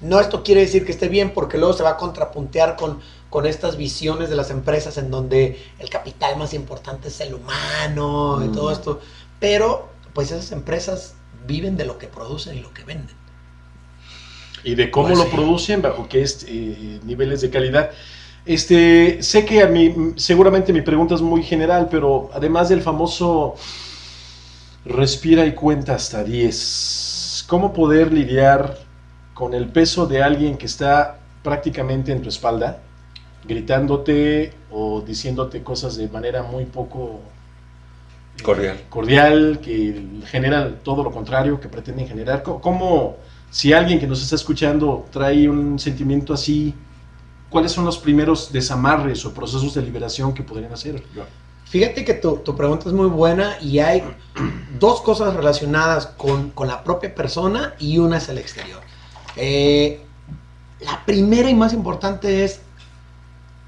No 0.00 0.18
esto 0.18 0.42
quiere 0.42 0.62
decir 0.62 0.84
que 0.84 0.90
esté 0.90 1.08
bien 1.08 1.32
porque 1.32 1.58
luego 1.58 1.74
se 1.74 1.84
va 1.84 1.90
a 1.90 1.96
contrapuntear 1.96 2.74
con, 2.74 3.00
con 3.30 3.46
estas 3.46 3.76
visiones 3.76 4.28
de 4.28 4.34
las 4.34 4.50
empresas 4.50 4.98
en 4.98 5.12
donde 5.12 5.62
el 5.78 5.88
capital 5.90 6.36
más 6.36 6.54
importante 6.54 7.06
es 7.08 7.20
el 7.20 7.34
humano 7.34 8.44
y 8.44 8.48
todo 8.48 8.72
esto. 8.72 9.00
Pero 9.38 9.90
pues 10.12 10.32
esas 10.32 10.50
empresas 10.50 11.14
viven 11.46 11.76
de 11.76 11.84
lo 11.84 11.98
que 11.98 12.08
producen 12.08 12.56
y 12.58 12.60
lo 12.60 12.74
que 12.74 12.82
venden. 12.82 13.14
Y 14.64 14.74
de 14.74 14.90
cómo 14.90 15.08
Pues 15.08 15.18
lo 15.18 15.24
sí. 15.24 15.30
producen, 15.36 15.82
bajo 15.82 16.08
qué 16.08 16.24
eh, 16.46 17.00
niveles 17.04 17.40
de 17.42 17.50
calidad. 17.50 17.90
Este, 18.46 19.22
sé 19.22 19.44
que 19.44 19.62
a 19.62 19.66
mí, 19.68 19.94
seguramente 20.16 20.72
mi 20.72 20.82
pregunta 20.82 21.14
es 21.14 21.22
muy 21.22 21.42
general, 21.42 21.88
pero 21.90 22.30
además 22.34 22.68
del 22.68 22.82
famoso 22.82 23.54
respira 24.84 25.46
y 25.46 25.54
cuenta 25.54 25.94
hasta 25.94 26.22
10, 26.24 27.44
¿cómo 27.48 27.72
poder 27.72 28.12
lidiar 28.12 28.78
con 29.34 29.54
el 29.54 29.68
peso 29.68 30.06
de 30.06 30.22
alguien 30.22 30.56
que 30.56 30.66
está 30.66 31.18
prácticamente 31.42 32.12
en 32.12 32.22
tu 32.22 32.28
espalda, 32.28 32.80
gritándote 33.46 34.52
o 34.70 35.00
diciéndote 35.00 35.62
cosas 35.62 35.96
de 35.96 36.08
manera 36.08 36.42
muy 36.42 36.64
poco 36.66 37.20
eh, 38.38 38.42
Cordial. 38.42 38.78
cordial, 38.88 39.60
que 39.62 40.02
generan 40.26 40.80
todo 40.82 41.02
lo 41.02 41.10
contrario 41.12 41.60
que 41.60 41.68
pretenden 41.68 42.06
generar? 42.08 42.42
¿Cómo- 42.42 42.60
¿Cómo, 42.60 43.16
si 43.54 43.72
alguien 43.72 44.00
que 44.00 44.08
nos 44.08 44.20
está 44.20 44.34
escuchando 44.34 45.06
trae 45.12 45.48
un 45.48 45.78
sentimiento 45.78 46.34
así, 46.34 46.74
cuáles 47.48 47.70
son 47.70 47.84
los 47.84 47.98
primeros 47.98 48.50
desamarres 48.50 49.24
o 49.24 49.32
procesos 49.32 49.72
de 49.74 49.82
liberación 49.82 50.34
que 50.34 50.42
podrían 50.42 50.72
hacer? 50.72 51.04
Fíjate 51.64 52.04
que 52.04 52.14
tu, 52.14 52.38
tu 52.38 52.56
pregunta 52.56 52.88
es 52.88 52.92
muy 52.92 53.06
buena 53.06 53.56
y 53.60 53.78
hay 53.78 54.02
dos 54.80 55.00
cosas 55.02 55.36
relacionadas 55.36 56.08
con, 56.08 56.50
con 56.50 56.66
la 56.66 56.82
propia 56.82 57.14
persona 57.14 57.74
y 57.78 57.98
una 57.98 58.16
es 58.16 58.28
el 58.28 58.38
exterior. 58.38 58.80
Eh, 59.36 60.04
la 60.80 61.04
primera 61.06 61.48
y 61.48 61.54
más 61.54 61.72
importante 61.72 62.44
es 62.44 62.60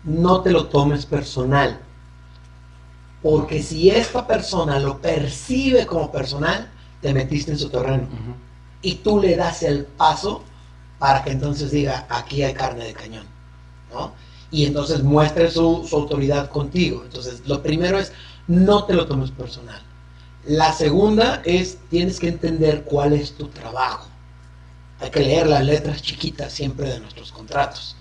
no 0.03 0.41
te 0.41 0.51
lo 0.51 0.67
tomes 0.67 1.07
personal. 1.07 1.79
Porque 3.23 3.63
si 3.63 3.91
esta 3.91 4.27
persona 4.27 4.81
lo 4.81 5.01
percibe 5.01 5.87
como 5.87 6.11
personal, 6.11 6.73
te 7.01 7.15
metiste 7.15 7.53
en 7.53 7.59
su 7.59 7.71
terreno. 7.71 8.09
Y 8.83 8.97
tú 8.97 9.21
le 9.21 9.37
das 9.37 9.63
el 9.63 9.85
paso 9.85 10.43
para 10.99 11.23
que 11.25 11.31
entonces 11.31 11.71
diga, 11.71 12.07
aquí 12.09 12.43
hay 12.43 12.55
carne 12.55 12.85
de 12.85 12.95
cañón. 12.95 13.27
¿no? 13.93 14.13
Y 14.51 14.65
entonces 14.65 15.03
muestre 15.03 15.51
su, 15.51 15.87
su 15.89 15.97
autoridad 15.97 16.51
contigo. 16.51 17.03
Entonces, 17.05 17.43
lo 17.47 17.63
primero 17.63 17.99
es, 17.99 18.13
no 18.47 18.85
te 18.85 18.95
lo 18.95 19.07
tomes 19.07 19.31
personal. 19.31 19.83
La 20.45 20.73
segunda 20.73 21.43
es, 21.45 21.79
tienes 21.91 22.21
que 22.21 22.29
entender 22.29 22.85
cuál 22.85 23.13
es 23.13 23.37
tu 23.37 23.49
trabajo. 23.49 24.09
Hay 25.01 25.11
que 25.11 25.21
leer 25.21 25.47
las 25.47 25.65
letras 25.65 26.01
chiquitas 26.01 26.53
siempre 26.53 26.89
de 26.89 27.01
nuestros 27.01 27.33
contratos. 27.33 27.97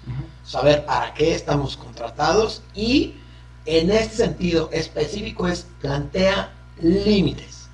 Saber 0.46 0.86
para 0.86 1.14
qué 1.14 1.36
estamos 1.36 1.76
contratados 1.76 2.62
y 2.74 3.16
en 3.66 3.90
este 3.92 4.16
sentido 4.16 4.70
específico 4.72 5.48
es 5.48 5.66
plantea 5.82 6.54
límites. 6.82 7.65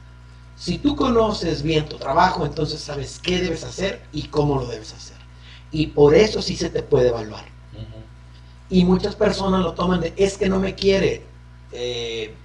Si 0.61 0.77
tú 0.77 0.95
conoces 0.95 1.63
bien 1.63 1.89
tu 1.89 1.97
trabajo, 1.97 2.45
entonces 2.45 2.79
sabes 2.79 3.17
qué 3.17 3.39
debes 3.41 3.63
hacer 3.63 4.03
y 4.13 4.27
cómo 4.27 4.59
lo 4.59 4.67
debes 4.67 4.93
hacer. 4.93 5.17
Y 5.71 5.87
por 5.87 6.13
eso 6.13 6.39
sí 6.39 6.55
se 6.55 6.69
te 6.69 6.83
puede 6.83 7.09
evaluar. 7.09 7.45
Y 8.69 8.85
muchas 8.85 9.15
personas 9.15 9.63
lo 9.63 9.73
toman 9.73 10.01
de, 10.01 10.13
es 10.17 10.37
que 10.37 10.47
no 10.47 10.59
me 10.59 10.75
quiere. 10.75 11.25
Eh, 11.71 12.35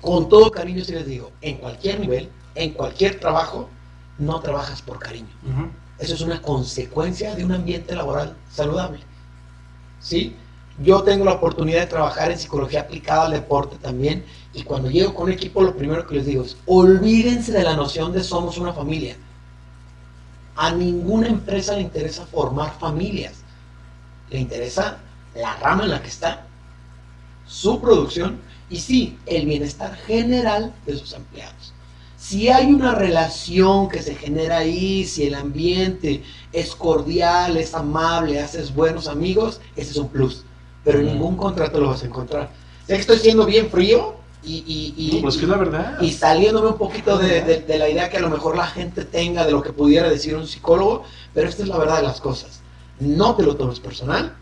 con 0.00 0.28
todo 0.28 0.52
cariño, 0.52 0.84
si 0.84 0.92
les 0.92 1.04
digo, 1.04 1.32
en 1.40 1.56
cualquier 1.56 1.98
nivel, 1.98 2.30
en 2.54 2.70
cualquier 2.70 3.18
trabajo, 3.18 3.68
no 4.16 4.38
trabajas 4.38 4.80
por 4.80 5.00
cariño. 5.00 5.34
Eso 5.98 6.14
es 6.14 6.20
una 6.20 6.40
consecuencia 6.40 7.34
de 7.34 7.44
un 7.44 7.50
ambiente 7.50 7.96
laboral 7.96 8.36
saludable. 8.48 9.00
¿Sí? 9.98 10.36
Yo 10.82 11.02
tengo 11.02 11.26
la 11.26 11.32
oportunidad 11.32 11.80
de 11.80 11.86
trabajar 11.86 12.30
en 12.30 12.38
psicología 12.38 12.80
aplicada 12.80 13.26
al 13.26 13.32
deporte 13.32 13.76
también 13.76 14.24
y 14.54 14.62
cuando 14.62 14.90
llego 14.90 15.14
con 15.14 15.24
un 15.24 15.32
equipo 15.32 15.62
lo 15.62 15.76
primero 15.76 16.06
que 16.06 16.14
les 16.14 16.24
digo 16.24 16.42
es, 16.42 16.56
olvídense 16.64 17.52
de 17.52 17.62
la 17.62 17.76
noción 17.76 18.12
de 18.12 18.24
somos 18.24 18.56
una 18.56 18.72
familia. 18.72 19.16
A 20.56 20.72
ninguna 20.72 21.28
empresa 21.28 21.74
le 21.74 21.82
interesa 21.82 22.24
formar 22.24 22.78
familias. 22.78 23.34
Le 24.30 24.38
interesa 24.38 24.98
la 25.34 25.54
rama 25.56 25.84
en 25.84 25.90
la 25.90 26.02
que 26.02 26.08
está, 26.08 26.46
su 27.46 27.78
producción 27.80 28.40
y 28.70 28.78
sí, 28.78 29.18
el 29.26 29.44
bienestar 29.44 29.94
general 29.96 30.72
de 30.86 30.96
sus 30.96 31.12
empleados. 31.12 31.74
Si 32.16 32.48
hay 32.48 32.72
una 32.72 32.94
relación 32.94 33.88
que 33.88 34.02
se 34.02 34.14
genera 34.14 34.58
ahí, 34.58 35.04
si 35.04 35.24
el 35.24 35.34
ambiente 35.34 36.22
es 36.52 36.74
cordial, 36.74 37.56
es 37.58 37.74
amable, 37.74 38.40
haces 38.40 38.74
buenos 38.74 39.08
amigos, 39.08 39.60
ese 39.76 39.90
es 39.90 39.96
un 39.96 40.08
plus. 40.08 40.44
Pero 40.84 41.00
en 41.00 41.06
ningún 41.06 41.36
contrato 41.36 41.80
lo 41.80 41.88
vas 41.88 42.02
a 42.02 42.06
encontrar. 42.06 42.50
Sé 42.86 42.94
que 42.94 43.00
estoy 43.00 43.18
siendo 43.18 43.44
bien 43.46 43.70
frío 43.70 44.14
y, 44.42 44.64
y, 44.66 44.94
y, 44.96 45.20
pues 45.20 45.36
que 45.36 45.42
es 45.42 45.48
la 45.48 45.58
verdad. 45.58 46.00
y 46.00 46.12
saliéndome 46.12 46.68
un 46.68 46.78
poquito 46.78 47.18
de, 47.18 47.42
de, 47.42 47.60
de 47.60 47.78
la 47.78 47.88
idea 47.88 48.08
que 48.08 48.16
a 48.16 48.20
lo 48.20 48.30
mejor 48.30 48.56
la 48.56 48.66
gente 48.66 49.04
tenga 49.04 49.44
de 49.44 49.52
lo 49.52 49.62
que 49.62 49.72
pudiera 49.72 50.08
decir 50.08 50.34
un 50.34 50.46
psicólogo, 50.46 51.04
pero 51.34 51.48
esta 51.48 51.62
es 51.62 51.68
la 51.68 51.76
verdad 51.76 51.96
de 51.98 52.04
las 52.04 52.20
cosas. 52.20 52.60
No 52.98 53.34
te 53.36 53.42
lo 53.42 53.56
tomes 53.56 53.80
personal, 53.80 54.34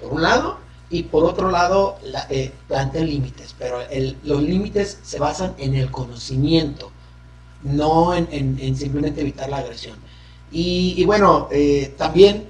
por 0.00 0.12
un 0.12 0.22
lado, 0.22 0.58
y 0.90 1.04
por 1.04 1.24
otro 1.24 1.50
lado, 1.50 1.96
la, 2.02 2.26
eh, 2.30 2.52
planteen 2.68 3.06
límites, 3.06 3.54
pero 3.58 3.80
el, 3.82 4.16
los 4.24 4.42
límites 4.42 4.98
se 5.02 5.18
basan 5.18 5.54
en 5.58 5.74
el 5.74 5.90
conocimiento, 5.90 6.90
no 7.62 8.14
en, 8.14 8.28
en, 8.30 8.58
en 8.60 8.76
simplemente 8.76 9.20
evitar 9.20 9.48
la 9.48 9.58
agresión. 9.58 9.96
Y, 10.52 10.94
y 10.96 11.04
bueno, 11.04 11.48
eh, 11.50 11.94
también 11.98 12.48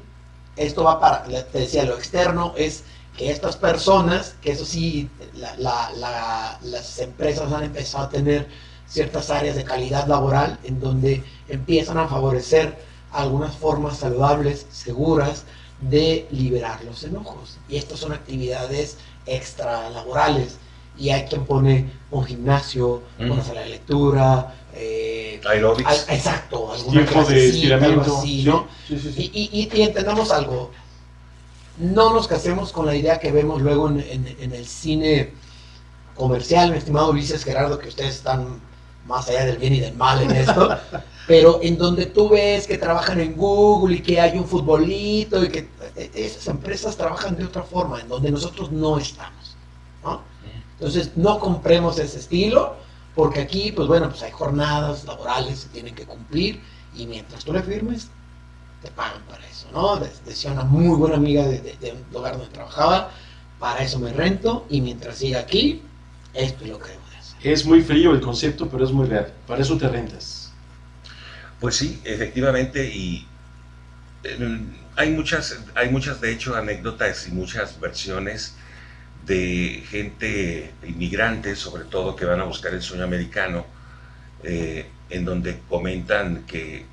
esto 0.57 0.85
va 0.85 0.99
para, 1.01 1.25
te 1.25 1.59
decía, 1.61 1.85
lo 1.85 1.97
externo 1.97 2.55
es 2.57 2.85
que 3.17 3.31
estas 3.31 3.57
personas, 3.57 4.35
que 4.43 4.53
eso 4.53 4.65
sí, 4.65 5.09
la, 5.35 5.57
la, 5.57 5.91
la, 5.97 6.59
las 6.63 6.99
empresas 6.99 7.53
han 7.53 7.65
empezado 7.65 8.05
a 8.05 8.09
tener 8.11 8.49
ciertas 8.87 9.31
áreas 9.31 9.57
de 9.57 9.65
calidad 9.65 10.07
laboral 10.07 10.59
en 10.65 10.81
donde 10.81 11.23
empiezan 11.49 11.99
a 11.99 12.09
favorecer 12.09 12.79
algunas 13.13 13.55
formas 13.57 13.99
saludables, 13.99 14.67
seguras, 14.71 15.45
de 15.81 16.27
liberar 16.31 16.83
los 16.85 17.03
enojos. 17.05 17.59
Y 17.69 17.77
estas 17.77 17.99
son 18.01 18.13
actividades 18.13 18.97
extralaborales. 19.27 20.59
Y 20.99 21.11
hay 21.11 21.25
quien 21.25 21.45
pone 21.45 21.91
un 22.11 22.25
gimnasio, 22.25 23.03
Mm. 23.19 23.31
una 23.31 23.45
sala 23.45 23.61
de 23.61 23.69
lectura, 23.71 24.55
eh, 24.79 25.41
al- 25.87 25.97
exacto, 26.17 26.73
Tiempo 26.91 27.25
de 27.25 27.49
estiramiento. 27.49 28.19
así, 28.19 28.45
¿no? 28.45 28.67
sí, 28.87 28.99
sí, 28.99 29.13
sí. 29.13 29.31
Y, 29.35 29.41
y- 29.41 29.61
y- 29.73 29.79
y 29.81 29.83
entendamos 29.83 30.31
algo. 30.31 30.71
No 31.79 32.13
nos 32.15 32.27
casemos 32.29 32.73
con 32.73 32.87
la 32.87 32.95
idea 32.95 33.19
que 33.19 33.33
vemos 33.33 33.61
luego 33.63 33.89
en, 33.89 34.01
en- 34.01 34.37
en 34.41 34.53
el 34.53 34.67
cine 34.67 35.33
comercial, 36.15 36.71
mi 36.73 36.79
estimado 36.79 37.11
Ulises 37.11 37.45
Gerardo, 37.45 37.79
que 37.79 37.89
ustedes 37.89 38.17
están 38.17 38.61
más 39.07 39.29
allá 39.29 39.45
del 39.45 39.59
bien 39.59 39.75
y 39.75 39.81
del 39.81 39.95
mal 39.95 40.23
en 40.23 40.31
esto, 40.33 40.77
pero 41.29 41.61
en 41.63 41.77
donde 41.79 42.07
tú 42.07 42.29
ves 42.31 42.67
que 42.67 42.79
trabajan 42.79 43.21
en 43.21 43.35
Google 43.37 43.97
y 43.97 44.01
que 44.01 44.21
hay 44.21 44.37
un 44.39 44.47
futbolito 44.47 45.45
y 45.45 45.49
que 45.49 45.69
eh, 45.97 46.11
esas 46.15 46.47
empresas 46.49 46.97
trabajan 46.97 47.37
de 47.37 47.45
otra 47.45 47.63
forma, 47.63 48.01
en 48.01 48.09
donde 48.09 48.31
nosotros 48.31 48.73
no 48.73 48.99
estamos. 48.99 49.57
¿no? 50.03 50.23
Entonces, 50.79 51.13
no 51.17 51.39
compremos 51.39 51.99
ese 51.99 52.19
estilo, 52.19 52.77
porque 53.17 53.41
aquí, 53.41 53.73
pues 53.73 53.89
bueno, 53.89 54.09
pues 54.11 54.23
hay 54.23 54.31
jornadas 54.31 55.05
laborales 55.05 55.65
que 55.65 55.71
tienen 55.71 55.95
que 55.97 56.05
cumplir 56.05 56.61
y 56.95 57.07
mientras 57.07 57.45
tú 57.45 57.53
le 57.53 57.63
firmes, 57.63 58.09
te 58.83 58.91
pagan 58.93 59.23
para 59.23 59.45
eso, 59.49 59.67
¿no? 59.73 59.97
De- 59.97 60.13
Decía 60.27 60.53
una 60.53 60.65
muy 60.65 60.95
buena 60.97 61.17
amiga 61.17 61.45
de, 61.49 61.61
de- 61.61 61.77
de 61.81 61.93
un 61.93 62.05
lugar 62.13 62.37
donde 62.37 62.53
trabajaba, 62.53 63.11
para 63.59 63.83
eso 63.83 63.99
me 63.99 64.13
rento 64.13 64.67
y 64.69 64.83
mientras 64.83 65.17
siga 65.17 65.41
aquí, 65.41 65.83
esto 66.35 66.65
es 66.65 66.71
lo 66.71 66.79
que 66.79 66.91
debo 66.91 67.09
de 67.11 67.17
hacer. 67.17 67.39
Es 67.43 67.65
muy 67.65 67.81
frío 67.83 68.13
el 68.13 68.21
concepto, 68.21 68.69
pero 68.69 68.85
es 68.85 68.93
muy 68.93 69.07
real. 69.07 69.33
Para 69.47 69.63
eso 69.63 69.79
te 69.79 69.89
rentas. 69.89 70.53
Pues 71.59 71.75
sí, 71.77 72.01
efectivamente, 72.05 72.87
y 72.95 73.27
eh, 74.25 74.61
hay 74.97 75.11
muchas, 75.11 75.59
hay 75.75 75.89
muchas 75.91 76.21
de 76.21 76.33
hecho 76.33 76.55
anécdotas 76.55 77.27
y 77.29 77.31
muchas 77.33 77.81
versiones 77.81 78.55
de 79.27 79.85
gente 79.89 80.73
inmigrante, 80.87 81.57
sobre 81.57 81.85
todo 81.85 82.15
que 82.15 82.25
van 82.25 82.41
a 82.41 82.45
buscar 82.45 82.73
el 82.73 82.83
sueño 82.83 83.05
americano, 83.05 83.67
eh, 84.43 84.87
en 85.11 85.25
donde 85.25 85.61
comentan 85.69 86.45
que 86.47 86.87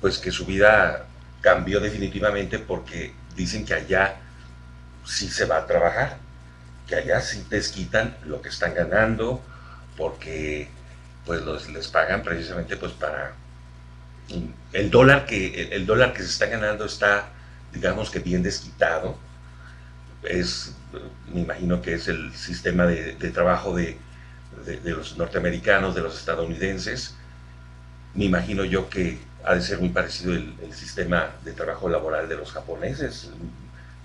pues 0.00 0.18
que 0.18 0.30
su 0.30 0.44
vida 0.44 1.06
cambió 1.40 1.80
definitivamente 1.80 2.58
porque 2.58 3.12
dicen 3.36 3.64
que 3.64 3.74
allá 3.74 4.16
sí 5.04 5.28
se 5.28 5.44
va 5.44 5.58
a 5.58 5.66
trabajar, 5.66 6.18
que 6.86 6.96
allá 6.96 7.20
sí 7.20 7.44
desquitan 7.48 8.16
lo 8.24 8.40
que 8.40 8.48
están 8.48 8.74
ganando, 8.74 9.42
porque 9.96 10.68
pues 11.24 11.42
los, 11.42 11.70
les 11.70 11.88
pagan 11.88 12.22
precisamente 12.22 12.76
pues 12.76 12.92
para 12.92 13.34
el 14.72 14.90
dólar 14.90 15.26
que 15.26 15.68
el 15.72 15.84
dólar 15.84 16.14
que 16.14 16.22
se 16.22 16.30
está 16.30 16.46
ganando 16.46 16.86
está 16.86 17.28
digamos 17.72 18.10
que 18.10 18.20
bien 18.20 18.42
desquitado 18.42 19.18
es 20.22 20.74
me 21.32 21.40
imagino 21.40 21.82
que 21.82 21.94
es 21.94 22.08
el 22.08 22.32
sistema 22.34 22.86
de, 22.86 23.14
de 23.14 23.30
trabajo 23.30 23.74
de, 23.74 23.96
de, 24.64 24.80
de, 24.80 24.90
los 24.90 25.16
norteamericanos 25.16 25.94
de 25.94 26.02
los 26.02 26.16
estadounidenses. 26.16 27.16
Me 28.14 28.24
imagino 28.24 28.64
yo 28.64 28.88
que 28.88 29.18
ha 29.44 29.54
de 29.54 29.60
ser 29.60 29.78
muy 29.80 29.90
parecido 29.90 30.32
el, 30.34 30.54
el 30.62 30.72
sistema 30.72 31.30
de 31.44 31.52
trabajo 31.52 31.88
laboral 31.88 32.28
de 32.28 32.36
los 32.36 32.52
japoneses. 32.52 33.30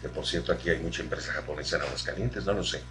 Que 0.02 0.10
por 0.10 0.26
cierto 0.26 0.52
aquí 0.52 0.70
hay 0.70 0.80
mucha 0.80 1.02
empresa 1.02 1.34
japonesa 1.34 1.78
en 1.78 1.84
Aguascalientes 1.84 2.46
no 2.46 2.54
lo 2.54 2.64
sé. 2.64 2.82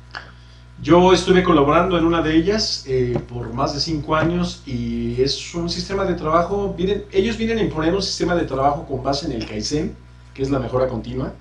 Yo 0.80 1.12
estuve 1.12 1.42
colaborando 1.42 1.98
en 1.98 2.04
una 2.04 2.22
de 2.22 2.36
ellas 2.36 2.84
eh, 2.86 3.18
por 3.28 3.52
más 3.52 3.74
de 3.74 3.80
cinco 3.80 4.14
años 4.14 4.62
y 4.64 5.20
es 5.20 5.52
un 5.56 5.68
sistema 5.68 6.04
de 6.04 6.14
trabajo, 6.14 6.72
vienen, 6.76 7.04
ellos 7.10 7.36
vienen 7.36 7.58
a 7.58 7.62
imponer 7.62 7.92
un 7.94 8.02
sistema 8.02 8.36
de 8.36 8.44
trabajo 8.44 8.86
con 8.86 9.02
base 9.02 9.26
en 9.26 9.32
el 9.32 9.44
Kaizen, 9.44 9.96
que 10.32 10.42
es 10.42 10.50
la 10.50 10.60
mejora 10.60 10.86
continua, 10.86 11.34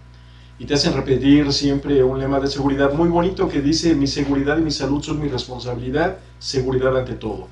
y 0.59 0.65
te 0.65 0.73
hacen 0.73 0.93
repetir 0.93 1.53
siempre 1.53 2.03
un 2.03 2.19
lema 2.19 2.39
de 2.39 2.47
seguridad 2.47 2.93
muy 2.93 3.09
bonito 3.09 3.47
que 3.47 3.61
dice 3.61 3.93
mi 3.93 4.07
seguridad 4.07 4.57
y 4.57 4.61
mi 4.61 4.71
salud 4.71 5.03
son 5.03 5.21
mi 5.21 5.27
responsabilidad, 5.27 6.17
seguridad 6.39 6.97
ante 6.97 7.13
todo. 7.13 7.47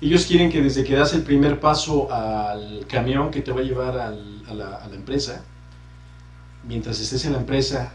Ellos 0.00 0.26
quieren 0.26 0.50
que 0.50 0.62
desde 0.62 0.84
que 0.84 0.94
das 0.94 1.14
el 1.14 1.22
primer 1.22 1.60
paso 1.60 2.12
al 2.12 2.86
camión 2.86 3.30
que 3.30 3.40
te 3.40 3.52
va 3.52 3.60
a 3.60 3.64
llevar 3.64 3.96
a 3.98 4.10
la 4.10 4.94
empresa, 4.94 5.42
mientras 6.66 7.00
estés 7.00 7.24
en 7.24 7.32
la 7.32 7.38
empresa, 7.38 7.92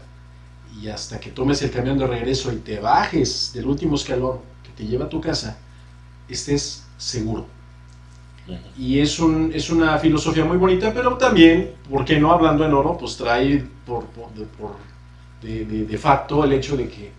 y 0.80 0.88
hasta 0.88 1.20
que 1.20 1.30
tomes 1.30 1.60
el 1.62 1.70
camión 1.70 1.98
de 1.98 2.06
regreso 2.06 2.52
y 2.52 2.56
te 2.56 2.80
bajes 2.80 3.52
del 3.54 3.66
último 3.66 3.96
escalón 3.96 4.38
que 4.62 4.70
te 4.70 4.86
lleva 4.88 5.04
a 5.04 5.08
tu 5.08 5.20
casa, 5.20 5.58
estés 6.28 6.84
seguro. 6.96 7.46
Y 8.76 8.98
es, 8.98 9.18
un, 9.20 9.52
es 9.54 9.70
una 9.70 9.98
filosofía 9.98 10.44
muy 10.44 10.56
bonita, 10.56 10.92
pero 10.92 11.16
también, 11.16 11.72
¿por 11.88 12.04
qué 12.04 12.18
no 12.18 12.32
hablando 12.32 12.64
en 12.64 12.72
oro? 12.72 12.96
Pues 12.98 13.16
trae 13.16 13.64
por, 13.86 14.06
por, 14.06 14.32
de, 14.34 14.44
por 14.46 14.72
de, 15.42 15.64
de, 15.64 15.84
de, 15.84 15.98
facto 15.98 16.44
el 16.44 16.52
hecho 16.52 16.76
de 16.76 16.88
que 16.88 17.12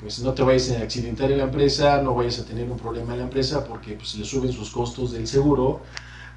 pues 0.00 0.18
no 0.20 0.32
te 0.32 0.42
vayas 0.42 0.70
a 0.70 0.82
accidentar 0.82 1.30
en 1.30 1.38
la 1.38 1.44
empresa, 1.44 2.00
no 2.02 2.14
vayas 2.14 2.38
a 2.38 2.44
tener 2.44 2.70
un 2.70 2.78
problema 2.78 3.12
en 3.12 3.20
la 3.20 3.24
empresa 3.24 3.64
porque 3.64 3.92
pues 3.92 4.14
le 4.16 4.24
suben 4.24 4.52
sus 4.52 4.70
costos 4.70 5.12
del 5.12 5.26
seguro, 5.26 5.82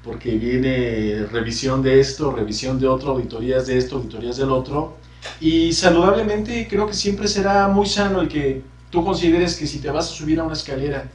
porque 0.02 0.30
viene 0.36 1.26
revisión 1.30 1.82
de 1.82 2.00
esto, 2.00 2.32
revisión 2.32 2.78
de 2.78 2.88
otro, 2.88 3.12
auditorías 3.12 3.66
de 3.66 3.76
esto, 3.76 3.96
auditorías 3.96 4.38
del 4.38 4.50
otro. 4.50 4.96
Y 5.40 5.72
saludablemente 5.72 6.66
creo 6.68 6.86
que 6.86 6.94
siempre 6.94 7.28
será 7.28 7.68
muy 7.68 7.86
sano 7.86 8.22
el 8.22 8.28
que 8.28 8.62
tú 8.90 9.04
consideres 9.04 9.56
que 9.56 9.66
si 9.66 9.78
te 9.78 9.90
vas 9.90 10.06
a 10.10 10.14
subir 10.14 10.40
a 10.40 10.44
una 10.44 10.54
escalera 10.54 11.10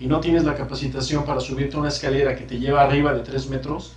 y 0.00 0.06
no 0.06 0.20
tienes 0.20 0.44
la 0.44 0.54
capacitación 0.54 1.24
para 1.24 1.40
subirte 1.40 1.76
a 1.76 1.80
una 1.80 1.88
escalera 1.88 2.36
que 2.36 2.44
te 2.44 2.58
lleva 2.58 2.82
arriba 2.82 3.12
de 3.12 3.20
3 3.20 3.48
metros, 3.50 3.92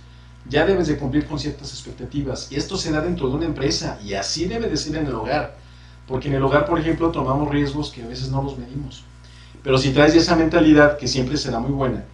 ya 0.48 0.66
debes 0.66 0.88
de 0.88 0.96
cumplir 0.96 1.26
con 1.26 1.38
ciertas 1.38 1.72
expectativas. 1.72 2.50
Y 2.50 2.56
esto 2.56 2.76
se 2.76 2.90
da 2.90 3.00
dentro 3.00 3.28
de 3.28 3.36
una 3.36 3.46
empresa 3.46 3.98
y 4.04 4.14
así 4.14 4.46
debe 4.46 4.68
de 4.68 4.76
ser 4.76 4.96
en 4.96 5.06
el 5.06 5.14
hogar. 5.14 5.56
Porque 6.06 6.28
en 6.28 6.34
el 6.34 6.42
hogar, 6.42 6.66
por 6.66 6.78
ejemplo, 6.78 7.10
tomamos 7.10 7.48
riesgos 7.48 7.90
que 7.90 8.02
a 8.02 8.08
veces 8.08 8.30
no 8.30 8.42
los 8.42 8.58
medimos. 8.58 9.04
Pero 9.62 9.78
si 9.78 9.92
traes 9.92 10.14
esa 10.16 10.34
mentalidad, 10.34 10.98
que 10.98 11.06
siempre 11.06 11.36
será 11.36 11.60
muy 11.60 11.70
buena, 11.70 12.04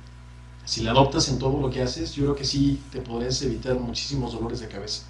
si 0.66 0.82
la 0.82 0.91
adoptas 0.91 1.28
en 1.30 1.39
todo 1.39 1.59
lo 1.59 1.70
que 1.70 1.82
haces, 1.82 2.14
yo 2.14 2.24
creo 2.24 2.36
que 2.36 2.45
sí 2.45 2.82
te 2.93 3.01
podrás 3.01 3.41
evitar 3.41 3.74
muchísimos 3.76 4.34
dolores 4.34 4.61
de 4.61 4.68
cabeza. 4.68 5.05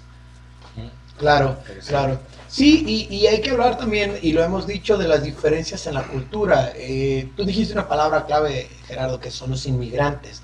Claro, 1.17 1.57
claro. 1.85 2.19
Sí, 2.49 3.07
y, 3.09 3.27
hay 3.27 3.41
que 3.41 3.51
hablar 3.51 3.77
también, 3.77 4.17
y 4.23 4.33
lo 4.33 4.43
hemos 4.43 4.65
dicho, 4.65 4.97
de 4.97 5.07
las 5.07 5.23
diferencias 5.23 5.85
en 5.85 5.93
la 5.93 6.07
cultura. 6.07 6.71
Eh, 6.75 7.31
tú 7.37 7.45
dijiste 7.45 7.73
una 7.73 7.87
palabra 7.87 8.25
clave, 8.25 8.67
Gerardo, 8.87 9.19
que 9.19 9.29
son 9.29 9.51
los 9.51 9.67
inmigrantes. 9.67 10.41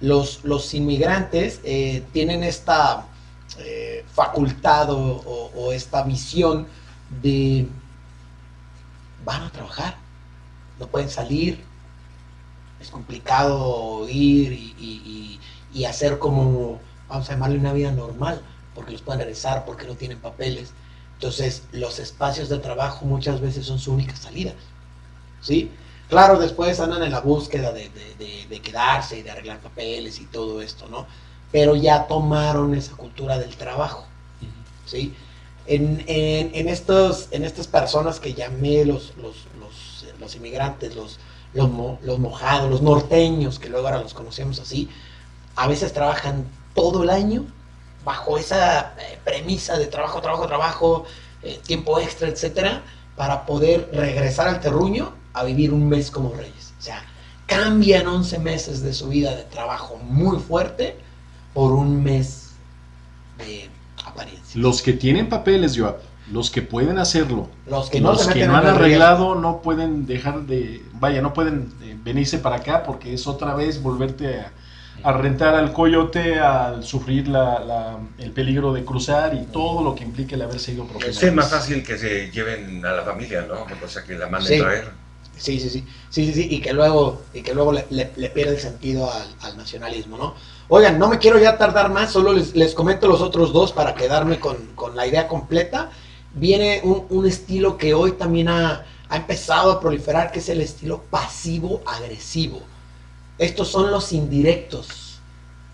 Los, 0.00 0.44
los 0.44 0.74
inmigrantes 0.74 1.60
eh, 1.64 2.04
tienen 2.12 2.44
esta 2.44 3.06
eh, 3.58 4.04
facultad 4.12 4.88
o, 4.90 5.72
esta 5.72 6.02
visión 6.02 6.66
de 7.22 7.66
van 9.24 9.42
a 9.42 9.50
trabajar, 9.50 9.96
no 10.78 10.86
pueden 10.86 11.08
salir, 11.10 11.62
es 12.80 12.90
complicado 12.90 14.06
ir 14.08 14.52
y, 14.52 15.40
y 15.72 15.84
hacer 15.84 16.18
como, 16.18 16.80
vamos 17.08 17.28
a 17.28 17.32
llamarle 17.32 17.58
una 17.58 17.72
vida 17.72 17.90
normal 17.92 18.42
porque 18.74 18.92
los 18.92 19.02
pueden 19.02 19.20
regresar, 19.20 19.64
porque 19.64 19.86
no 19.86 19.94
tienen 19.96 20.18
papeles. 20.18 20.72
Entonces, 21.18 21.64
los 21.72 21.98
espacios 21.98 22.48
de 22.48 22.58
trabajo 22.58 23.04
muchas 23.04 23.40
veces 23.40 23.66
son 23.66 23.80
su 23.80 23.92
única 23.92 24.14
salida. 24.14 24.52
¿Sí? 25.40 25.68
Claro, 26.08 26.38
después 26.38 26.78
andan 26.78 27.02
en 27.02 27.10
la 27.10 27.18
búsqueda 27.20 27.72
de, 27.72 27.90
quedarse 28.62 29.18
y 29.18 29.22
de 29.22 29.32
arreglar 29.32 29.58
papeles 29.58 30.20
y 30.20 30.26
todo 30.26 30.62
esto, 30.62 30.86
¿no? 30.88 31.06
Pero 31.50 31.74
ya 31.74 32.06
tomaron 32.06 32.72
esa 32.76 32.94
cultura 32.94 33.36
del 33.36 33.56
trabajo. 33.56 34.06
¿Sí? 34.86 35.12
En, 35.66 36.68
estos, 36.68 37.26
en 37.32 37.42
estas 37.42 37.66
personas 37.66 38.20
que 38.20 38.34
llamé 38.34 38.84
los, 38.84 39.12
los, 39.16 40.36
inmigrantes, 40.36 40.94
los, 40.94 41.18
los, 41.52 41.68
los 42.00 42.18
mojados, 42.20 42.70
los 42.70 42.80
norteños, 42.80 43.58
que 43.58 43.68
luego 43.68 43.88
ahora 43.88 44.00
los 44.00 44.14
conocemos 44.14 44.60
así, 44.60 44.88
a 45.56 45.66
veces 45.66 45.92
trabajan 45.92 46.46
todo 46.74 47.02
el 47.02 47.10
año 47.10 47.44
bajo 48.08 48.38
esa 48.38 48.94
eh, 48.98 49.18
premisa 49.22 49.76
de 49.76 49.86
trabajo, 49.86 50.22
trabajo, 50.22 50.46
trabajo, 50.46 51.04
eh, 51.42 51.60
tiempo 51.66 52.00
extra, 52.00 52.26
etcétera, 52.28 52.80
para 53.16 53.44
poder 53.44 53.90
regresar 53.92 54.48
al 54.48 54.60
terruño 54.60 55.12
a 55.34 55.44
vivir 55.44 55.74
un 55.74 55.86
mes 55.90 56.10
como 56.10 56.32
reyes. 56.32 56.72
O 56.78 56.80
sea, 56.80 57.02
cambian 57.44 58.06
11 58.06 58.38
meses 58.38 58.82
de 58.82 58.94
su 58.94 59.10
vida 59.10 59.36
de 59.36 59.42
trabajo 59.42 59.98
muy 59.98 60.38
fuerte 60.38 60.96
por 61.52 61.72
un 61.72 62.02
mes 62.02 62.52
de 63.36 63.68
apariencia. 64.02 64.58
Los 64.58 64.80
que 64.80 64.94
tienen 64.94 65.28
papeles, 65.28 65.78
Joab, 65.78 65.98
los 66.32 66.50
que 66.50 66.62
pueden 66.62 66.98
hacerlo, 66.98 67.50
los 67.66 67.90
que 67.90 68.00
no, 68.00 68.12
los 68.12 68.26
que 68.26 68.46
no 68.46 68.56
han 68.56 68.68
arreglado 68.68 69.34
no 69.34 69.60
pueden 69.60 70.06
dejar 70.06 70.46
de, 70.46 70.82
vaya, 70.94 71.20
no 71.20 71.34
pueden 71.34 71.74
eh, 71.82 71.94
venirse 72.02 72.38
para 72.38 72.56
acá 72.56 72.84
porque 72.84 73.12
es 73.12 73.26
otra 73.26 73.54
vez 73.54 73.82
volverte 73.82 74.40
a 74.40 74.52
a 75.02 75.12
rentar 75.12 75.54
al 75.54 75.72
coyote, 75.72 76.38
al 76.38 76.84
sufrir 76.84 77.28
la, 77.28 77.98
el 78.18 78.32
peligro 78.32 78.72
de 78.72 78.84
cruzar 78.84 79.34
y 79.34 79.44
todo 79.52 79.82
lo 79.82 79.94
que 79.94 80.04
implica 80.04 80.34
el 80.34 80.42
haberse 80.42 80.72
ido 80.72 80.84
profesional. 80.84 81.28
Es 81.28 81.34
más 81.34 81.50
fácil 81.50 81.84
que 81.84 81.96
se 81.96 82.30
lleven 82.30 82.84
a 82.84 82.92
la 82.92 83.02
familia, 83.02 83.42
¿no? 83.42 83.66
O 83.84 83.88
sea, 83.88 84.02
que 84.04 84.14
la 84.14 84.28
manden 84.28 84.60
a 84.60 84.64
traer. 84.64 84.90
Sí, 85.36 85.60
sí, 85.60 85.70
sí, 85.70 85.84
sí, 86.10 86.26
sí, 86.26 86.34
sí, 86.34 86.48
y 86.50 86.60
que 86.60 86.72
luego, 86.72 87.22
y 87.32 87.42
que 87.42 87.54
luego 87.54 87.72
le, 87.72 87.86
le, 87.90 88.28
pierde 88.30 88.54
el 88.54 88.60
sentido 88.60 89.08
al, 89.12 89.56
nacionalismo, 89.56 90.18
¿no? 90.18 90.34
Oigan, 90.66 90.98
no 90.98 91.08
me 91.08 91.18
quiero 91.18 91.38
ya 91.38 91.56
tardar 91.56 91.90
más, 91.90 92.10
solo 92.10 92.32
les, 92.32 92.56
les 92.56 92.74
comento 92.74 93.06
los 93.06 93.20
otros 93.20 93.52
dos 93.52 93.72
para 93.72 93.94
quedarme 93.94 94.40
con, 94.40 94.56
con 94.74 94.96
la 94.96 95.06
idea 95.06 95.28
completa. 95.28 95.90
Viene 96.34 96.80
un, 96.82 97.06
un 97.08 97.24
estilo 97.24 97.78
que 97.78 97.94
hoy 97.94 98.12
también 98.12 98.48
ha, 98.48 98.84
ha 99.08 99.16
empezado 99.16 99.70
a 99.70 99.80
proliferar, 99.80 100.32
que 100.32 100.40
es 100.40 100.48
el 100.48 100.60
estilo 100.60 101.04
pasivo-agresivo. 101.10 102.60
Estos 103.38 103.68
son 103.68 103.90
los 103.90 104.12
indirectos. 104.12 105.20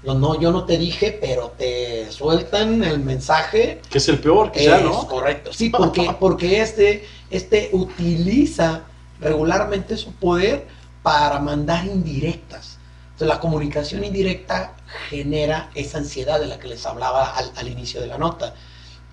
Los 0.03 0.17
no, 0.17 0.39
yo 0.39 0.53
no 0.53 0.65
te 0.65 0.77
dije, 0.77 1.19
pero 1.19 1.55
te 1.57 2.11
sueltan 2.12 2.85
el 2.85 3.01
mensaje. 3.01 3.81
Que 3.89 3.99
es 3.99 4.09
el 4.09 4.19
peor, 4.19 4.53
que 4.53 4.67
es, 4.67 4.83
¿no? 4.83 5.07
Correcto. 5.09 5.53
Sí, 5.53 5.71
porque, 5.71 6.15
porque 6.21 6.61
este, 6.61 7.07
este 7.31 7.71
utiliza 7.73 8.83
regularmente 9.19 9.97
su 9.97 10.12
poder 10.12 10.67
para 11.03 11.39
mandar 11.41 11.87
indirectas. 11.87 12.79
Entonces, 13.12 13.29
la 13.29 13.41
comunicación 13.41 14.05
indirecta 14.05 14.75
genera 15.09 15.71
esa 15.75 15.99
ansiedad 15.99 16.39
de 16.39 16.49
la 16.49 16.59
que 16.59 16.69
les 16.69 16.85
hablaba 16.85 17.31
al, 17.31 17.53
al 17.57 17.69
inicio 17.69 18.03
de 18.03 18.09
la 18.09 18.19
nota. 18.19 18.55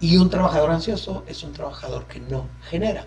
Y 0.02 0.18
un 0.18 0.30
trabajador 0.30 0.72
ansioso 0.72 1.24
es 1.28 1.44
un 1.44 1.54
trabajador 1.54 2.06
que 2.08 2.20
no 2.20 2.48
genera. 2.70 3.06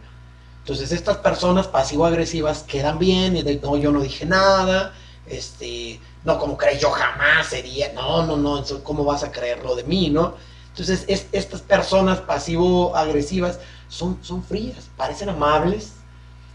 Entonces, 0.61 0.93
estas 0.93 1.19
personas 1.19 1.69
pasivo-agresivas 1.69 2.63
quedan 2.63 2.99
bien 2.99 3.37
y 3.37 3.43
de 3.43 3.57
no, 3.57 3.77
yo 3.77 3.93
no 3.93 4.01
dije 4.01 4.25
nada, 4.25 4.95
este, 5.27 6.01
no, 6.25 6.39
como 6.39 6.57
crees, 6.57 6.81
yo 6.81 6.91
jamás 6.91 7.47
sería, 7.49 7.93
no, 7.93 8.27
no, 8.27 8.37
no, 8.37 8.65
¿cómo 8.83 9.05
vas 9.05 9.23
a 9.23 9.33
creerlo 9.33 9.75
de 9.75 9.85
mí, 9.85 10.11
no? 10.11 10.35
Entonces, 10.71 11.05
estas 11.33 11.61
personas 11.61 12.21
pasivo-agresivas 12.21 13.61
son, 13.89 14.19
son 14.23 14.43
frías, 14.43 14.91
parecen 14.97 15.29
amables, 15.29 15.93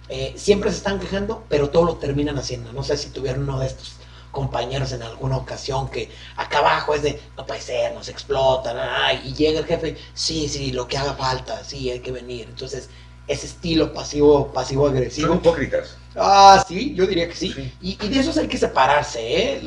eh, 0.09 0.33
siempre 0.35 0.71
se 0.71 0.77
están 0.77 0.99
quejando, 0.99 1.45
pero 1.47 1.69
todo 1.69 1.85
lo 1.85 1.95
terminan 1.95 2.37
haciendo. 2.37 2.73
No 2.73 2.83
sé 2.83 2.97
si 2.97 3.09
tuvieron 3.11 3.43
uno 3.43 3.59
de 3.59 3.67
estos 3.67 3.93
compañeros 4.31 4.91
en 4.91 5.03
alguna 5.03 5.37
ocasión 5.37 5.89
que 5.89 6.09
acá 6.35 6.59
abajo 6.59 6.93
es 6.93 7.01
de, 7.03 7.21
no 7.37 7.45
puede 7.45 7.61
ser, 7.61 7.93
nos 7.93 8.09
explotan, 8.09 8.77
y 9.23 9.33
llega 9.33 9.59
el 9.59 9.65
jefe, 9.65 9.97
sí, 10.13 10.49
sí, 10.49 10.71
lo 10.71 10.87
que 10.87 10.97
haga 10.97 11.13
falta, 11.13 11.63
sí, 11.63 11.89
hay 11.89 11.99
que 11.99 12.11
venir. 12.11 12.47
Entonces, 12.49 12.89
ese 13.27 13.47
estilo 13.47 13.93
pasivo, 13.93 14.51
pasivo 14.51 14.87
agresivo. 14.87 15.29
Son 15.29 15.37
hipócritas. 15.37 15.95
Ah, 16.15 16.63
sí, 16.67 16.93
yo 16.95 17.05
diría 17.05 17.27
que 17.27 17.35
sí. 17.35 17.73
Y, 17.81 17.95
de 17.95 18.19
esos 18.19 18.37
hay 18.37 18.47
que 18.47 18.57
separarse, 18.57 19.19
¿eh? 19.21 19.61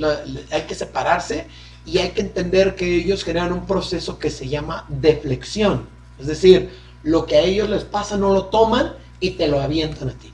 hay 0.50 0.62
que 0.62 0.74
separarse 0.74 1.46
y 1.86 1.98
hay 1.98 2.10
que 2.10 2.20
entender 2.20 2.74
que 2.74 2.96
ellos 2.96 3.24
generan 3.24 3.52
un 3.52 3.66
proceso 3.66 4.18
que 4.18 4.30
se 4.30 4.48
llama 4.48 4.84
deflexión. 4.88 5.88
Es 6.18 6.26
decir, 6.26 6.70
lo 7.02 7.26
que 7.26 7.36
a 7.36 7.40
ellos 7.40 7.68
les 7.70 7.84
pasa 7.84 8.16
no 8.16 8.32
lo 8.32 8.46
toman 8.46 8.94
y 9.20 9.30
te 9.32 9.48
lo 9.48 9.60
avientan 9.60 10.10
a 10.10 10.12
ti. 10.12 10.32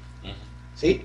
¿Sí? 0.74 1.04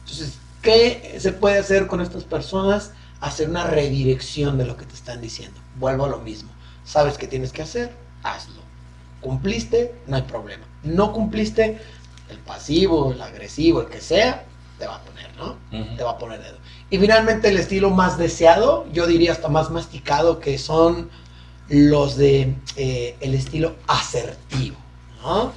Entonces, 0.00 0.38
¿qué 0.62 1.16
se 1.18 1.32
puede 1.32 1.58
hacer 1.58 1.86
con 1.86 2.00
estas 2.00 2.24
personas? 2.24 2.92
Hacer 3.20 3.48
una 3.48 3.64
redirección 3.64 4.58
de 4.58 4.66
lo 4.66 4.76
que 4.76 4.84
te 4.84 4.94
están 4.94 5.20
diciendo. 5.20 5.58
Vuelvo 5.76 6.04
a 6.06 6.08
lo 6.08 6.18
mismo. 6.18 6.50
¿Sabes 6.84 7.16
qué 7.18 7.26
tienes 7.26 7.52
que 7.52 7.62
hacer? 7.62 7.92
Hazlo. 8.22 8.62
¿Cumpliste? 9.20 9.94
No 10.06 10.16
hay 10.16 10.22
problema 10.22 10.64
no 10.84 11.12
cumpliste, 11.12 11.80
el 12.28 12.38
pasivo, 12.38 13.12
el 13.12 13.20
agresivo, 13.20 13.82
el 13.82 13.88
que 13.88 14.00
sea, 14.00 14.44
te 14.78 14.86
va 14.86 14.96
a 14.96 15.02
poner, 15.02 15.30
¿no? 15.36 15.56
Te 15.96 16.02
va 16.02 16.12
a 16.12 16.18
poner 16.18 16.42
dedo. 16.42 16.58
Y 16.90 16.98
finalmente 16.98 17.48
el 17.48 17.56
estilo 17.56 17.90
más 17.90 18.18
deseado, 18.18 18.86
yo 18.92 19.06
diría 19.06 19.32
hasta 19.32 19.48
más 19.48 19.70
masticado, 19.70 20.40
que 20.40 20.58
son 20.58 21.10
los 21.68 22.16
de 22.16 22.54
eh, 22.76 23.16
el 23.20 23.34
estilo 23.34 23.74
asertivo, 23.86 24.76
¿no? 25.22 25.52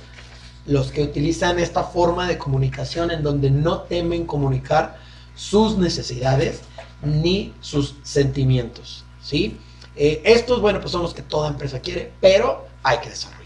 Los 0.66 0.92
que 0.92 1.04
utilizan 1.04 1.60
esta 1.60 1.84
forma 1.84 2.28
de 2.28 2.38
comunicación 2.38 3.12
en 3.12 3.24
donde 3.24 3.52
no 3.52 3.82
temen 3.82 4.26
comunicar 4.26 4.98
sus 5.36 5.78
necesidades 5.78 6.62
ni 7.02 7.54
sus 7.62 7.96
sentimientos, 8.04 9.06
¿sí? 9.22 9.58
Eh, 9.96 10.22
estos, 10.26 10.62
bueno, 10.62 10.80
pues 10.80 10.92
son 10.92 11.02
los 11.02 11.14
que 11.14 11.22
toda 11.22 11.50
empresa 11.50 11.80
quiere, 11.80 12.12
pero 12.22 12.68
hay 12.84 13.00
que 13.00 13.10
desarrollar. 13.10 13.37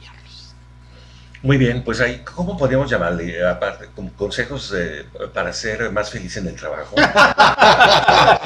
Muy 1.44 1.58
bien, 1.58 1.84
pues 1.84 2.00
ahí, 2.02 2.22
¿cómo 2.24 2.56
podríamos 2.56 2.90
llamarle? 2.90 3.44
Aparte, 3.44 3.88
como 3.96 4.14
consejos 4.14 4.72
eh, 4.78 5.06
para 5.34 5.52
ser 5.52 5.92
más 5.92 6.12
feliz 6.12 6.38
en 6.38 6.48
el 6.48 6.56
trabajo. 6.56 6.96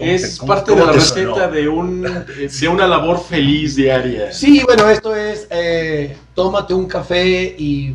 es 0.00 0.40
parte 0.40 0.74
de 0.74 0.84
la 0.84 0.92
receta 0.92 1.46
de, 1.46 1.68
un, 1.68 2.02
de 2.02 2.68
una 2.68 2.88
labor 2.88 3.22
feliz 3.22 3.76
diaria. 3.76 4.32
Sí, 4.32 4.62
bueno, 4.64 4.90
esto 4.90 5.14
es, 5.14 5.46
eh, 5.48 6.16
tómate 6.34 6.74
un 6.74 6.88
café 6.88 7.54
y, 7.56 7.94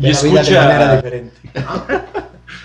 y 0.00 0.10
escucha 0.10 0.42
de 0.42 0.58
manera 0.58 0.96
diferente. 0.96 1.36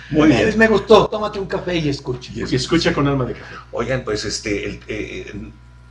Muy 0.09 0.29
bien. 0.29 0.57
Me 0.57 0.67
gustó, 0.67 1.07
tómate 1.07 1.39
un 1.39 1.45
café 1.45 1.75
y 1.75 1.89
escucha. 1.89 2.31
Y 2.33 2.55
escucha 2.55 2.91
con 2.91 3.07
alma 3.07 3.25
de 3.25 3.33
café. 3.33 3.55
Oigan, 3.71 4.03
pues 4.03 4.25
este, 4.25 4.79
eh, 4.87 5.31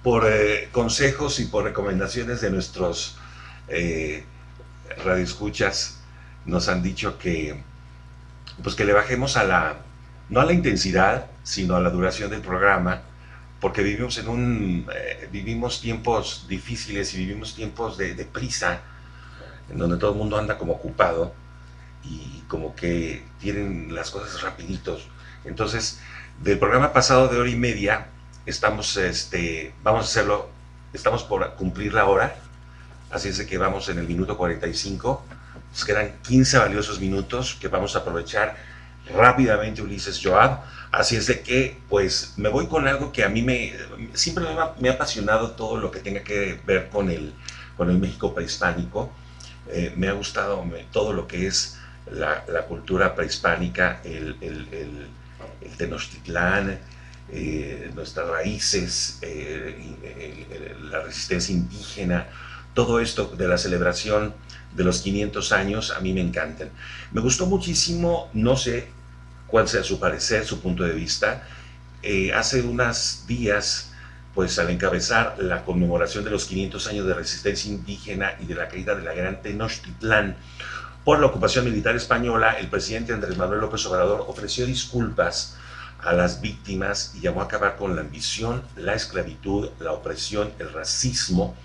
por 0.03 0.27
consejos 0.73 1.39
y 1.39 1.45
por 1.45 1.63
recomendaciones 1.63 2.41
de 2.41 2.51
nuestros 2.51 3.19
radioescuchas 5.05 6.01
nos 6.45 6.69
han 6.69 6.83
dicho 6.83 7.19
que 7.19 7.63
pues 8.63 8.75
que 8.75 8.85
le 8.85 8.93
bajemos 8.93 9.37
a 9.37 9.45
la, 9.45 9.77
no 10.29 10.41
a 10.41 10.45
la 10.45 10.53
intensidad, 10.53 11.27
sino 11.43 11.77
a 11.77 11.81
la 11.81 11.91
duración 11.91 12.31
del 12.31 12.41
programa, 12.41 13.03
porque 13.61 13.83
vivimos 13.83 14.19
en 14.19 14.29
un, 14.29 14.87
eh, 14.95 15.29
vivimos 15.31 15.81
tiempos 15.81 16.47
difíciles 16.49 17.15
y 17.15 17.19
vivimos 17.19 17.55
tiempos 17.55 17.97
de, 17.97 18.15
de 18.15 18.25
prisa, 18.25 18.81
en 19.71 19.79
donde 19.79 19.97
todo 19.97 20.13
el 20.13 20.19
mundo 20.19 20.37
anda 20.37 20.59
como 20.59 20.75
ocupado 20.75 21.33
y 22.05 22.43
como 22.49 22.75
que 22.75 23.25
tienen 23.41 23.95
las 23.95 24.11
cosas 24.11 24.43
rapiditos. 24.43 25.09
Entonces, 25.45 26.01
del 26.43 26.59
programa 26.59 26.93
pasado 26.93 27.29
de 27.29 27.39
hora 27.39 27.49
y 27.51 27.57
media, 27.57 28.09
estamos, 28.47 28.97
este, 28.97 29.73
vamos 29.83 30.03
a 30.03 30.09
hacerlo, 30.09 30.51
estamos 30.93 31.23
por 31.25 31.55
cumplir 31.55 31.95
la 31.95 32.07
hora, 32.07 32.37
así 33.13 33.29
es 33.29 33.39
de 33.39 33.47
que 33.47 33.59
vamos 33.59 33.89
en 33.89 33.99
el 33.99 34.09
minuto 34.09 34.37
45, 34.37 35.25
nos 35.71 35.85
quedan 35.85 36.13
15 36.23 36.59
valiosos 36.59 36.99
minutos 36.99 37.57
que 37.61 37.69
vamos 37.69 37.95
a 37.95 38.01
aprovechar 38.01 38.57
rápidamente 39.15 39.83
Ulises 39.83 40.21
Joab, 40.23 40.61
así 40.91 41.17
es 41.17 41.27
de 41.27 41.41
que 41.43 41.79
pues 41.89 42.35
me 42.37 42.49
voy 42.49 42.67
con 42.67 42.89
algo 42.89 43.13
que 43.13 43.25
a 43.25 43.29
mí 43.29 43.43
me, 43.43 43.75
siempre 44.15 44.45
me 44.81 44.89
ha, 44.89 44.93
apasionado 44.93 45.53
todo 45.53 45.77
lo 45.77 45.91
que 45.91 46.01
tenga 46.01 46.23
que 46.23 46.59
ver 46.67 46.89
con 46.89 47.11
el, 47.11 47.33
con 47.77 47.91
el 47.91 47.99
México 47.99 48.35
prehispánico, 48.35 49.13
eh, 49.69 49.93
me 49.97 50.09
ha 50.09 50.13
gustado 50.13 50.65
todo 50.91 51.13
lo 51.13 51.27
que 51.27 51.47
es 51.47 51.79
la, 52.11 52.45
la 52.49 52.63
cultura 52.63 53.15
prehispánica, 53.15 54.01
el, 54.05 54.37
el, 54.41 54.69
el, 54.73 55.07
el 55.61 55.77
Tenochtitlán, 55.77 56.79
eh, 57.31 57.91
nuestras 57.95 58.29
raíces, 58.29 59.19
eh, 59.23 60.77
la 60.91 61.03
resistencia 61.03 61.55
indígena, 61.55 62.27
todo 62.75 63.01
esto 63.01 63.33
de 63.37 63.49
la 63.49 63.59
celebración 63.59 64.35
de 64.75 64.85
los 64.85 65.03
500 65.03 65.53
años 65.53 65.91
a 65.91 66.01
mí 66.01 66.13
me 66.13 66.21
encantan. 66.21 66.71
Me 67.13 67.21
gustó 67.21 67.47
muchísimo, 67.47 68.31
no 68.33 68.57
sé 68.57 68.89
cuál 69.47 69.69
sea 69.69 69.85
su 69.85 70.01
parecer, 70.01 70.47
su 70.47 70.61
punto 70.61 70.85
de 70.85 70.95
vista. 70.95 71.47
Eh, 72.03 72.33
hace 72.33 72.63
unos 72.63 73.25
días, 73.27 73.93
pues 74.35 74.59
al 74.59 74.71
encabezar 74.71 75.37
la 75.39 75.65
conmemoración 75.65 76.25
de 76.25 76.31
los 76.31 76.47
500 76.47 76.87
años 76.89 77.07
de 77.07 77.15
resistencia 77.15 77.71
indígena 77.71 78.35
y 78.41 78.47
de 78.47 78.55
la 78.55 78.69
caída 78.69 78.95
de 78.95 79.03
la 79.03 79.13
gran 79.13 79.43
Tenochtitlán 79.43 80.37
por 81.05 81.19
la 81.19 81.27
ocupación 81.27 81.65
militar 81.65 81.97
española, 81.97 82.53
el 82.53 82.69
presidente 82.69 83.13
Andrés 83.13 83.37
Manuel 83.37 83.61
López 83.61 83.85
Obrador 83.87 84.25
ofreció 84.29 84.65
disculpas 84.65 85.57
a 86.01 86.13
las 86.13 86.41
víctimas 86.41 87.13
y 87.17 87.21
llamó 87.21 87.41
a 87.41 87.45
acabar 87.45 87.77
con 87.77 87.97
la 87.97 88.03
ambición, 88.03 88.63
la 88.77 88.95
esclavitud, 88.95 89.71
la 89.81 89.93
opresión, 89.93 90.53
el 90.61 90.73
racismo, 90.73 91.57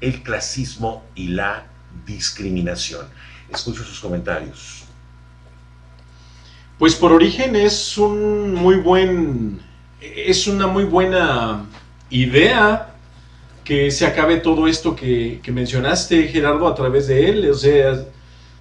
el 0.00 0.22
clasismo 0.22 1.04
y 1.14 1.28
la 1.28 1.66
discriminación. 2.06 3.06
Escucho 3.52 3.84
sus 3.84 4.00
comentarios. 4.00 4.84
Pues 6.78 6.94
por 6.94 7.12
origen 7.12 7.54
es 7.54 7.96
un 7.96 8.54
muy 8.54 8.76
buen, 8.76 9.60
es 10.00 10.46
una 10.46 10.66
muy 10.66 10.84
buena 10.84 11.66
idea 12.10 12.94
que 13.62 13.90
se 13.90 14.04
acabe 14.06 14.38
todo 14.38 14.66
esto 14.66 14.94
que, 14.94 15.40
mencionaste, 15.52 16.28
Gerardo, 16.28 16.66
a 16.66 16.74
través 16.74 17.06
de 17.06 17.30
él. 17.30 17.50
O 17.50 17.54
sea, 17.54 18.04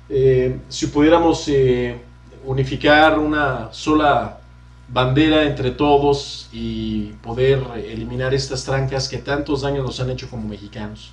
eh, 0.09 0.57
si 0.69 0.87
pudiéramos 0.87 1.47
eh, 1.47 1.99
unificar 2.45 3.19
una 3.19 3.73
sola 3.73 4.39
bandera 4.87 5.43
entre 5.43 5.71
todos 5.71 6.49
y 6.53 7.13
poder 7.23 7.63
eliminar 7.75 8.33
estas 8.33 8.63
trancas 8.63 9.09
que 9.09 9.17
tantos 9.17 9.61
daños 9.61 9.85
nos 9.85 9.99
han 9.99 10.11
hecho 10.11 10.29
como 10.29 10.47
mexicanos. 10.47 11.11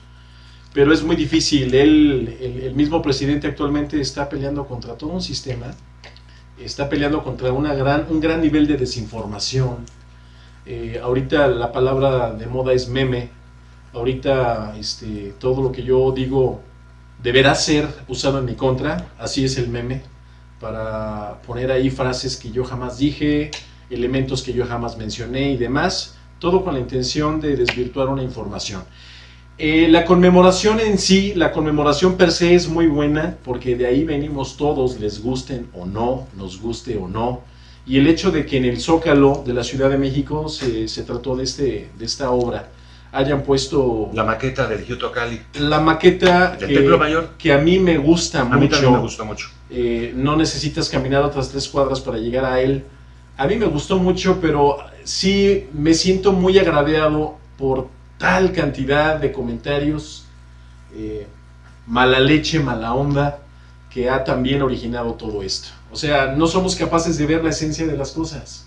Pero 0.72 0.92
es 0.92 1.02
muy 1.02 1.16
difícil, 1.16 1.74
Él, 1.74 2.36
el, 2.40 2.62
el 2.62 2.74
mismo 2.74 3.02
presidente 3.02 3.48
actualmente 3.48 4.00
está 4.00 4.28
peleando 4.28 4.66
contra 4.66 4.96
todo 4.96 5.10
un 5.10 5.22
sistema, 5.22 5.66
está 6.64 6.88
peleando 6.88 7.22
contra 7.24 7.52
una 7.52 7.74
gran, 7.74 8.06
un 8.08 8.20
gran 8.20 8.40
nivel 8.40 8.66
de 8.66 8.76
desinformación. 8.76 9.78
Eh, 10.66 11.00
ahorita 11.02 11.48
la 11.48 11.72
palabra 11.72 12.32
de 12.32 12.46
moda 12.46 12.72
es 12.72 12.88
meme, 12.88 13.30
ahorita 13.92 14.74
este, 14.78 15.34
todo 15.38 15.62
lo 15.62 15.72
que 15.72 15.82
yo 15.82 16.12
digo 16.12 16.60
deberá 17.22 17.54
ser 17.54 17.88
usado 18.08 18.38
en 18.38 18.44
mi 18.44 18.54
contra, 18.54 19.08
así 19.18 19.44
es 19.44 19.56
el 19.58 19.68
meme, 19.68 20.02
para 20.60 21.40
poner 21.46 21.72
ahí 21.72 21.90
frases 21.90 22.36
que 22.36 22.50
yo 22.50 22.64
jamás 22.64 22.98
dije, 22.98 23.50
elementos 23.88 24.42
que 24.42 24.52
yo 24.52 24.66
jamás 24.66 24.96
mencioné 24.96 25.50
y 25.52 25.56
demás, 25.56 26.16
todo 26.38 26.62
con 26.62 26.74
la 26.74 26.80
intención 26.80 27.40
de 27.40 27.56
desvirtuar 27.56 28.08
una 28.08 28.22
información. 28.22 28.82
Eh, 29.62 29.88
la 29.90 30.06
conmemoración 30.06 30.80
en 30.80 30.96
sí, 30.96 31.34
la 31.34 31.52
conmemoración 31.52 32.16
per 32.16 32.32
se 32.32 32.54
es 32.54 32.66
muy 32.66 32.86
buena 32.86 33.36
porque 33.44 33.76
de 33.76 33.86
ahí 33.86 34.04
venimos 34.04 34.56
todos, 34.56 34.98
les 34.98 35.22
gusten 35.22 35.68
o 35.74 35.84
no, 35.84 36.28
nos 36.34 36.58
guste 36.62 36.96
o 36.96 37.06
no. 37.08 37.42
Y 37.86 37.98
el 37.98 38.06
hecho 38.06 38.30
de 38.30 38.46
que 38.46 38.56
en 38.56 38.64
el 38.64 38.80
Zócalo 38.80 39.42
de 39.44 39.52
la 39.52 39.62
Ciudad 39.62 39.90
de 39.90 39.98
México 39.98 40.48
se, 40.48 40.88
se 40.88 41.02
trató 41.02 41.36
de, 41.36 41.44
este, 41.44 41.90
de 41.98 42.04
esta 42.06 42.30
obra, 42.30 42.70
hayan 43.12 43.42
puesto... 43.42 44.08
La 44.14 44.24
maqueta 44.24 44.66
del 44.66 44.82
Hyuto 44.86 45.12
Cali. 45.12 45.38
La 45.58 45.78
maqueta 45.80 46.56
Del 46.56 46.72
Templo 46.76 46.96
Mayor. 46.96 47.30
que 47.36 47.52
a 47.52 47.58
mí 47.58 47.78
me 47.78 47.98
gusta 47.98 48.40
A 48.40 48.44
mucho. 48.44 48.60
mí 48.60 48.68
también 48.68 48.92
me 48.94 49.00
gustó 49.00 49.26
mucho. 49.26 49.48
Eh, 49.68 50.14
no 50.16 50.36
necesitas 50.36 50.88
caminar 50.88 51.22
otras 51.22 51.50
tres 51.50 51.68
cuadras 51.68 52.00
para 52.00 52.16
llegar 52.16 52.46
a 52.46 52.62
él. 52.62 52.84
A 53.36 53.46
mí 53.46 53.56
me 53.56 53.66
gustó 53.66 53.98
mucho, 53.98 54.38
pero 54.40 54.78
sí 55.04 55.66
me 55.74 55.92
siento 55.92 56.32
muy 56.32 56.58
agradeado 56.58 57.36
por 57.58 57.88
tal 58.20 58.52
cantidad 58.52 59.16
de 59.16 59.32
comentarios, 59.32 60.26
eh, 60.94 61.26
mala 61.86 62.20
leche, 62.20 62.60
mala 62.60 62.92
onda, 62.92 63.40
que 63.88 64.10
ha 64.10 64.22
también 64.22 64.60
originado 64.60 65.14
todo 65.14 65.42
esto. 65.42 65.70
O 65.90 65.96
sea, 65.96 66.26
no 66.36 66.46
somos 66.46 66.76
capaces 66.76 67.16
de 67.16 67.24
ver 67.24 67.42
la 67.42 67.48
esencia 67.48 67.86
de 67.86 67.96
las 67.96 68.12
cosas. 68.12 68.66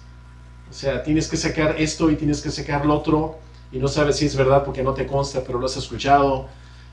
O 0.72 0.74
sea, 0.74 1.04
tienes 1.04 1.28
que 1.28 1.38
sacar 1.38 1.76
esto 1.78 2.10
y 2.10 2.16
tienes 2.16 2.42
que 2.42 2.50
sacar 2.50 2.84
lo 2.84 2.96
otro 2.96 3.38
y 3.72 3.78
no 3.78 3.88
sabes 3.88 4.18
si 4.18 4.26
es 4.26 4.36
verdad 4.36 4.64
porque 4.66 4.82
no 4.82 4.96
te 4.96 5.06
consta, 5.06 5.44
pero 5.46 5.60
lo 5.60 5.68
has 5.68 5.78
escuchado. 5.78 6.48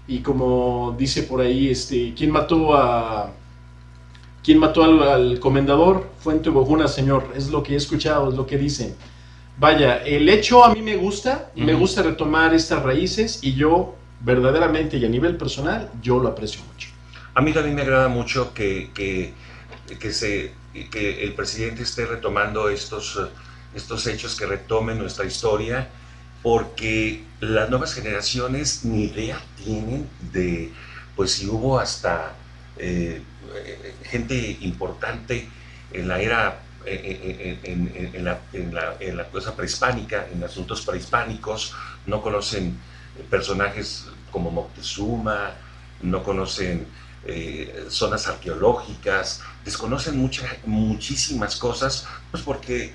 Y 0.07 0.21
como 0.21 0.95
dice 0.99 1.23
por 1.23 1.41
ahí, 1.41 1.71
este, 1.71 2.13
¿quién 2.15 2.31
mató 2.31 2.77
a 2.77 3.31
quién 4.45 4.59
mató 4.59 4.85
al, 4.85 5.03
al 5.03 5.41
comendador? 5.41 6.11
Fue 6.19 6.35
en 6.35 6.43
Toboguna, 6.43 6.89
señor. 6.89 7.33
Es 7.35 7.49
lo 7.49 7.63
que 7.63 7.73
he 7.73 7.77
escuchado, 7.77 8.29
es 8.29 8.37
lo 8.37 8.47
que 8.47 8.59
dicen. 8.59 8.95
Vaya, 9.59 10.03
el 10.05 10.29
hecho 10.29 10.65
a 10.65 10.75
mí 10.75 10.81
me 10.81 10.97
gusta, 10.97 11.51
me 11.55 11.75
gusta 11.75 12.03
retomar 12.03 12.55
estas 12.55 12.83
raíces 12.83 13.41
y 13.43 13.55
yo 13.55 13.95
verdaderamente 14.21 14.97
y 14.97 15.05
a 15.05 15.09
nivel 15.09 15.37
personal, 15.37 15.91
yo 16.03 16.19
lo 16.19 16.29
aprecio 16.29 16.63
mucho. 16.65 16.89
A 17.35 17.41
mí 17.41 17.53
también 17.53 17.75
me 17.75 17.83
agrada 17.83 18.09
mucho 18.09 18.53
que, 18.55 18.91
que, 18.95 19.35
que 19.99 20.13
se, 20.13 20.53
que 20.91 21.25
el 21.25 21.35
presidente 21.35 21.83
esté 21.83 22.07
retomando 22.07 22.69
estos, 22.69 23.21
estos 23.75 24.07
hechos, 24.07 24.37
que 24.37 24.47
retomen 24.47 24.99
nuestra 24.99 25.25
historia, 25.25 25.89
porque 26.43 27.23
las 27.41 27.69
nuevas 27.71 27.95
generaciones 27.95 28.85
ni 28.85 29.05
idea 29.05 29.41
tienen 29.63 30.09
de, 30.33 30.73
pues 31.17 31.33
si 31.33 31.47
hubo 31.47 31.79
hasta 31.79 32.35
eh, 32.79 33.23
eh, 33.55 33.95
gente 34.05 34.59
importante 34.63 35.49
en 35.93 36.09
la 36.09 36.21
era, 36.21 36.63
en, 36.87 37.61
en- 37.95 38.11
en 38.15 38.25
la, 38.25 38.41
la- 38.73 38.97
en 39.01 39.17
la 39.17 39.25
cosa 39.29 39.55
prehispánica, 39.55 40.27
en 40.33 40.43
asuntos 40.45 40.81
prehispánicos, 40.83 41.75
no 42.07 42.23
conocen 42.23 42.79
personajes 43.29 44.07
como 44.31 44.51
Moctezuma, 44.51 45.53
no 46.03 46.23
conocen 46.23 46.87
eh, 47.27 47.87
zonas 47.91 48.27
arqueológicas, 48.29 49.43
desconocen 49.65 50.17
mucha- 50.19 50.57
muchísimas 50.65 51.57
cosas, 51.57 52.07
pues 52.31 52.43
porque 52.43 52.95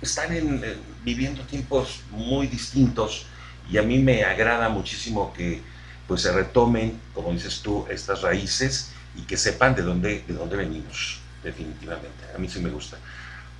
están 0.00 0.32
eh, 0.32 0.76
viviendo 1.04 1.42
tiempos 1.42 2.00
muy 2.10 2.46
distintos 2.46 3.26
y 3.70 3.78
a 3.78 3.82
mí 3.82 3.98
me 3.98 4.24
agrada 4.24 4.68
muchísimo 4.68 5.32
que 5.32 5.62
pues 6.06 6.22
se 6.22 6.32
retomen, 6.32 7.00
como 7.14 7.32
dices 7.32 7.60
tú, 7.62 7.86
estas 7.90 8.20
raíces 8.22 8.90
y 9.16 9.22
que 9.22 9.36
sepan 9.36 9.74
de 9.74 9.82
dónde, 9.82 10.22
de 10.28 10.34
dónde 10.34 10.56
venimos, 10.56 11.20
definitivamente. 11.42 12.24
A 12.34 12.38
mí 12.38 12.48
sí 12.48 12.60
me 12.60 12.68
gusta. 12.70 12.98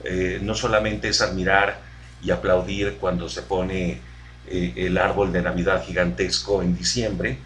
Eh, 0.05 0.39
no 0.43 0.55
solamente 0.55 1.09
es 1.09 1.21
admirar 1.21 1.81
y 2.23 2.31
aplaudir 2.31 2.97
cuando 3.01 3.29
se 3.29 3.43
pone 3.43 4.01
eh, 4.49 4.73
el 4.77 4.99
árbol 4.99 5.33
de 5.33 5.43
Navidad 5.43 5.85
gigantesco 5.85 6.63
en 6.63 6.77
diciembre, 6.77 7.39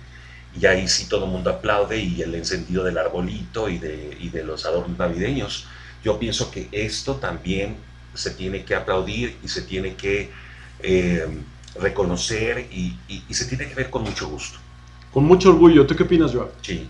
y 0.59 0.67
ahí 0.67 0.89
sí 0.89 1.07
todo 1.09 1.27
el 1.27 1.31
mundo 1.31 1.51
aplaude 1.51 1.99
y 2.01 2.23
el 2.23 2.35
encendido 2.35 2.83
del 2.85 2.99
arbolito 2.99 3.69
y 3.69 3.79
de, 3.79 4.17
y 4.21 4.31
de 4.31 4.45
los 4.45 4.65
adornos 4.67 4.99
navideños. 4.99 5.67
Yo 6.03 6.19
pienso 6.19 6.51
que 6.51 6.69
esto 6.73 7.17
también 7.17 7.77
se 8.15 8.31
tiene 8.33 8.65
que 8.65 8.75
aplaudir 8.75 9.37
y 9.43 9.49
se 9.49 9.63
tiene 9.63 9.95
que 9.95 10.31
eh, 10.81 11.27
reconocer 11.75 12.67
y, 12.73 12.97
y- 13.09 13.25
y 13.29 13.35
se 13.35 13.45
tiene 13.47 13.69
que 13.69 13.75
ver 13.75 13.91
con 13.91 14.03
mucho 14.03 14.29
gusto. 14.29 14.59
Con 15.13 15.25
mucho 15.25 15.51
orgullo. 15.51 15.87
¿Tú 15.87 15.95
qué 15.97 16.03
opinas, 16.05 16.33
Joao? 16.33 16.53
Sí. 16.63 16.89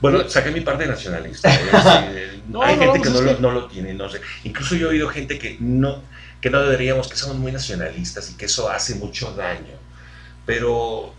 Bueno, 0.00 0.28
saqué 0.28 0.50
mi 0.50 0.60
parte 0.60 0.86
nacionalista. 0.86 1.48
¿eh? 1.50 2.42
No, 2.46 2.62
hay 2.62 2.76
no, 2.76 2.80
gente 2.82 3.00
que 3.00 3.10
no, 3.10 3.20
lo, 3.20 3.34
que- 3.34 3.40
no 3.40 3.50
lo 3.50 3.66
tiene, 3.66 3.94
no 3.94 4.08
sé. 4.08 4.20
Incluso 4.44 4.74
yo 4.76 4.86
he 4.88 4.90
oído 4.90 5.08
gente 5.08 5.38
que 5.38 5.56
no, 5.60 6.02
que 6.40 6.50
no 6.50 6.60
deberíamos, 6.62 7.08
que 7.08 7.16
somos 7.16 7.36
muy 7.36 7.52
nacionalistas 7.52 8.30
y 8.30 8.34
que 8.34 8.46
eso 8.46 8.68
hace 8.70 8.94
mucho 8.94 9.32
daño. 9.32 9.74
Pero 10.46 11.14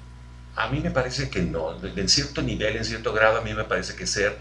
a 0.56 0.70
mí 0.70 0.82
me 0.82 0.92
parece 0.92 1.30
que 1.30 1.42
no. 1.44 1.78
En 1.84 2.10
cierto 2.10 2.42
nivel, 2.42 2.78
en 2.78 2.86
cierto 2.86 3.14
grado, 3.14 3.38
a 3.38 3.42
mí 3.42 3.54
me 3.54 3.66
parece 3.66 3.96
que 3.96 4.08
ser 4.08 4.38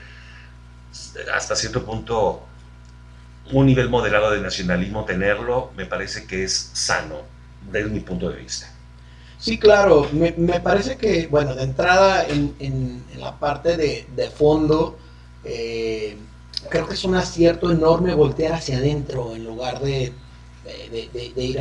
hasta 1.33 1.55
cierto 1.57 1.85
punto 1.85 2.47
un 3.53 3.67
nivel 3.67 3.89
moderado 3.89 4.31
de 4.31 4.41
nacionalismo, 4.41 5.05
tenerlo, 5.05 5.73
me 5.77 5.87
parece 5.87 6.27
que 6.27 6.45
es 6.45 6.71
sano, 6.75 7.23
desde 7.61 7.89
mi 7.91 8.01
punto 8.01 8.29
de 8.31 8.37
vista. 8.37 8.69
Sí, 9.39 9.59
claro, 9.59 10.09
me, 10.13 10.33
parece 10.61 10.97
que, 10.97 11.27
bueno, 11.27 11.55
de 11.55 11.65
entrada 11.65 12.27
en, 12.27 13.05
la 13.19 13.39
parte 13.39 13.77
de, 13.77 14.31
fondo, 14.31 14.97
eh, 15.45 16.17
creo 16.71 16.89
que 16.89 16.95
es 16.95 17.05
un 17.05 17.15
acierto 17.15 17.71
enorme 17.71 18.15
voltear 18.15 18.55
hacia 18.55 18.79
adentro 18.79 19.35
en 19.37 19.45
lugar 19.45 19.81
de, 19.81 20.13
ir 21.37 21.61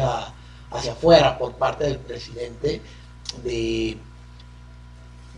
hacia 0.71 0.93
afuera 0.93 1.37
por 1.37 1.53
parte 1.53 1.83
del 1.83 1.99
presidente, 1.99 2.81
de, 3.43 3.97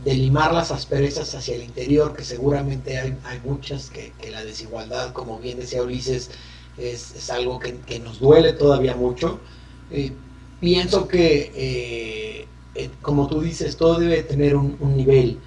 limar 0.06 0.54
las 0.54 0.72
asperezas 0.72 1.34
hacia 1.34 1.56
el 1.56 1.64
interior, 1.64 2.16
que 2.16 2.24
seguramente 2.24 3.00
hay, 3.00 3.42
muchas, 3.44 3.90
que, 3.90 4.14
la 4.32 4.44
desigualdad, 4.46 5.12
como 5.12 5.40
bien 5.40 5.60
decía 5.60 5.82
Ulises, 5.82 6.30
es, 6.78 7.30
algo 7.32 7.60
que, 7.60 8.00
nos 8.00 8.20
duele 8.20 8.54
todavía 8.54 8.96
mucho. 8.96 9.40
Eh, 9.90 10.14
pienso 10.60 11.08
que, 11.08 11.52
eh, 11.56 12.48
eh, 12.76 12.90
como 13.02 13.28
tú 13.28 13.42
dices, 13.42 13.78
todo 13.78 14.00
debe 14.00 14.24
tener 14.24 14.56
un, 14.56 14.78
nivel. 14.96 15.40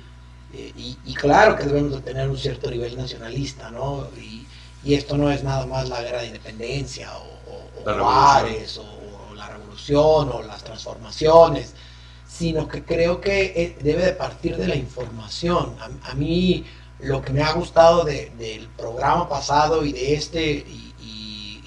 Eh, 0.53 0.73
y, 1.05 1.15
claro 1.15 1.57
que 1.57 1.65
debemos 1.65 1.93
de 1.93 2.01
tener 2.01 2.29
un 2.29 2.37
cierto 2.37 2.71
nivel 2.71 2.97
nacionalista, 2.97 3.71
¿no? 3.71 4.09
Y, 4.17 4.47
esto 4.95 5.19
no 5.19 5.31
es 5.31 5.45
nada 5.45 5.67
más 5.67 5.91
la 5.91 6.01
guerra 6.01 6.23
de 6.23 6.29
independencia 6.29 7.15
o, 7.15 7.23
o, 7.53 7.83
o, 7.83 9.35
la 9.35 9.49
revolución 9.49 10.31
o 10.33 10.43
las 10.43 10.65
transformaciones, 10.65 11.75
sino 12.27 12.67
que 12.67 12.83
creo 12.83 13.21
que 13.21 13.77
debe 13.83 14.07
de 14.07 14.13
partir 14.13 14.57
de 14.57 14.67
la 14.67 14.77
información. 14.77 15.77
A, 16.03 16.15
mí 16.15 16.65
lo 16.99 17.21
que 17.21 17.31
me 17.31 17.43
ha 17.43 17.53
gustado 17.53 18.05
del 18.05 18.69
programa 18.79 19.29
pasado 19.29 19.85
y 19.85 19.93
de 19.93 20.15
este, 20.15 20.65
y 20.67 20.91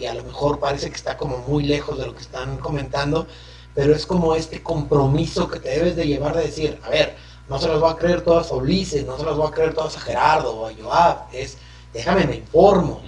a 0.05 0.13
lo 0.13 0.23
mejor 0.23 0.59
parece 0.59 0.89
que 0.89 0.95
está 0.95 1.17
como 1.17 1.39
muy 1.39 1.63
lejos 1.63 1.97
de 1.97 2.05
lo 2.05 2.15
que 2.15 2.21
están 2.21 2.57
comentando, 2.57 3.27
pero 3.75 3.95
es 3.95 4.05
como 4.05 4.35
este 4.35 4.61
compromiso 4.61 5.49
que 5.49 5.59
te 5.59 5.69
debes 5.69 5.95
de 5.95 6.07
llevar 6.07 6.35
de 6.35 6.43
decir, 6.43 6.79
a 6.83 6.89
ver, 6.89 7.15
no 7.49 7.59
se 7.59 7.67
las 7.67 7.79
voy 7.79 7.91
a 7.91 7.97
creer 7.97 8.21
todas 8.21 8.51
a 8.51 8.55
Ulises, 8.55 9.05
no 9.05 9.17
se 9.17 9.25
las 9.25 9.35
voy 9.35 9.47
a 9.47 9.51
creer 9.51 9.73
todas 9.73 9.97
a 9.97 9.99
Gerardo 9.99 10.55
o 10.55 10.67
a 10.67 10.71
Joab, 10.73 11.27
es, 11.33 11.57
déjame, 11.93 12.25
me 12.25 12.35
informo. 12.37 13.01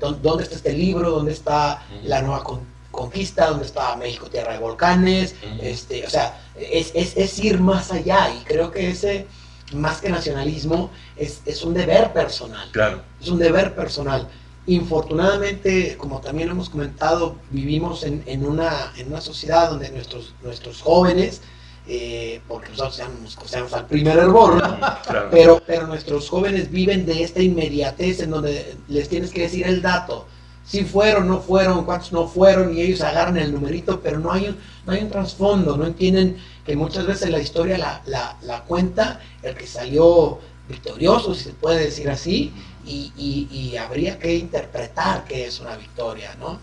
¿Dónde 0.00 0.42
está 0.42 0.56
este 0.56 0.72
libro? 0.72 1.10
¿Dónde 1.10 1.32
está 1.32 1.82
la 2.02 2.20
nueva 2.20 2.44
conquista? 2.90 3.48
¿Dónde 3.48 3.64
está 3.64 3.96
México, 3.96 4.28
Tierra 4.28 4.52
de 4.52 4.58
Volcanes? 4.58 5.34
este, 5.60 6.06
o 6.06 6.10
sea, 6.10 6.38
es, 6.54 6.92
es, 6.94 7.16
es, 7.16 7.38
ir 7.38 7.60
más 7.60 7.90
allá 7.92 8.30
y 8.30 8.44
creo 8.44 8.70
que 8.70 8.90
ese, 8.90 9.26
más 9.72 10.00
que 10.00 10.10
nacionalismo, 10.10 10.90
es, 11.16 11.40
es 11.46 11.62
un 11.64 11.74
deber 11.74 12.12
personal. 12.12 12.68
Claro. 12.72 13.02
Es 13.20 13.28
un 13.28 13.38
deber 13.38 13.74
personal. 13.74 14.28
Infortunadamente, 14.68 15.96
como 15.96 16.20
también 16.20 16.50
hemos 16.50 16.70
comentado, 16.70 17.36
vivimos 17.50 18.02
en, 18.02 18.24
en, 18.26 18.44
una, 18.44 18.92
en 18.96 19.08
una 19.08 19.20
sociedad 19.20 19.70
donde 19.70 19.90
nuestros, 19.90 20.34
nuestros 20.42 20.82
jóvenes, 20.82 21.40
eh, 21.86 22.40
porque 22.48 22.70
nosotros 22.70 23.00
seamos, 23.46 23.72
al 23.72 23.86
primer 23.86 24.18
hervor, 24.18 24.60
pero, 25.30 25.62
pero 25.64 25.86
nuestros 25.86 26.28
jóvenes 26.28 26.68
viven 26.70 27.06
de 27.06 27.22
esta 27.22 27.40
inmediatez 27.40 28.20
en 28.20 28.30
donde 28.30 28.76
les 28.88 29.08
tienes 29.08 29.30
que 29.30 29.42
decir 29.42 29.64
el 29.68 29.82
dato, 29.82 30.26
si 30.64 30.82
fueron, 30.82 31.28
no 31.28 31.40
fueron, 31.40 31.84
cuántos 31.84 32.10
no 32.12 32.26
fueron, 32.26 32.76
y 32.76 32.80
ellos 32.80 33.02
agarran 33.02 33.36
el 33.36 33.52
numerito, 33.52 34.00
pero 34.00 34.18
no 34.18 34.32
hay 34.32 34.48
un, 34.48 34.56
no 34.84 34.92
hay 34.94 35.02
un 35.02 35.10
trasfondo, 35.10 35.76
no 35.76 35.86
entienden 35.86 36.38
que 36.64 36.74
muchas 36.74 37.06
veces 37.06 37.30
la 37.30 37.38
historia 37.38 37.78
la, 37.78 38.02
la, 38.06 38.36
la 38.42 38.64
cuenta 38.64 39.20
el 39.44 39.54
que 39.54 39.68
salió 39.68 40.40
victorioso, 40.68 41.36
si 41.36 41.44
se 41.44 41.52
puede 41.52 41.84
decir 41.84 42.10
así, 42.10 42.52
y, 42.86 43.76
habría 43.76 44.18
que 44.18 44.34
interpretar 44.34 45.24
qué 45.24 45.46
es 45.46 45.60
una 45.60 45.76
victoria, 45.76 46.34
¿no? 46.38 46.60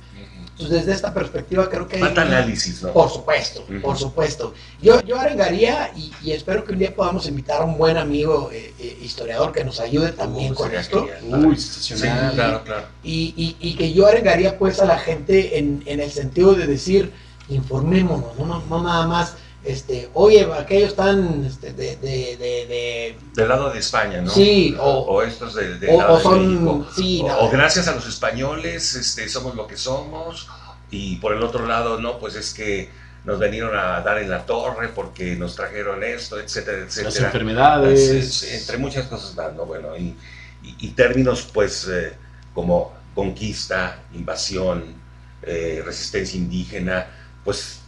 Entonces, 0.51 0.81
desde 0.81 0.91
esta 0.93 1.13
perspectiva 1.13 1.67
creo 1.67 1.87
que... 1.87 1.97
Falta 1.97 2.21
análisis, 2.21 2.83
¿no? 2.83 2.93
Por 2.93 3.09
supuesto, 3.09 3.65
por 3.81 3.97
supuesto. 3.97 4.53
Yo, 4.81 5.01
yo 5.01 5.19
arengaría 5.19 5.91
y, 5.95 6.31
espero 6.31 6.63
que 6.63 6.73
un 6.73 6.79
día 6.79 6.95
podamos 6.95 7.27
invitar 7.27 7.61
a 7.61 7.65
un 7.65 7.77
buen 7.77 7.97
amigo 7.97 8.49
eh, 8.51 8.73
eh, 8.79 8.99
historiador 9.01 9.51
que 9.51 9.63
nos 9.63 9.79
ayude 9.79 10.11
también 10.11 10.53
con 10.53 10.73
esto. 10.73 11.07
Uy, 11.23 11.57
sí, 11.57 11.95
claro, 11.95 12.63
claro. 12.63 12.87
Y, 13.03 13.55
y, 13.59 13.75
que 13.75 13.93
yo 13.93 14.05
arengaría 14.05 14.57
pues 14.57 14.79
a 14.79 14.85
la 14.85 14.99
gente 14.99 15.57
en, 15.57 15.83
en 15.85 15.99
el 15.99 16.11
sentido 16.11 16.53
de 16.53 16.67
decir, 16.67 17.11
informémonos, 17.49 18.37
no, 18.37 18.45
no, 18.45 18.63
no 18.69 18.83
nada 18.83 19.07
más 19.07 19.35
este, 19.63 20.09
oye, 20.13 20.45
aquellos 20.53 20.89
están 20.89 21.45
este, 21.45 21.71
de, 21.73 21.95
de, 21.97 22.37
de, 22.37 23.17
Del 23.33 23.47
lado 23.47 23.71
de 23.71 23.79
España, 23.79 24.21
¿no? 24.21 24.29
Sí, 24.29 24.75
o, 24.79 25.21
estos 25.23 25.55
de, 25.55 25.79
lado 25.87 26.19
son, 26.19 26.85
Sí, 26.93 27.23
o, 27.23 27.49
gracias 27.49 27.87
a 27.87 27.95
los 27.95 28.07
españoles 28.07 28.95
este, 28.95 29.29
somos 29.29 29.55
lo 29.55 29.65
que 29.65 29.77
somos, 29.77 30.49
y 30.91 31.15
por 31.17 31.33
el 31.33 31.41
otro 31.43 31.65
lado, 31.65 31.99
no, 31.99 32.19
pues 32.19 32.35
es 32.35 32.53
que 32.53 32.89
nos 33.23 33.39
vinieron 33.39 33.75
a 33.77 34.01
dar 34.01 34.17
en 34.17 34.29
la 34.29 34.45
torre 34.45 34.89
porque 34.89 35.35
nos 35.37 35.55
trajeron 35.55 36.03
esto, 36.03 36.39
etcétera, 36.39 36.79
etcétera. 36.79 37.09
Las 37.09 37.19
enfermedades. 37.19 38.43
entre 38.43 38.77
muchas 38.77 39.07
cosas 39.07 39.33
más, 39.35 39.53
¿no? 39.53 39.65
Bueno, 39.65 39.95
y, 39.97 40.15
y, 40.61 40.89
términos, 40.89 41.47
pues, 41.53 41.87
eh, 41.87 42.13
como 42.53 42.93
conquista, 43.15 44.01
invasión, 44.13 44.83
eh, 45.41 45.81
resistencia 45.85 46.37
indígena, 46.37 47.07
pues 47.45 47.82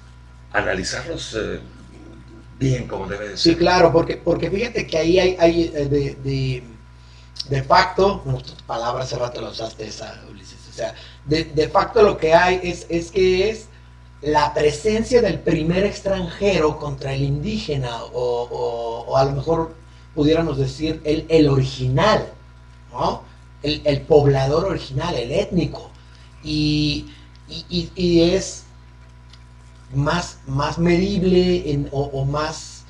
analizarlos 0.56 1.36
eh, 1.38 1.60
bien 2.58 2.88
como 2.88 3.08
debe 3.08 3.30
ser. 3.30 3.38
Sí, 3.38 3.56
claro, 3.56 3.92
porque, 3.92 4.18
porque 4.18 4.50
fíjate 4.50 4.88
que 4.88 4.98
ahí 4.98 5.20
hay, 5.20 5.64
eh, 5.64 5.86
de, 5.86 6.16
de, 6.24 6.64
de, 7.50 7.64
facto, 7.64 8.24
palabras 8.66 9.08
hace 9.08 9.18
rato 9.18 9.42
la 9.42 9.50
usaste 9.50 9.86
esa, 9.86 10.22
Ulises, 10.30 10.60
o 10.70 10.74
sea, 10.74 10.96
de, 11.26 11.70
facto 11.70 12.02
lo 12.02 12.18
que 12.18 12.34
hay 12.34 12.62
es, 12.64 12.86
es 12.90 13.12
que 13.12 13.50
es 13.50 13.68
la 14.22 14.54
presencia 14.54 15.22
del 15.22 15.40
primer 15.40 15.84
extranjero 15.84 16.80
contra 16.80 17.14
el 17.14 17.24
indígena, 17.24 18.04
o, 18.14 19.06
o, 19.08 19.18
a 19.18 19.26
lo 19.26 19.32
mejor 19.32 19.76
pudiéramos 20.14 20.58
decir 20.58 21.02
el, 21.04 21.26
el 21.28 21.50
original, 21.50 22.32
¿no? 22.92 23.24
El, 23.62 23.82
el, 23.84 24.02
poblador 24.02 24.66
original, 24.66 25.16
el 25.16 25.32
étnico. 25.32 25.90
Y, 26.44 27.08
y, 27.50 27.90
y 27.96 28.22
es 28.32 28.65
más, 29.94 30.40
más 30.48 30.78
medible 30.78 31.88
o, 31.92 32.26
más, 32.26 32.84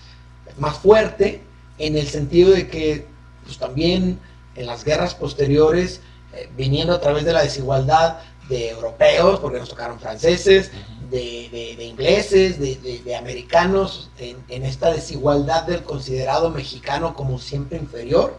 más 0.57 0.77
fuerte 0.77 1.41
en 1.77 1.97
el 1.97 2.07
sentido 2.07 2.51
de 2.51 2.67
que 2.67 3.07
pues, 3.43 3.57
también 3.57 4.19
en 4.55 4.65
las 4.65 4.83
guerras 4.83 5.15
posteriores, 5.15 6.01
eh, 6.33 6.49
viniendo 6.55 6.93
a 6.93 7.01
través 7.01 7.25
de 7.25 7.33
la 7.33 7.43
desigualdad 7.43 8.19
de 8.49 8.69
europeos, 8.69 9.39
porque 9.39 9.59
nos 9.59 9.69
tocaron 9.69 9.99
franceses, 9.99 10.71
de, 11.09 11.77
ingleses, 11.79 12.59
de, 12.59 13.15
americanos, 13.15 14.09
en, 14.17 14.63
esta 14.63 14.91
desigualdad 14.91 15.63
del 15.63 15.83
considerado 15.83 16.49
mexicano 16.49 17.15
como 17.15 17.39
siempre 17.39 17.77
inferior, 17.77 18.37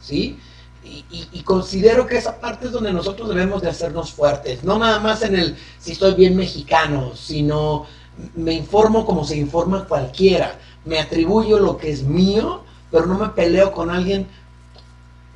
¿sí? 0.00 0.38
Y, 0.84 1.04
y, 1.32 1.40
considero 1.40 2.06
que 2.06 2.18
esa 2.18 2.40
parte 2.40 2.66
es 2.66 2.72
donde 2.72 2.92
nosotros 2.92 3.28
debemos 3.28 3.62
de 3.62 3.70
hacernos 3.70 4.12
fuertes, 4.12 4.64
no 4.64 4.78
nada 4.78 5.00
más 5.00 5.22
en 5.22 5.34
el 5.34 5.56
si 5.78 5.94
soy 5.94 6.12
bien 6.12 6.36
mexicano, 6.36 7.12
sino 7.16 7.86
me 8.34 8.52
informo 8.52 9.06
como 9.06 9.24
se 9.24 9.36
informa 9.36 9.86
cualquiera, 9.86 10.58
me 10.84 10.98
atribuyo 10.98 11.58
lo 11.58 11.78
que 11.78 11.90
es 11.90 12.02
mío, 12.02 12.62
pero 12.90 13.06
no 13.06 13.18
me 13.18 13.28
peleo 13.30 13.72
con 13.72 13.90
alguien 13.90 14.26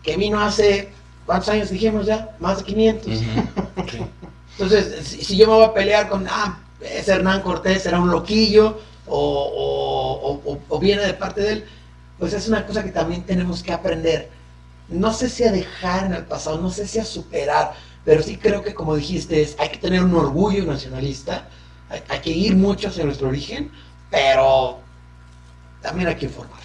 que 0.03 0.17
vino 0.17 0.41
hace, 0.41 0.91
¿cuántos 1.27 1.49
años 1.49 1.71
dijimos 1.71 2.07
ya? 2.07 2.37
Más 2.39 2.59
de 2.59 2.65
500. 2.65 3.13
Entonces, 4.59 5.07
si, 5.07 5.37
yo 5.37 5.47
me 5.47 5.55
voy 5.55 5.65
a 5.65 5.75
pelear 5.75 6.09
con, 6.09 6.27
ah, 6.29 6.61
es 6.81 7.09
Hernán 7.09 7.43
Cortés, 7.43 7.87
era 7.87 8.01
un 8.01 8.11
loquillo, 8.11 8.79
o, 9.07 10.79
viene 10.81 11.03
de 11.03 11.15
parte 11.15 11.41
de 11.41 11.53
él, 11.53 11.65
pues 12.19 12.33
es 12.33 12.49
una 12.49 12.67
cosa 12.67 12.85
que 12.85 12.91
también 12.91 13.23
tenemos 13.23 13.63
que 13.63 13.73
aprender. 13.73 14.31
No 14.89 15.13
sé 15.13 15.29
si 15.29 15.45
a 15.45 15.53
dejar 15.53 16.07
en 16.07 16.15
el 16.15 16.25
pasado, 16.25 16.61
no 16.61 16.71
sé 16.71 16.87
si 16.87 16.99
a 16.99 17.05
superar, 17.05 17.75
pero 18.05 18.23
sí 18.23 18.37
creo 18.37 18.63
que 18.63 18.75
como 18.75 18.97
dijiste, 18.97 19.43
es, 19.43 19.57
hay 19.59 19.69
que 19.69 19.79
tener 19.79 20.03
un 20.03 20.15
orgullo 20.15 20.65
nacionalista, 20.65 21.49
hay, 21.91 22.21
que 22.21 22.31
ir 22.31 22.57
mucho 22.57 22.89
hacia 22.89 23.05
nuestro 23.05 23.29
origen, 23.29 23.71
pero 24.11 24.79
también 25.83 26.09
hay 26.09 26.17
que 26.17 26.27
informar. 26.27 26.61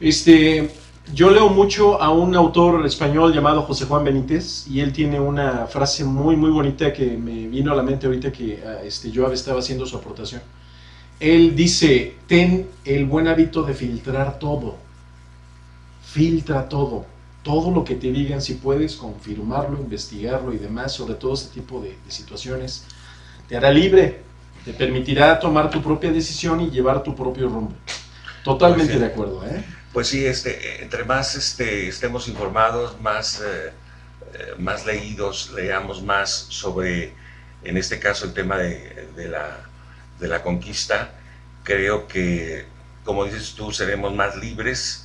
Este, 0.00 0.70
yo 1.14 1.30
leo 1.30 1.48
mucho 1.48 2.00
a 2.00 2.10
un 2.10 2.34
autor 2.34 2.84
español 2.86 3.32
llamado 3.34 3.62
José 3.62 3.86
Juan 3.86 4.04
Benítez 4.04 4.66
y 4.68 4.80
él 4.80 4.92
tiene 4.92 5.18
una 5.20 5.66
frase 5.66 6.04
muy 6.04 6.36
muy 6.36 6.50
bonita 6.50 6.92
que 6.92 7.16
me 7.16 7.48
vino 7.48 7.72
a 7.72 7.76
la 7.76 7.82
mente 7.82 8.06
ahorita 8.06 8.32
que 8.32 8.62
ah, 8.66 8.82
este, 8.84 9.10
yo 9.10 9.30
estaba 9.32 9.58
haciendo 9.58 9.84
su 9.86 9.96
aportación. 9.96 10.42
Él 11.20 11.54
dice, 11.54 12.16
ten 12.26 12.68
el 12.84 13.06
buen 13.06 13.28
hábito 13.28 13.62
de 13.62 13.74
filtrar 13.74 14.38
todo. 14.40 14.76
Filtra 16.02 16.68
todo. 16.68 17.06
Todo 17.42 17.70
lo 17.70 17.84
que 17.84 17.96
te 17.96 18.12
digan, 18.12 18.40
si 18.40 18.54
puedes 18.54 18.96
confirmarlo, 18.96 19.78
investigarlo 19.78 20.52
y 20.52 20.58
demás 20.58 20.92
sobre 20.92 21.14
todo 21.14 21.34
este 21.34 21.60
tipo 21.60 21.80
de, 21.80 21.96
de 22.04 22.10
situaciones, 22.10 22.84
te 23.48 23.56
hará 23.56 23.70
libre 23.70 24.22
te 24.64 24.72
permitirá 24.72 25.38
tomar 25.40 25.70
tu 25.70 25.82
propia 25.82 26.12
decisión 26.12 26.60
y 26.60 26.70
llevar 26.70 27.02
tu 27.02 27.14
propio 27.14 27.48
rumbo. 27.48 27.74
Totalmente 28.44 28.98
de 28.98 29.06
acuerdo, 29.06 29.44
¿eh? 29.46 29.64
Pues 29.92 30.08
sí, 30.08 30.24
este, 30.24 30.82
entre 30.82 31.04
más 31.04 31.34
este, 31.34 31.88
estemos 31.88 32.28
informados, 32.28 33.00
más 33.00 33.40
eh, 33.40 33.72
eh, 34.34 34.54
más 34.58 34.86
leídos 34.86 35.52
leamos 35.54 36.02
más 36.02 36.46
sobre, 36.48 37.12
en 37.64 37.76
este 37.76 37.98
caso, 37.98 38.24
el 38.24 38.32
tema 38.32 38.56
de, 38.58 39.08
de 39.16 39.28
la, 39.28 39.58
de 40.18 40.28
la 40.28 40.42
conquista, 40.42 41.10
creo 41.62 42.06
que, 42.06 42.64
como 43.04 43.24
dices 43.24 43.54
tú, 43.54 43.72
seremos 43.72 44.14
más 44.14 44.36
libres 44.36 45.01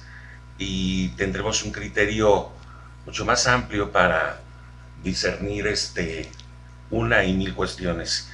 y 0.58 1.10
tendremos 1.10 1.64
un 1.64 1.72
criterio 1.72 2.50
mucho 3.06 3.26
más 3.26 3.48
amplio 3.48 3.92
para 3.92 4.42
discernir 5.04 5.68
este, 5.68 6.30
una 6.92 7.24
y 7.24 7.34
mil 7.34 7.54
cuestiones. 7.54 8.30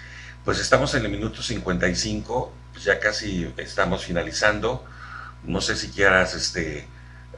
Pues 0.45 0.59
estamos 0.59 0.93
en 0.95 1.05
el 1.05 1.11
minuto 1.11 1.41
55, 1.41 2.53
pues 2.73 2.85
ya 2.85 2.99
casi 2.99 3.47
estamos 3.57 4.03
finalizando. 4.03 4.83
No 5.45 5.61
sé 5.61 5.75
si 5.75 5.89
quieras, 5.89 6.35
este, 6.35 6.87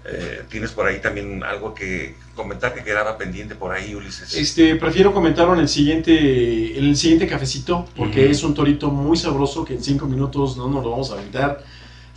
eh, 0.06 0.44
tienes 0.50 0.72
por 0.72 0.86
ahí 0.86 1.00
también 1.00 1.44
algo 1.44 1.74
que 1.74 2.16
comentar 2.36 2.74
que 2.74 2.84
quedaba 2.84 3.18
pendiente 3.18 3.56
por 3.56 3.72
ahí, 3.72 3.96
Ulises. 3.96 4.36
Este, 4.36 4.76
prefiero 4.76 5.14
comentarlo 5.14 5.54
en 5.54 5.62
el 5.62 5.68
siguiente, 5.68 6.78
en 6.78 6.86
el 6.86 6.96
siguiente 6.96 7.28
cafecito, 7.28 7.88
porque 7.96 8.30
es 8.30 8.44
un 8.44 8.54
torito 8.54 8.92
muy 8.92 9.18
sabroso 9.18 9.66
que 9.66 9.74
en 9.74 9.84
cinco 9.84 10.06
minutos 10.06 10.58
no 10.58 10.68
nos 10.70 10.84
lo 10.84 10.92
vamos 10.92 11.12
a 11.12 11.16
aventar. 11.16 11.64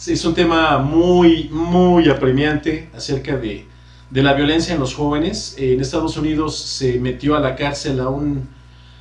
Es 0.06 0.24
un 0.24 0.34
tema 0.34 0.78
muy, 0.78 1.48
muy 1.50 2.08
apremiante 2.08 2.88
acerca 2.94 3.36
de, 3.36 3.66
de 4.10 4.22
la 4.22 4.32
violencia 4.32 4.74
en 4.74 4.80
los 4.80 4.94
jóvenes. 4.94 5.56
Eh, 5.58 5.74
En 5.74 5.80
Estados 5.80 6.16
Unidos 6.16 6.56
se 6.58 6.98
metió 7.00 7.36
a 7.36 7.40
la 7.40 7.56
cárcel 7.56 8.00
a 8.00 8.08
un, 8.08 8.48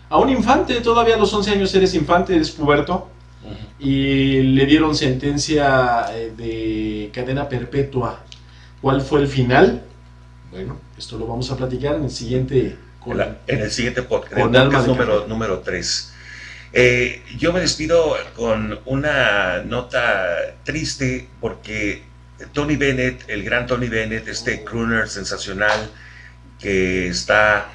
a 0.10 0.18
un 0.18 0.30
infante, 0.30 0.82
todavía 0.82 1.16
a 1.16 1.18
los 1.18 1.32
11 1.34 1.52
años 1.52 1.74
eres 1.76 1.94
infante, 1.94 2.36
eres 2.36 2.52
puberto, 2.52 3.10
y 3.80 4.42
le 4.42 4.66
dieron 4.66 4.96
sentencia 4.96 6.06
eh, 6.14 6.34
de 6.36 7.12
cadena 7.14 7.48
perpetua. 7.48 8.24
¿Cuál 8.82 9.02
fue 9.02 9.22
el 9.22 9.28
final? 9.28 9.84
Bueno, 10.52 10.78
esto 10.98 11.18
lo 11.18 11.28
vamos 11.28 11.50
a 11.52 11.58
platicar 11.58 11.96
en 11.96 12.06
el 12.06 12.10
siguiente. 12.12 12.76
En, 13.06 13.18
la- 13.18 13.38
en 13.48 13.62
el 13.62 13.72
siguiente 13.72 14.02
podcast, 14.04 14.34
con 14.34 14.42
el 14.56 14.62
podcast 14.72 14.88
número, 14.88 15.28
número 15.28 15.60
3. 15.60 16.14
Yo 17.38 17.54
me 17.54 17.60
despido 17.60 18.18
con 18.36 18.80
una 18.86 19.64
nota 19.64 20.56
triste 20.64 21.28
porque 21.40 22.04
Tony 22.54 22.76
Bennett, 22.76 23.24
el 23.30 23.44
gran 23.44 23.66
Tony 23.68 23.88
Bennett, 23.90 24.28
este 24.28 24.64
crooner 24.64 25.08
sensacional 25.10 25.90
que 26.60 27.08
está, 27.08 27.70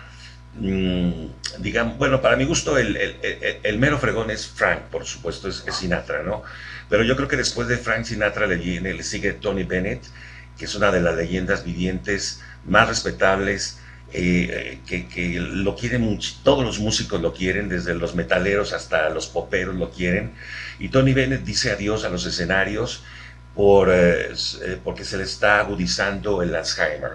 mm, 0.55 1.27
digamos, 1.59 1.99
bueno, 1.99 2.21
para 2.21 2.37
mi 2.37 2.45
gusto 2.45 2.79
el, 2.79 2.97
el- 2.97 3.17
el- 3.23 3.59
el 3.63 3.79
mero 3.79 3.99
fregón 3.99 4.31
es 4.31 4.47
Frank, 4.47 4.83
por 4.91 5.05
supuesto, 5.07 5.49
es, 5.49 5.65
es 5.67 5.77
Sinatra, 5.77 6.23
¿no? 6.23 6.43
Pero 6.89 7.05
yo 7.05 7.17
creo 7.17 7.29
que 7.29 7.37
después 7.37 7.69
de 7.69 7.79
Frank 7.79 8.05
Sinatra 8.05 8.47
le, 8.47 8.57
viene- 8.57 8.93
le 8.95 9.03
sigue 9.03 9.33
Tony 9.35 9.65
Bennett, 9.65 10.03
que 10.59 10.67
es 10.67 10.75
una 10.75 10.93
de 10.93 11.01
las 11.01 11.17
leyendas 11.17 11.65
vivientes 11.65 12.41
más 12.67 12.89
respetables, 12.89 13.79
eh, 14.13 14.79
que, 14.87 15.07
que 15.09 15.41
lo 15.41 15.75
quieren 15.77 16.03
mucho, 16.03 16.35
todos 16.43 16.65
los 16.65 16.79
músicos 16.79 17.21
lo 17.21 17.33
quieren, 17.33 17.69
desde 17.69 17.95
los 17.95 18.15
metaleros 18.15 18.73
hasta 18.73 19.09
los 19.11 19.27
poperos 19.27 19.75
lo 19.75 19.91
quieren. 19.91 20.33
Y 20.79 20.89
Tony 20.89 21.15
Bennett 21.15 21.45
dice 21.45 21.73
adiós 21.73 22.05
a 22.05 22.09
los 22.09 22.27
escenarios 22.27 23.03
por, 23.55 23.91
eh, 23.91 24.33
eh, 24.33 24.79
porque 24.83 25.05
se 25.05 25.17
le 25.17 25.25
está 25.25 25.61
agudizando 25.61 26.43
el 26.43 26.55
Alzheimer. 26.55 27.13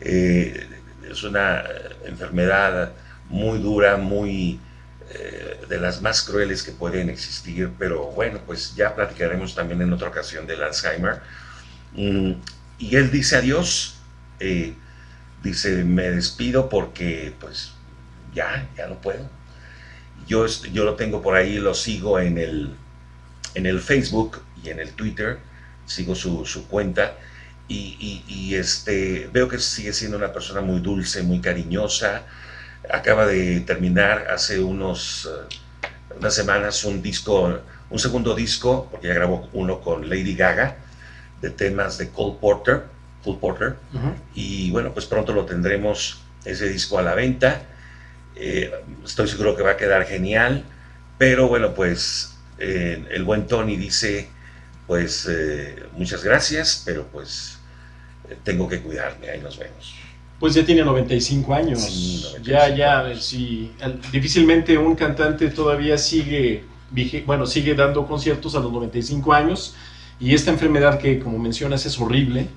Eh, 0.00 0.66
es 1.10 1.22
una 1.22 1.60
eh, 1.60 1.96
enfermedad 2.06 2.92
muy 3.28 3.58
dura, 3.58 3.96
muy 3.96 4.60
eh, 5.10 5.60
de 5.68 5.78
las 5.78 6.00
más 6.02 6.22
crueles 6.22 6.62
que 6.62 6.72
pueden 6.72 7.08
existir, 7.10 7.70
pero 7.78 8.06
bueno, 8.12 8.40
pues 8.46 8.74
ya 8.74 8.94
platicaremos 8.94 9.54
también 9.54 9.82
en 9.82 9.92
otra 9.92 10.08
ocasión 10.08 10.46
del 10.46 10.62
Alzheimer. 10.62 11.20
Mm, 11.92 12.32
y 12.78 12.96
él 12.96 13.10
dice 13.10 13.36
adiós, 13.36 13.96
eh, 14.40 14.74
dice, 15.44 15.84
me 15.84 16.10
despido 16.10 16.68
porque 16.68 17.32
pues 17.38 17.72
ya, 18.34 18.68
ya 18.76 18.88
no 18.88 19.00
puedo. 19.00 19.28
Yo, 20.26 20.46
yo 20.46 20.84
lo 20.84 20.94
tengo 20.94 21.22
por 21.22 21.36
ahí, 21.36 21.58
lo 21.58 21.74
sigo 21.74 22.18
en 22.18 22.38
el, 22.38 22.74
en 23.54 23.66
el 23.66 23.80
Facebook 23.80 24.42
y 24.64 24.70
en 24.70 24.80
el 24.80 24.90
Twitter, 24.92 25.38
sigo 25.86 26.14
su, 26.14 26.44
su 26.46 26.66
cuenta 26.66 27.14
y, 27.68 28.54
este, 28.54 29.28
veo 29.32 29.48
que 29.48 29.58
sigue 29.58 29.92
siendo 29.92 30.16
una 30.16 30.32
persona 30.32 30.60
muy 30.60 30.80
dulce, 30.80 31.22
muy 31.22 31.40
cariñosa. 31.40 32.22
Acaba 32.92 33.26
de 33.26 33.60
terminar 33.60 34.28
hace 34.30 34.60
unos, 34.60 35.26
eh, 35.26 35.56
unas 36.18 36.34
semanas 36.34 36.84
un 36.84 37.02
disco, 37.02 37.60
un 37.90 37.98
segundo 37.98 38.34
disco, 38.34 38.88
porque 38.90 39.08
ya 39.08 39.14
grabó 39.14 39.48
uno 39.52 39.80
con 39.80 40.08
Lady 40.08 40.34
Gaga, 40.34 40.76
de 41.40 41.50
temas 41.50 41.98
de 41.98 42.10
Cole 42.10 42.36
Porter, 42.40 42.84
Cole 43.24 43.38
Porter, 43.40 43.76
Ujú. 43.94 44.12
y 44.34 44.70
bueno, 44.70 44.92
pues 44.92 45.06
pronto 45.06 45.32
lo 45.32 45.44
tendremos 45.46 46.20
ese 46.44 46.68
disco 46.68 46.98
a 46.98 47.02
la 47.02 47.14
venta. 47.14 47.62
Eh, 48.36 48.70
estoy 49.04 49.28
seguro 49.28 49.56
que 49.56 49.62
va 49.62 49.72
a 49.72 49.76
quedar 49.76 50.04
genial, 50.06 50.64
pero 51.18 51.48
bueno, 51.48 51.72
pues 51.74 52.36
eh, 52.58 53.04
el 53.10 53.24
buen 53.24 53.46
Tony 53.46 53.76
dice, 53.76 54.28
pues 54.86 55.26
eh, 55.30 55.84
muchas 55.96 56.22
gracias, 56.22 56.82
pero 56.84 57.06
pues 57.12 57.58
eh, 58.28 58.36
tengo 58.44 58.68
que 58.68 58.80
cuidarme, 58.80 59.30
ahí 59.30 59.40
nos 59.40 59.58
vemos. 59.58 59.94
Pues 60.40 60.52
ya 60.54 60.64
tiene 60.66 60.82
95 60.84 61.54
años. 61.54 61.80
Sí, 61.80 62.20
95 62.24 62.42
ya, 62.50 62.68
ya, 62.76 63.00
años. 63.00 63.24
sí. 63.24 63.72
Al- 63.80 64.00
Difícilmente 64.12 64.76
un 64.76 64.94
cantante 64.96 65.48
todavía 65.48 65.96
sigue, 65.96 66.64
bueno, 67.24 67.46
sigue 67.46 67.74
dando 67.74 68.06
conciertos 68.06 68.54
a 68.56 68.60
los 68.60 68.70
95 68.72 69.32
años. 69.32 69.74
Y 70.20 70.34
esta 70.34 70.50
enfermedad 70.50 70.98
que, 70.98 71.18
como 71.20 71.38
mencionas, 71.38 71.86
es 71.86 71.98
horrible, 72.00 72.48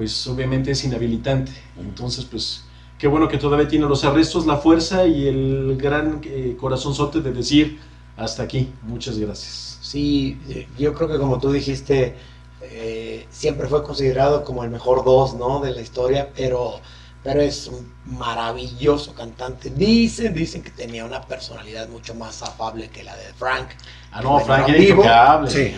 pues 0.00 0.26
obviamente 0.28 0.70
es 0.70 0.82
inhabilitante. 0.82 1.52
Entonces, 1.78 2.24
pues, 2.24 2.64
qué 2.98 3.06
bueno 3.06 3.28
que 3.28 3.36
todavía 3.36 3.68
tiene 3.68 3.84
los 3.84 4.02
arrestos, 4.02 4.46
la 4.46 4.56
fuerza 4.56 5.06
y 5.06 5.28
el 5.28 5.76
gran 5.76 6.22
eh, 6.24 6.56
corazonzote 6.58 7.20
de 7.20 7.30
decir, 7.34 7.78
hasta 8.16 8.44
aquí, 8.44 8.72
muchas 8.82 9.18
gracias. 9.18 9.78
Sí, 9.82 10.38
yo 10.78 10.94
creo 10.94 11.06
que 11.06 11.18
como 11.18 11.38
tú 11.38 11.52
dijiste, 11.52 12.14
eh, 12.62 13.26
siempre 13.28 13.68
fue 13.68 13.82
considerado 13.82 14.42
como 14.42 14.64
el 14.64 14.70
mejor 14.70 15.04
dos, 15.04 15.34
¿no? 15.34 15.60
De 15.60 15.70
la 15.72 15.82
historia, 15.82 16.30
pero, 16.34 16.80
pero 17.22 17.42
es 17.42 17.66
un 17.66 17.92
maravilloso 18.06 19.14
cantante. 19.14 19.68
Dicen, 19.70 20.32
dicen 20.32 20.62
que 20.62 20.70
tenía 20.70 21.04
una 21.04 21.20
personalidad 21.22 21.88
mucho 21.88 22.14
más 22.14 22.42
afable 22.42 22.88
que 22.88 23.02
la 23.04 23.14
de 23.16 23.24
Frank. 23.34 23.68
Ah, 24.12 24.22
no, 24.22 24.40
Frank 24.40 24.68
era 24.68 24.78
intocable. 24.78 25.50
Sí, 25.50 25.74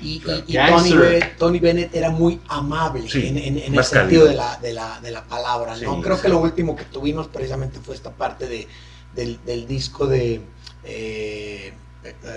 Y, 0.00 0.18
Tony. 0.56 0.92
Bennett, 0.92 1.36
Tony 1.38 1.58
Bennett 1.60 1.94
era 1.94 2.10
muy 2.10 2.40
amable 2.48 3.08
Sí, 3.08 3.28
en, 3.28 3.38
en- 3.38 3.58
en 3.58 3.74
el 3.74 3.84
sentido 3.84 4.26
de 4.26 4.34
la, 4.34 4.56
de, 4.58 4.72
la, 4.72 5.00
de 5.00 5.10
la 5.10 5.22
palabra, 5.24 5.76
¿no? 5.76 5.96
Sí, 5.96 6.00
Creo 6.02 6.20
que 6.20 6.28
lo 6.28 6.38
último 6.38 6.74
que 6.76 6.84
tuvimos 6.84 7.28
precisamente 7.28 7.78
fue 7.80 7.94
esta 7.94 8.10
parte 8.10 8.46
de, 8.48 8.66
del, 9.14 9.38
del 9.44 9.66
disco 9.66 10.06
de... 10.06 10.40
eh, 10.84 11.72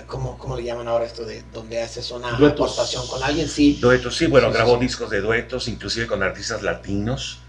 ¿cómo, 0.07 0.37
¿Cómo 0.37 0.55
le 0.57 0.63
llaman 0.63 0.87
ahora 0.87 1.05
esto? 1.05 1.25
de 1.25 1.43
Donde 1.53 1.81
haces 1.81 2.09
una 2.11 2.31
Duetos. 2.31 2.71
aportación 2.71 3.07
con 3.07 3.23
alguien, 3.23 3.47
sí. 3.47 3.77
Duetos, 3.81 4.15
sí, 4.15 4.27
bueno, 4.27 4.47
Sí, 4.49 4.53
grabó 4.53 4.75
sí. 4.75 4.81
discos 4.81 5.09
de 5.09 5.21
duetos, 5.21 5.67
inclusive 5.67 6.07
con 6.07 6.23
artistas 6.23 6.61
latinos. 6.63 7.39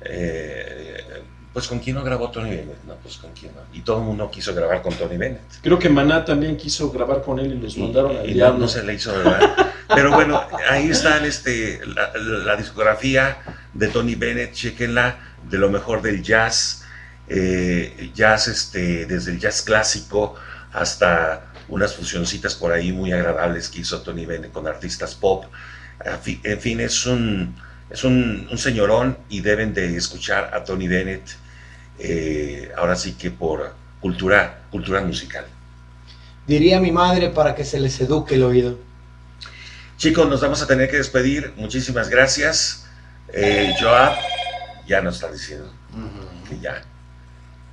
Eh, 0.00 0.96
pues 1.52 1.66
con 1.66 1.80
quién 1.80 1.96
no 1.96 2.04
grabó 2.04 2.30
Tony 2.30 2.50
Bennett, 2.50 2.84
no, 2.86 2.94
pues 2.96 3.16
con 3.16 3.32
quién 3.32 3.52
no. 3.54 3.62
Y 3.72 3.80
todo 3.80 3.98
el 3.98 4.04
mundo 4.04 4.30
quiso 4.30 4.54
grabar 4.54 4.80
con 4.80 4.94
Tony 4.94 5.16
Bennett. 5.16 5.40
Creo 5.62 5.78
que 5.78 5.88
Maná 5.88 6.24
también 6.24 6.56
quiso 6.56 6.90
grabar 6.90 7.22
con 7.22 7.38
él 7.40 7.52
y 7.54 7.58
los 7.58 7.76
Y- 7.76 7.80
mandaron 7.82 8.16
al 8.16 8.24
y 8.26 8.28
no, 8.30 8.34
diablo. 8.34 8.58
no 8.60 8.68
se 8.68 8.84
le 8.84 8.94
hizo 8.94 9.12
verdad. 9.12 9.66
Pero 9.88 10.12
bueno, 10.12 10.40
ahí 10.70 10.90
está 10.90 11.24
este, 11.26 11.80
la, 11.86 12.12
la 12.16 12.54
discografía 12.56 13.38
de 13.74 13.88
Tony 13.88 14.14
Bennett, 14.14 14.52
chequenla, 14.52 15.18
de 15.50 15.58
lo 15.58 15.68
mejor 15.70 16.00
del 16.02 16.22
jazz, 16.22 16.84
eh, 17.28 18.10
jazz 18.14 18.46
este, 18.48 19.06
desde 19.06 19.32
el 19.32 19.40
jazz 19.40 19.62
clásico 19.62 20.34
hasta 20.72 21.46
unas 21.68 21.94
fusioncitas 21.94 22.54
por 22.54 22.72
ahí 22.72 22.92
muy 22.92 23.12
agradables 23.12 23.68
que 23.68 23.80
hizo 23.80 24.00
Tony 24.02 24.26
Bennett 24.26 24.52
con 24.52 24.66
artistas 24.66 25.14
pop. 25.14 25.44
En 26.04 26.60
fin- 26.60 26.80
es 26.80 27.06
un, 27.06 27.54
es 27.90 28.04
un, 28.04 28.48
un 28.50 28.58
señorón 28.58 29.18
y 29.28 29.40
deben 29.40 29.74
de 29.74 29.96
escuchar 29.96 30.54
a 30.54 30.64
Tony 30.64 30.88
Bennett, 30.88 31.28
eh, 31.98 32.70
ahora 32.76 32.96
sí 32.96 33.12
que 33.14 33.30
por 33.30 33.72
cultura, 34.00 34.62
cultura 34.70 35.00
musical. 35.02 35.44
Diría 36.46 36.80
mi 36.80 36.92
madre 36.92 37.28
para 37.30 37.54
que 37.54 37.64
se 37.64 37.78
les 37.80 38.00
eduque 38.00 38.36
el 38.36 38.44
oído. 38.44 38.78
Chicos, 39.96 40.28
nos 40.28 40.40
vamos 40.40 40.62
a 40.62 40.66
tener 40.66 40.88
que 40.88 40.96
despedir. 40.96 41.52
Muchísimas 41.56 42.08
gracias. 42.08 42.86
Eh, 43.32 43.74
Joab 43.80 44.14
ya 44.86 45.02
nos 45.02 45.16
está 45.16 45.30
diciendo 45.30 45.70
que 46.48 46.58
ya 46.60 46.82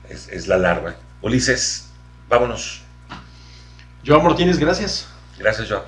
es, 0.09 0.27
es 0.29 0.47
la 0.47 0.55
alarma. 0.55 0.95
Ulises, 1.21 1.89
vámonos. 2.27 2.81
Joan 4.05 4.23
Martínez, 4.23 4.57
gracias. 4.59 5.07
Gracias, 5.37 5.67
Joab. 5.69 5.83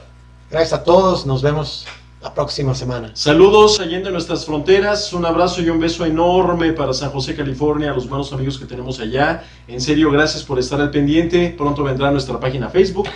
Gracias 0.50 0.74
a 0.74 0.84
todos, 0.84 1.26
nos 1.26 1.42
vemos 1.42 1.86
la 2.22 2.34
próxima 2.34 2.74
semana. 2.74 3.12
Saludos 3.14 3.80
allende 3.80 4.10
nuestras 4.12 4.46
fronteras, 4.46 5.14
un 5.14 5.26
abrazo 5.26 5.62
y 5.62 5.70
un 5.70 5.80
beso 5.80 6.06
enorme 6.06 6.74
para 6.74 6.94
San 6.94 7.12
José, 7.12 7.36
California, 7.36 7.92
a 7.92 7.94
los 7.94 8.08
buenos 8.10 8.32
amigos 8.34 8.58
que 8.58 8.66
tenemos 8.66 9.00
allá. 9.00 9.44
En 9.68 9.80
serio, 9.82 10.10
gracias 10.12 10.44
por 10.44 10.58
estar 10.58 10.80
al 10.82 10.90
pendiente. 10.92 11.54
Pronto 11.58 11.84
vendrá 11.84 12.10
nuestra 12.12 12.40
página 12.40 12.70
Facebook. 12.70 13.08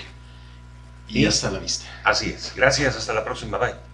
Y 1.07 1.23
Y- 1.23 1.25
hasta 1.25 1.49
la 1.51 1.59
vista. 1.59 1.85
Así 2.03 2.29
es. 2.29 2.53
Gracias. 2.55 2.95
Hasta 2.95 3.13
la 3.13 3.23
próxima. 3.23 3.57
Bye. 3.57 3.90